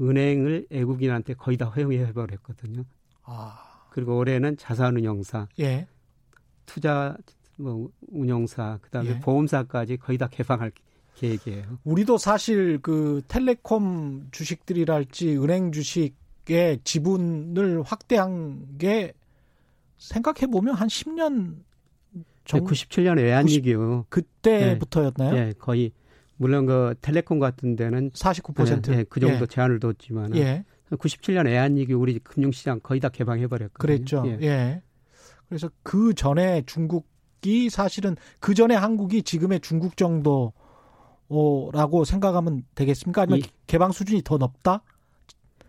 은행을 0.00 0.66
애국인한테 0.70 1.34
거의 1.34 1.56
다 1.56 1.66
허용해 1.66 2.12
버렸거든요. 2.12 2.84
아. 3.22 3.88
그리고 3.90 4.18
올해는 4.18 4.56
자산운용사, 4.56 5.48
예. 5.60 5.86
투자 6.66 7.16
뭐 7.56 7.88
운용사, 8.08 8.78
그다음에 8.82 9.10
예. 9.10 9.20
보험사까지 9.20 9.98
거의 9.98 10.18
다 10.18 10.28
개방할 10.28 10.72
계획이에요. 11.14 11.78
우리도 11.84 12.18
사실 12.18 12.78
그 12.82 13.22
텔레콤 13.28 14.28
주식들이랄지 14.32 15.36
은행 15.36 15.72
주식의 15.72 16.80
지분을 16.84 17.82
확대한 17.82 18.76
게 18.78 19.12
생각해 19.98 20.50
보면 20.50 20.74
한 20.74 20.88
10년 20.88 21.56
정 22.44 22.64
97년 22.64 23.16
외환위기요. 23.16 24.06
그때부터였나요? 24.08 25.32
네, 25.32 25.44
네, 25.46 25.52
거의 25.58 25.92
물론 26.36 26.66
그 26.66 26.94
텔레콤 27.00 27.38
같은 27.38 27.76
데는 27.76 28.10
49% 28.10 28.90
네, 28.90 29.04
그 29.04 29.20
정도 29.20 29.42
예. 29.42 29.46
제한을 29.46 29.78
뒀지만 29.78 30.34
예. 30.36 30.64
97년 30.90 31.46
애한위기 31.46 31.94
우리 31.94 32.18
금융시장 32.18 32.80
거의 32.82 33.00
다 33.00 33.08
개방해 33.08 33.46
버렸거든요. 33.46 33.78
그랬죠. 33.78 34.24
예. 34.26 34.38
예. 34.42 34.82
그래서 35.48 35.70
그 35.82 36.14
전에 36.14 36.62
중국 36.66 37.06
이 37.46 37.70
사실은 37.70 38.16
그 38.40 38.54
전에 38.54 38.74
한국이 38.74 39.22
지금의 39.22 39.60
중국 39.60 39.96
정도라고 39.96 40.54
생각하면 42.04 42.64
되겠습니까? 42.74 43.22
아니면 43.22 43.42
개방 43.66 43.92
수준이 43.92 44.22
더 44.24 44.36
높다? 44.36 44.82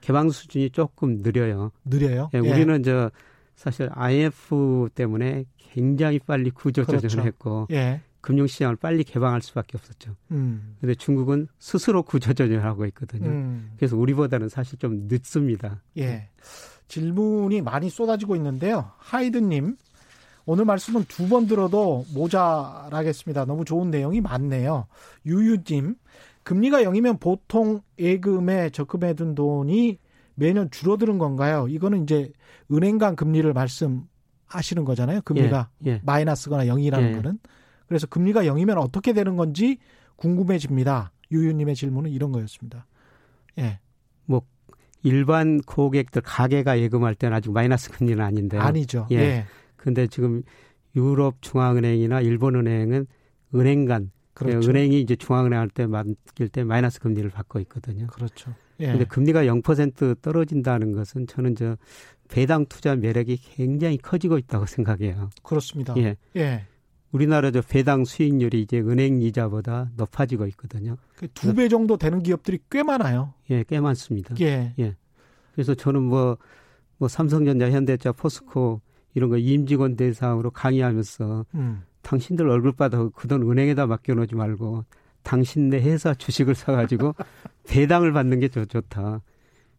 개방 0.01 0.29
수준이 0.29 0.69
조금 0.71 1.21
느려요. 1.21 1.71
느려요? 1.83 2.29
예, 2.33 2.39
우리는 2.39 2.83
저 2.83 3.09
사실 3.55 3.89
IF 3.93 4.89
때문에 4.93 5.45
굉장히 5.57 6.19
빨리 6.19 6.51
구조 6.51 6.83
조정을 6.83 7.01
그렇죠. 7.01 7.21
했고 7.21 7.67
예. 7.71 8.01
금융시장을 8.21 8.75
빨리 8.75 9.03
개방할 9.03 9.41
수밖에 9.41 9.77
없었죠. 9.77 10.15
음. 10.31 10.75
근데 10.79 10.95
중국은 10.95 11.47
스스로 11.59 12.01
구조조정을 12.01 12.63
하고 12.63 12.85
있거든요. 12.87 13.29
음. 13.29 13.71
그래서 13.77 13.95
우리보다는 13.97 14.49
사실 14.49 14.79
좀 14.79 15.07
늦습니다. 15.07 15.81
예. 15.97 16.29
질문이 16.87 17.61
많이 17.61 17.89
쏟아지고 17.89 18.35
있는데요. 18.35 18.91
하이드님, 18.97 19.77
오늘 20.45 20.65
말씀은 20.65 21.05
두번 21.05 21.47
들어도 21.47 22.05
모자라겠습니다. 22.13 23.45
너무 23.45 23.65
좋은 23.65 23.89
내용이 23.89 24.21
많네요. 24.21 24.87
유유님, 25.25 25.95
금리가 26.43 26.83
0이면 26.83 27.19
보통 27.19 27.81
예금에 27.97 28.69
적금해둔 28.69 29.33
돈이 29.35 29.97
매년 30.35 30.69
줄어드는 30.69 31.17
건가요? 31.17 31.67
이거는 31.67 32.03
이제 32.03 32.31
은행 32.71 32.97
간 32.97 33.15
금리를 33.15 33.51
말씀하시는 33.51 34.85
거잖아요. 34.85 35.21
금리가 35.21 35.69
예, 35.85 35.91
예. 35.91 36.01
마이너스거나 36.03 36.65
0이라는 36.65 37.09
예. 37.09 37.15
거는. 37.15 37.39
그래서 37.87 38.05
금리가 38.07 38.43
0이면 38.43 38.77
어떻게 38.77 39.13
되는 39.13 39.35
건지 39.35 39.77
궁금해집니다. 40.17 41.11
유유님의 41.31 41.75
질문은 41.75 42.11
이런 42.11 42.31
거였습니다. 42.31 42.85
예. 43.57 43.79
뭐 44.25 44.41
일반 45.01 45.61
고객들 45.61 46.21
가게가 46.21 46.79
예금할 46.79 47.15
때는 47.15 47.35
아직 47.35 47.51
마이너스 47.51 47.91
금리는 47.91 48.23
아닌데 48.23 48.57
아니죠. 48.57 49.07
예. 49.11 49.45
예. 49.85 49.89
근데 49.89 50.07
지금 50.07 50.43
유럽 50.95 51.41
중앙은행이나 51.41 52.21
일본 52.21 52.55
은행은 52.55 53.07
은행 53.53 53.85
간 53.85 54.11
그렇죠. 54.33 54.69
은행이 54.69 54.99
이제 54.99 55.15
중앙은행 55.15 55.59
할 55.59 55.69
때 55.69 55.87
맡길 55.87 56.49
때 56.49 56.63
마이너스 56.63 56.99
금리를 56.99 57.29
받고 57.29 57.59
있거든요. 57.61 58.07
그렇죠. 58.07 58.53
예. 58.79 58.87
근데 58.87 59.05
금리가 59.05 59.43
0% 59.45 60.21
떨어진다는 60.21 60.91
것은 60.91 61.27
저는 61.27 61.55
저 61.55 61.77
배당 62.27 62.65
투자 62.65 62.95
매력이 62.95 63.37
굉장히 63.37 63.97
커지고 63.97 64.37
있다고 64.37 64.65
생각해요. 64.65 65.29
그렇습니다. 65.43 65.93
예. 65.97 66.17
예. 66.35 66.65
우리나라 67.11 67.51
저 67.51 67.61
배당 67.61 68.03
수익률이 68.03 68.61
이제 68.61 68.79
은행 68.79 69.21
이자보다 69.21 69.91
높아지고 69.95 70.47
있거든요. 70.47 70.97
그 71.15 71.29
두배 71.33 71.69
정도 71.69 71.95
되는 71.95 72.21
기업들이 72.21 72.59
꽤 72.69 72.83
많아요. 72.83 73.33
예, 73.49 73.63
꽤 73.63 73.79
많습니다. 73.79 74.35
예. 74.41 74.73
예. 74.79 74.95
그래서 75.53 75.73
저는 75.75 76.01
뭐, 76.01 76.37
뭐 76.97 77.07
삼성전자, 77.07 77.71
현대차, 77.71 78.11
포스코 78.11 78.81
이런 79.15 79.29
거 79.29 79.37
임직원 79.37 79.95
대상으로 79.95 80.51
강의하면서 80.51 81.45
음. 81.55 81.83
당신들 82.03 82.47
얼굴 82.47 82.73
받아 82.73 83.09
그 83.09 83.27
돈 83.27 83.41
은행에다 83.49 83.87
맡겨놓지 83.87 84.35
말고 84.35 84.85
당신네 85.23 85.81
회사 85.81 86.13
주식을 86.13 86.53
사가지고 86.53 87.15
배당을 87.67 88.13
받는 88.13 88.39
게 88.39 88.47
좋, 88.47 88.65
좋다. 88.67 89.21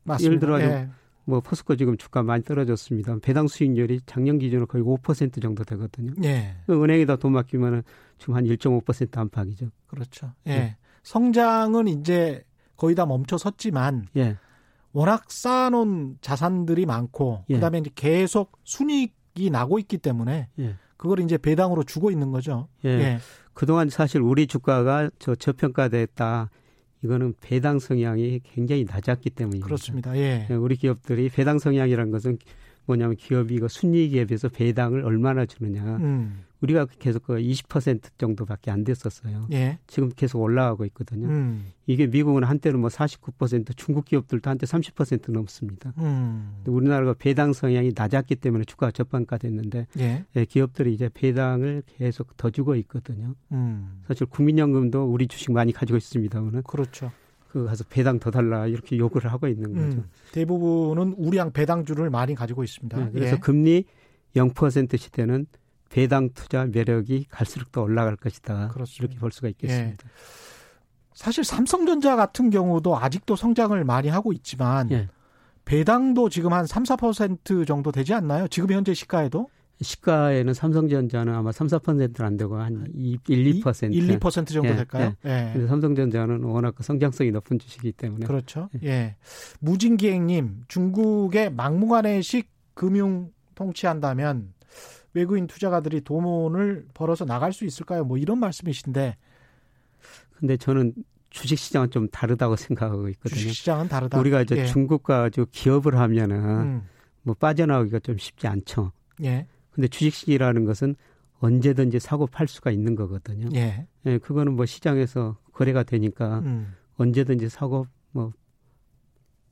맞습니다. 0.02 0.26
예를 0.26 0.38
들어 0.40 0.60
예. 0.60 0.88
뭐 1.24 1.40
포스코 1.40 1.76
지금 1.76 1.96
주가 1.96 2.22
많이 2.22 2.42
떨어졌습니다. 2.44 3.18
배당 3.22 3.46
수익률이 3.48 4.00
작년 4.06 4.38
기준으로 4.38 4.66
거의 4.66 4.82
5% 4.82 5.40
정도 5.40 5.64
되거든요. 5.64 6.12
예. 6.24 6.56
그 6.66 6.82
은행에다 6.82 7.16
돈 7.16 7.32
맡기면은 7.32 7.82
지금 8.18 8.34
한 8.34 8.44
1.5% 8.44 9.16
안팎이죠. 9.16 9.70
그렇죠. 9.86 10.32
예. 10.46 10.52
예. 10.52 10.76
성장은 11.02 11.88
이제 11.88 12.44
거의 12.76 12.94
다 12.94 13.06
멈춰 13.06 13.38
섰지만 13.38 14.06
예. 14.16 14.36
워낙 14.92 15.30
쌓아놓은 15.30 16.18
자산들이 16.20 16.86
많고 16.86 17.44
예. 17.50 17.54
그다음에 17.54 17.78
이제 17.78 17.90
계속 17.94 18.58
순이익 18.64 19.14
이 19.38 19.50
나고 19.50 19.78
있기 19.78 19.98
때문에 19.98 20.48
예. 20.58 20.74
그걸 20.96 21.20
이제 21.20 21.36
배당으로 21.38 21.84
주고 21.84 22.10
있는 22.10 22.30
거죠. 22.30 22.68
예. 22.84 22.88
예. 22.88 23.18
그동안 23.52 23.88
사실 23.88 24.20
우리 24.20 24.46
주가가 24.46 25.10
저 25.18 25.34
저평가됐다. 25.34 26.50
이거는 27.04 27.34
배당 27.40 27.78
성향이 27.78 28.40
굉장히 28.42 28.84
낮았기 28.84 29.30
때문입니다. 29.30 29.64
그렇습니다. 29.66 30.16
예. 30.16 30.46
예. 30.50 30.54
우리 30.54 30.76
기업들이 30.76 31.28
배당 31.28 31.58
성향이라는 31.58 32.10
것은 32.10 32.38
뭐냐면 32.86 33.16
기업이 33.16 33.58
그 33.58 33.68
순이익에 33.68 34.24
비해서 34.26 34.48
배당을 34.48 35.04
얼마나 35.04 35.44
주느냐. 35.44 35.82
음. 35.96 36.44
우리가 36.66 36.86
계속 36.98 37.24
그 37.24 37.36
20% 37.36 38.02
정도밖에 38.18 38.70
안 38.70 38.84
됐었어요. 38.84 39.46
예. 39.52 39.78
지금 39.86 40.10
계속 40.14 40.40
올라가고 40.40 40.84
있거든요. 40.86 41.28
음. 41.28 41.72
이게 41.86 42.06
미국은 42.06 42.44
한때는 42.44 42.80
뭐 42.80 42.88
49%, 42.90 43.76
중국 43.76 44.04
기업들도 44.04 44.50
한때 44.50 44.66
30% 44.66 45.30
넘습니다. 45.30 45.92
음. 45.98 46.62
우리나라가 46.66 47.14
배당 47.14 47.52
성향이 47.52 47.92
낮았기 47.94 48.36
때문에 48.36 48.64
주가가 48.64 48.90
저평가됐는데 48.90 49.86
예. 49.98 50.24
예, 50.34 50.44
기업들이 50.44 50.92
이제 50.92 51.08
배당을 51.12 51.82
계속 51.86 52.36
더 52.36 52.50
주고 52.50 52.74
있거든요. 52.76 53.34
음. 53.52 54.02
사실 54.08 54.26
국민연금도 54.26 55.04
우리 55.04 55.28
주식 55.28 55.52
많이 55.52 55.72
가지고 55.72 55.96
있습니다만은 55.96 56.62
그렇죠. 56.64 57.12
그 57.48 57.64
가서 57.64 57.84
배당 57.88 58.18
더 58.18 58.30
달라 58.30 58.66
이렇게 58.66 58.98
요구를 58.98 59.32
하고 59.32 59.48
있는 59.48 59.72
거죠. 59.72 59.98
음. 59.98 60.04
대부분은 60.32 61.14
우량 61.16 61.52
배당주를 61.52 62.10
많이 62.10 62.34
가지고 62.34 62.64
있습니다. 62.64 62.98
네, 62.98 63.10
그래서 63.12 63.36
예. 63.36 63.38
금리 63.38 63.84
0% 64.34 64.98
시대는 64.98 65.46
배당 65.88 66.30
투자 66.34 66.64
매력이 66.66 67.26
갈수록 67.30 67.72
더 67.72 67.82
올라갈 67.82 68.16
것이다. 68.16 68.68
그렇습니다. 68.68 69.04
이렇게 69.04 69.18
볼 69.18 69.32
수가 69.32 69.48
있겠습니다. 69.48 70.04
예. 70.04 70.10
사실 71.14 71.44
삼성전자 71.44 72.14
같은 72.16 72.50
경우도 72.50 72.96
아직도 72.96 73.36
성장을 73.36 73.82
많이 73.84 74.08
하고 74.08 74.32
있지만 74.32 74.90
예. 74.90 75.08
배당도 75.64 76.28
지금 76.28 76.52
한 76.52 76.66
3, 76.66 76.84
4% 76.84 77.66
정도 77.66 77.90
되지 77.90 78.14
않나요? 78.14 78.46
지금 78.48 78.70
현재 78.70 78.94
시가에도? 78.94 79.48
시가에는 79.80 80.54
삼성전자는 80.54 81.34
아마 81.34 81.52
3, 81.52 81.66
4%는 81.66 82.24
안 82.24 82.36
되고 82.36 82.56
한 82.56 82.86
2, 82.94 83.18
1, 83.28 83.60
2%. 83.60 83.94
1, 83.94 84.18
2% 84.18 84.46
정도 84.48 84.68
예, 84.68 84.76
될까요? 84.76 85.12
예. 85.26 85.52
예. 85.54 85.66
삼성전자는 85.66 86.44
워낙 86.44 86.74
그 86.76 86.82
성장성이 86.82 87.30
높은 87.30 87.58
주식이기 87.58 87.92
때문에. 87.92 88.26
그렇죠. 88.26 88.70
예. 88.82 88.88
예. 88.88 89.16
무진기행님, 89.60 90.64
중국의 90.68 91.52
막무가내식 91.52 92.48
금융 92.74 93.32
통치한다면 93.54 94.54
외국인 95.16 95.46
투자가들이 95.46 96.02
돈을 96.02 96.86
벌어서 96.94 97.24
나갈 97.24 97.52
수 97.52 97.64
있을까요? 97.64 98.04
뭐 98.04 98.18
이런 98.18 98.38
말씀이신데. 98.38 99.16
근데 100.38 100.56
저는 100.56 100.94
주식 101.30 101.58
시장은 101.58 101.90
좀 101.90 102.08
다르다고 102.08 102.56
생각하고 102.56 103.08
있거든요. 103.10 103.40
주식 103.40 103.54
시장은 103.54 103.88
다르다. 103.88 104.18
우리가 104.18 104.42
이제 104.42 104.56
예. 104.56 104.66
중국과 104.66 105.30
기업을 105.50 105.96
하면은 105.96 106.38
음. 106.38 106.82
뭐 107.22 107.34
빠져나오기가 107.34 107.98
좀 108.00 108.18
쉽지 108.18 108.46
않죠. 108.46 108.92
예. 109.24 109.46
근데 109.70 109.88
주식시장이라는 109.88 110.64
것은 110.64 110.96
언제든지 111.38 111.98
사고 111.98 112.26
팔 112.26 112.46
수가 112.46 112.70
있는 112.70 112.94
거거든요. 112.94 113.48
예. 113.54 113.86
예 114.06 114.18
그거는 114.18 114.54
뭐 114.54 114.66
시장에서 114.66 115.36
거래가 115.52 115.82
되니까 115.82 116.38
음. 116.40 116.74
언제든지 116.96 117.48
사고 117.48 117.86
뭐 118.12 118.32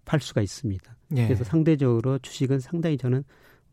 팔 0.05 0.21
수가 0.21 0.43
있습니다. 0.43 0.97
예. 1.17 1.25
그래서 1.27 1.45
상대적으로 1.45 2.19
주식은 2.19 2.61
상당히 2.61 2.97
저는 2.97 3.25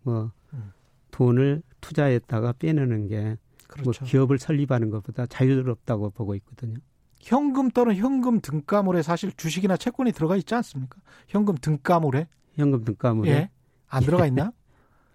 뭐 0.04 0.32
음. 0.54 0.72
돈을 1.12 1.62
투자했다가 1.82 2.54
빼내는 2.54 3.08
게뭐 3.08 3.36
그렇죠. 3.68 4.06
기업을 4.06 4.40
설립하는 4.40 4.90
것보다 4.90 5.26
자유롭다고 5.26 6.12
보고 6.12 6.36
있거든요. 6.36 6.76
현금 7.20 7.70
또는 7.70 7.96
현금 7.96 8.42
등가물에 8.42 9.02
사실 9.04 9.32
주식이나 9.36 9.78
채권이 9.78 10.12
들어가 10.12 10.36
있지 10.36 10.56
않습니까? 10.56 10.98
현금 11.28 11.56
등가물에? 11.56 12.28
현금 12.56 12.84
등가물에? 12.84 13.32
예. 13.32 13.50
안 13.88 14.04
들어가 14.04 14.26
있나? 14.26 14.52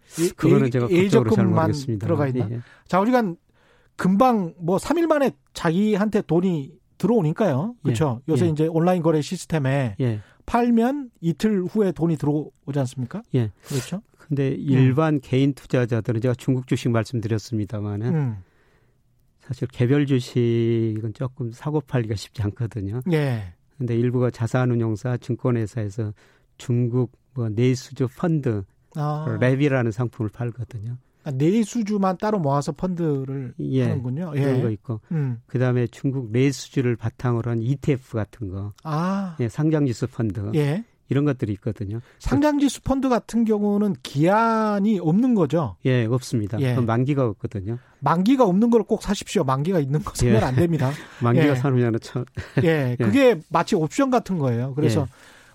그거는 0.37 0.71
제가 0.71 0.87
국적으로 0.87 1.31
잘 1.31 1.47
모르겠습니다. 1.47 2.07
들어가 2.07 2.29
있나? 2.29 2.49
예. 2.51 2.61
자, 2.87 3.01
우리가 3.01 3.35
금방 3.97 4.55
뭐 4.59 4.77
3일 4.77 5.07
만에 5.07 5.33
자기한테 5.53 6.23
돈이 6.23 6.73
들어오니까요. 6.99 7.75
그렇죠? 7.83 8.21
예. 8.29 8.33
요새 8.33 8.47
예. 8.47 8.51
이제 8.51 8.67
온라인 8.67 9.03
거래 9.03 9.21
시스템에 9.21 9.97
예. 10.01 10.21
팔면 10.47 11.11
이틀 11.21 11.65
후에 11.65 11.93
돈이 11.93 12.17
들어오지 12.17 12.79
않습니까? 12.79 13.23
예. 13.35 13.51
그렇죠? 13.67 14.03
근데 14.29 14.49
일반 14.49 15.15
음. 15.15 15.21
개인 15.23 15.55
투자자들은 15.55 16.21
제가 16.21 16.35
중국 16.35 16.67
주식 16.67 16.91
말씀드렸습니다만은 16.91 18.15
음. 18.15 18.37
사실 19.41 19.69
개별 19.69 20.07
주식은 20.07 21.13
조금 21.15 21.53
사고 21.53 21.81
팔기가 21.81 22.17
쉽지 22.17 22.43
않거든요. 22.43 23.01
예. 23.13 23.55
근데 23.79 23.97
일부가 23.97 24.31
자산운용사, 24.31 25.19
증권회사에서 25.19 26.13
중국 26.59 27.13
뭐 27.35 27.49
내수주 27.49 28.09
펀드 28.17 28.65
아. 28.97 29.39
랩이라는 29.41 29.93
상품을 29.93 30.31
팔거든요. 30.31 30.97
아, 31.25 31.31
내수주만 31.33 32.19
따로 32.19 32.39
모아서 32.39 32.73
펀드를 32.73 33.53
예, 33.59 33.83
하는군요. 33.83 34.33
예. 34.37 34.41
그런 34.41 34.63
거 34.63 34.71
있고, 34.71 35.01
음. 35.11 35.41
그 35.47 35.59
다음에 35.59 35.89
중국 35.89 36.31
내수주를 36.31 36.95
바탕으로 36.95 37.51
한 37.51 37.63
ETF 37.63 38.17
같은 38.17 38.49
거, 38.49 38.73
아. 38.85 39.37
예, 39.41 39.49
상장지수 39.49 40.07
펀드, 40.07 40.53
예. 40.55 40.85
이런 41.09 41.25
것들이 41.25 41.53
있거든요. 41.55 42.01
상장지수 42.19 42.83
펀드 42.83 43.09
같은 43.09 43.45
경우는 43.45 43.95
기한이 44.03 44.99
없는 44.99 45.35
거죠? 45.35 45.77
예, 45.85 46.05
없습니다. 46.07 46.59
예. 46.61 46.75
만기가 46.75 47.25
없거든요. 47.27 47.79
만기가 48.01 48.45
없는 48.45 48.71
걸 48.71 48.83
꼭 48.83 49.03
사십시오. 49.03 49.43
만기가 49.45 49.81
있는 49.81 50.03
거 50.03 50.13
사면 50.15 50.35
예. 50.37 50.39
안 50.41 50.55
됩니다. 50.55 50.91
만기가 51.23 51.49
예. 51.49 51.55
사면은 51.55 51.99
참. 52.01 52.25
예, 52.63 52.97
그게 52.99 53.41
마치 53.49 53.75
옵션 53.77 54.11
같은 54.11 54.39
거예요. 54.39 54.75
그래서 54.75 55.03
예. 55.03 55.07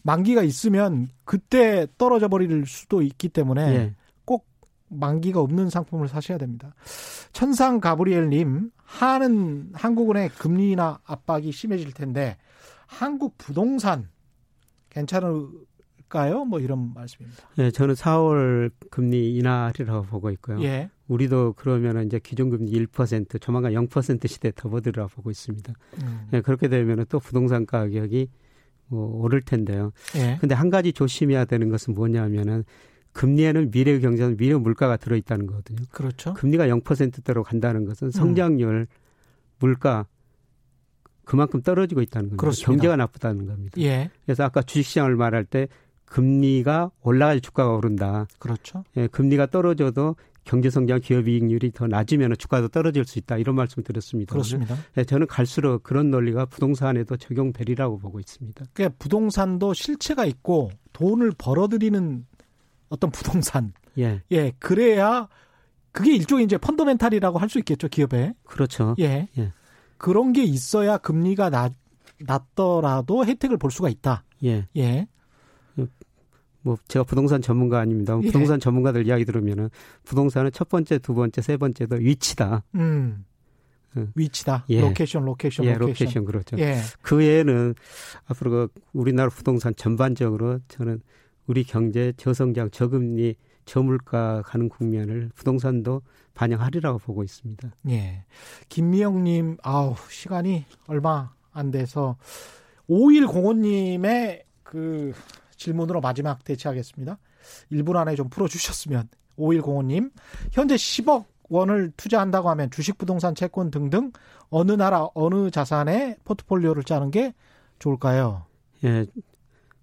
만기가 0.03 0.41
있으면 0.43 1.07
그때 1.25 1.87
떨어져 1.97 2.27
버릴 2.27 2.65
수도 2.65 3.01
있기 3.01 3.29
때문에 3.29 3.61
예. 3.75 3.95
꼭 4.25 4.47
만기가 4.89 5.39
없는 5.39 5.69
상품을 5.69 6.07
사셔야 6.07 6.37
됩니다. 6.37 6.73
천상 7.33 7.79
가브리엘님, 7.79 8.71
하는 8.83 9.69
한국은의 9.73 10.29
금리나 10.29 10.99
압박이 11.05 11.51
심해질 11.53 11.93
텐데 11.93 12.35
한국 12.87 13.37
부동산 13.37 14.09
괜찮을까요? 14.91 16.45
뭐 16.45 16.59
이런 16.59 16.93
말씀입니다. 16.93 17.43
네, 17.55 17.71
저는 17.71 17.95
4월 17.95 18.71
금리 18.91 19.35
인하리라고 19.35 20.03
보고 20.03 20.29
있고요. 20.31 20.61
예. 20.63 20.89
우리도 21.07 21.53
그러면 21.57 22.05
이제 22.05 22.19
기존금리 22.19 22.71
1% 22.71 23.41
조만간 23.41 23.73
0% 23.73 24.27
시대 24.27 24.51
접어들으라 24.51 25.07
보고 25.07 25.31
있습니다. 25.31 25.73
음. 26.03 26.27
네, 26.31 26.41
그렇게 26.41 26.67
되면 26.67 27.05
또 27.09 27.19
부동산 27.19 27.65
가격이 27.65 28.29
뭐 28.87 29.21
오를 29.21 29.41
텐데요. 29.41 29.91
예. 30.15 30.37
근데 30.39 30.53
한 30.53 30.69
가지 30.69 30.93
조심해야 30.93 31.45
되는 31.45 31.69
것은 31.69 31.93
뭐냐면은 31.93 32.63
금리에는 33.13 33.71
미래 33.71 33.99
경제는 33.99 34.37
미래 34.37 34.55
물가가 34.55 34.97
들어 34.97 35.15
있다는 35.15 35.47
거거든요. 35.47 35.81
그렇죠. 35.91 36.33
금리가 36.33 36.67
0%대로 36.67 37.43
간다는 37.43 37.85
것은 37.85 38.07
음. 38.07 38.11
성장률, 38.11 38.69
음. 38.69 38.85
물가 39.59 40.05
그만큼 41.23 41.61
떨어지고 41.61 42.01
있다는 42.01 42.29
겁니다. 42.29 42.41
그렇습니다. 42.41 42.71
경제가 42.71 42.95
나쁘다는 42.95 43.45
겁니다. 43.45 43.79
예. 43.81 44.09
그래서 44.25 44.43
아까 44.43 44.61
주식시장을 44.61 45.15
말할 45.15 45.45
때 45.45 45.67
금리가 46.05 46.91
올라갈 47.01 47.39
주가가 47.39 47.71
오른다. 47.71 48.27
그렇죠. 48.39 48.83
예, 48.97 49.07
금리가 49.07 49.47
떨어져도 49.47 50.15
경제 50.43 50.69
성장 50.69 50.99
기업 50.99 51.27
이익률이 51.27 51.71
더 51.71 51.87
낮으면 51.87 52.33
주가도 52.37 52.67
떨어질 52.69 53.05
수 53.05 53.19
있다. 53.19 53.37
이런 53.37 53.55
말씀 53.55 53.79
을 53.79 53.83
드렸습니다. 53.83 54.31
그렇습니다. 54.33 54.75
예, 54.97 55.03
저는 55.03 55.27
갈수록 55.27 55.83
그런 55.83 56.09
논리가 56.11 56.47
부동산에도 56.47 57.15
적용되리라고 57.15 57.99
보고 57.99 58.19
있습니다. 58.19 58.65
그러니까 58.73 58.95
부동산도 58.99 59.73
실체가 59.73 60.25
있고 60.25 60.71
돈을 60.93 61.31
벌어들이는 61.37 62.25
어떤 62.89 63.11
부동산. 63.11 63.73
예. 63.97 64.21
예, 64.31 64.51
그래야 64.59 65.29
그게 65.91 66.15
일종의 66.15 66.45
이제 66.45 66.57
fundamental이라고 66.57 67.37
할 67.37 67.49
수 67.49 67.59
있겠죠, 67.59 67.87
기업에. 67.87 68.33
그렇죠. 68.43 68.95
예. 68.99 69.27
예. 69.37 69.53
그런 70.01 70.33
게 70.33 70.43
있어야 70.43 70.97
금리가 70.97 71.51
낮, 71.51 71.73
낮더라도 72.25 73.23
혜택을 73.23 73.57
볼 73.57 73.69
수가 73.69 73.87
있다. 73.87 74.23
예. 74.43 74.67
예. 74.75 75.07
뭐 76.63 76.75
제가 76.87 77.03
부동산 77.03 77.39
전문가 77.39 77.79
아닙니다. 77.79 78.17
예. 78.19 78.25
부동산 78.25 78.59
전문가들 78.59 79.05
이야기 79.05 79.25
들으면은 79.25 79.69
부동산은 80.03 80.53
첫 80.53 80.69
번째, 80.69 80.97
두 80.97 81.13
번째, 81.13 81.43
세 81.43 81.55
번째도 81.55 81.97
위치다. 81.97 82.63
음. 82.73 83.25
위치다. 84.15 84.65
예. 84.69 84.81
location, 84.81 85.23
location, 85.23 85.65
예, 85.67 85.73
location. 85.75 86.07
location 86.07 86.25
그렇죠. 86.25 86.57
예. 86.57 86.77
그 87.03 87.17
외에는 87.17 87.75
앞으로 88.25 88.49
그 88.49 88.67
우리나라 88.93 89.29
부동산 89.29 89.75
전반적으로 89.75 90.61
저는 90.67 90.99
우리 91.45 91.63
경제 91.63 92.11
저성장, 92.17 92.71
저금리, 92.71 93.35
저물가 93.65 94.41
가는 94.47 94.67
국면을 94.67 95.29
부동산도 95.35 96.01
반영하리라고 96.33 96.99
보고 96.99 97.23
있습니다. 97.23 97.71
예. 97.89 98.25
김미영님, 98.69 99.57
아우, 99.63 99.95
시간이 100.09 100.65
얼마 100.87 101.31
안 101.51 101.71
돼서 101.71 102.17
5105님의 102.89 104.43
그 104.63 105.13
질문으로 105.55 106.01
마지막 106.01 106.43
대체하겠습니다. 106.43 107.17
1분 107.71 107.95
안에 107.95 108.15
좀 108.15 108.29
풀어주셨으면. 108.29 109.09
5105님, 109.37 110.11
현재 110.51 110.75
10억 110.75 111.25
원을 111.49 111.91
투자한다고 111.97 112.49
하면 112.51 112.69
주식, 112.71 112.97
부동산, 112.97 113.35
채권 113.35 113.71
등등 113.71 114.11
어느 114.49 114.71
나라, 114.71 115.07
어느 115.13 115.49
자산에 115.49 116.17
포트폴리오를 116.23 116.83
짜는 116.83 117.11
게 117.11 117.33
좋을까요? 117.79 118.45
예, 118.83 119.05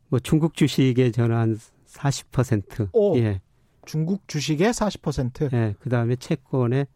뭐 0.08 0.18
중국 0.18 0.54
주식에 0.54 1.10
저는 1.10 1.36
한 1.36 1.58
40%. 1.86 2.88
오, 2.92 3.16
예. 3.18 3.40
중국 3.88 4.28
주식의 4.28 4.70
40%. 4.70 5.50
예, 5.54 5.74
그 5.80 5.88
다음에 5.88 6.14
채권의 6.14 6.86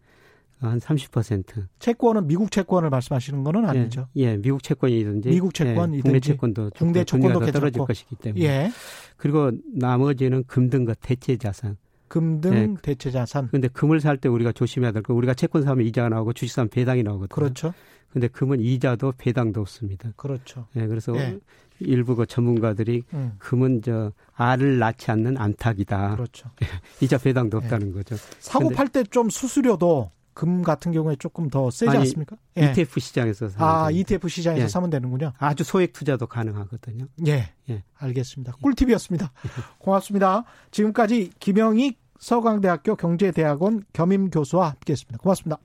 한 0.60 0.78
30%. 0.78 1.66
채권은 1.78 2.26
미국 2.26 2.50
채권을 2.50 2.90
말씀하시는 2.90 3.42
거는 3.42 3.64
아니죠? 3.64 4.08
예, 4.16 4.24
예 4.24 4.36
미국 4.36 4.62
채권이든지 4.62 5.30
미국 5.30 5.54
채권, 5.54 5.94
예, 5.94 6.00
국내 6.02 6.20
채권도 6.20 6.70
국내 6.76 7.02
채권도 7.04 7.46
떨어질 7.50 7.82
것이기 7.82 8.16
때문에. 8.16 8.44
예. 8.44 8.70
그리고 9.16 9.50
나머지는 9.74 10.44
금 10.46 10.68
등과 10.68 10.94
대체 11.00 11.36
자산. 11.38 11.78
금등 12.08 12.54
예. 12.54 12.68
대체 12.82 13.10
자산. 13.10 13.48
근데 13.48 13.68
금을 13.68 14.00
살 14.02 14.18
때 14.18 14.28
우리가 14.28 14.52
조심해야 14.52 14.92
될 14.92 15.02
거 15.02 15.14
우리가 15.14 15.32
채권 15.32 15.62
사면 15.62 15.86
이자가 15.86 16.10
나오고 16.10 16.34
주식 16.34 16.54
사면 16.54 16.68
배당이 16.68 17.02
나오거든요. 17.02 17.34
그렇죠. 17.34 17.72
근데 18.12 18.28
금은 18.28 18.60
이자도 18.60 19.14
배당도 19.16 19.62
없습니다. 19.62 20.12
그렇죠. 20.16 20.66
예, 20.76 20.86
그래서 20.86 21.16
예. 21.16 21.38
일부 21.86 22.16
그 22.16 22.26
전문가들이 22.26 23.02
음. 23.14 23.32
금은 23.38 23.82
저 23.82 24.12
알을 24.34 24.78
낳지 24.78 25.10
않는 25.10 25.36
암탉이다. 25.38 26.16
그렇죠. 26.16 26.50
이자 27.00 27.18
배당도 27.18 27.58
예. 27.60 27.64
없다는 27.64 27.92
거죠. 27.92 28.16
사고 28.38 28.70
팔 28.70 28.88
때 28.88 29.04
좀 29.04 29.28
수수료도 29.30 30.10
금 30.34 30.62
같은 30.62 30.92
경우에 30.92 31.16
조금 31.16 31.50
더 31.50 31.70
세지 31.70 31.90
아니, 31.90 31.98
않습니까? 32.00 32.36
예. 32.56 32.70
ETF 32.70 33.00
시장에서 33.00 33.46
아 33.58 33.88
됩니다. 33.88 33.90
ETF 33.90 34.28
시장에서 34.28 34.64
예. 34.64 34.68
사면 34.68 34.88
되는군요. 34.88 35.32
아주 35.38 35.62
소액 35.62 35.92
투자도 35.92 36.26
가능하거든요. 36.26 37.06
예, 37.26 37.50
예. 37.68 37.82
알겠습니다. 37.98 38.52
꿀팁이었습니다. 38.62 39.30
고맙습니다. 39.78 40.44
지금까지 40.70 41.32
김영익 41.38 42.00
서강대학교 42.18 42.96
경제대학원 42.96 43.82
겸임 43.92 44.30
교수와 44.30 44.70
함께했습니다. 44.70 45.18
고맙습니다. 45.18 45.58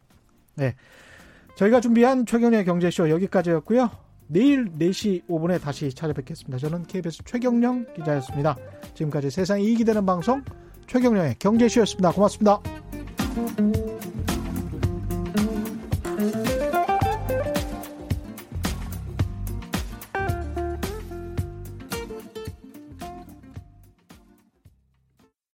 네, 0.56 0.76
저희가 1.56 1.80
준비한 1.80 2.26
최경련의 2.26 2.66
경제쇼 2.66 3.10
여기까지였고요. 3.10 3.90
내일 4.28 4.70
4시 4.72 5.28
5분에 5.28 5.62
다시 5.62 5.90
찾아뵙겠습니다. 5.94 6.58
저는 6.58 6.84
KBS 6.84 7.24
최경령 7.26 7.86
기자였습니다. 7.96 8.56
지금까지 8.94 9.30
세상이 9.30 9.66
이익이 9.66 9.84
되는 9.86 10.06
방송 10.06 10.44
최경령의 10.88 11.36
경제쇼였습니다. 11.40 12.12
고맙습니다. 12.12 12.62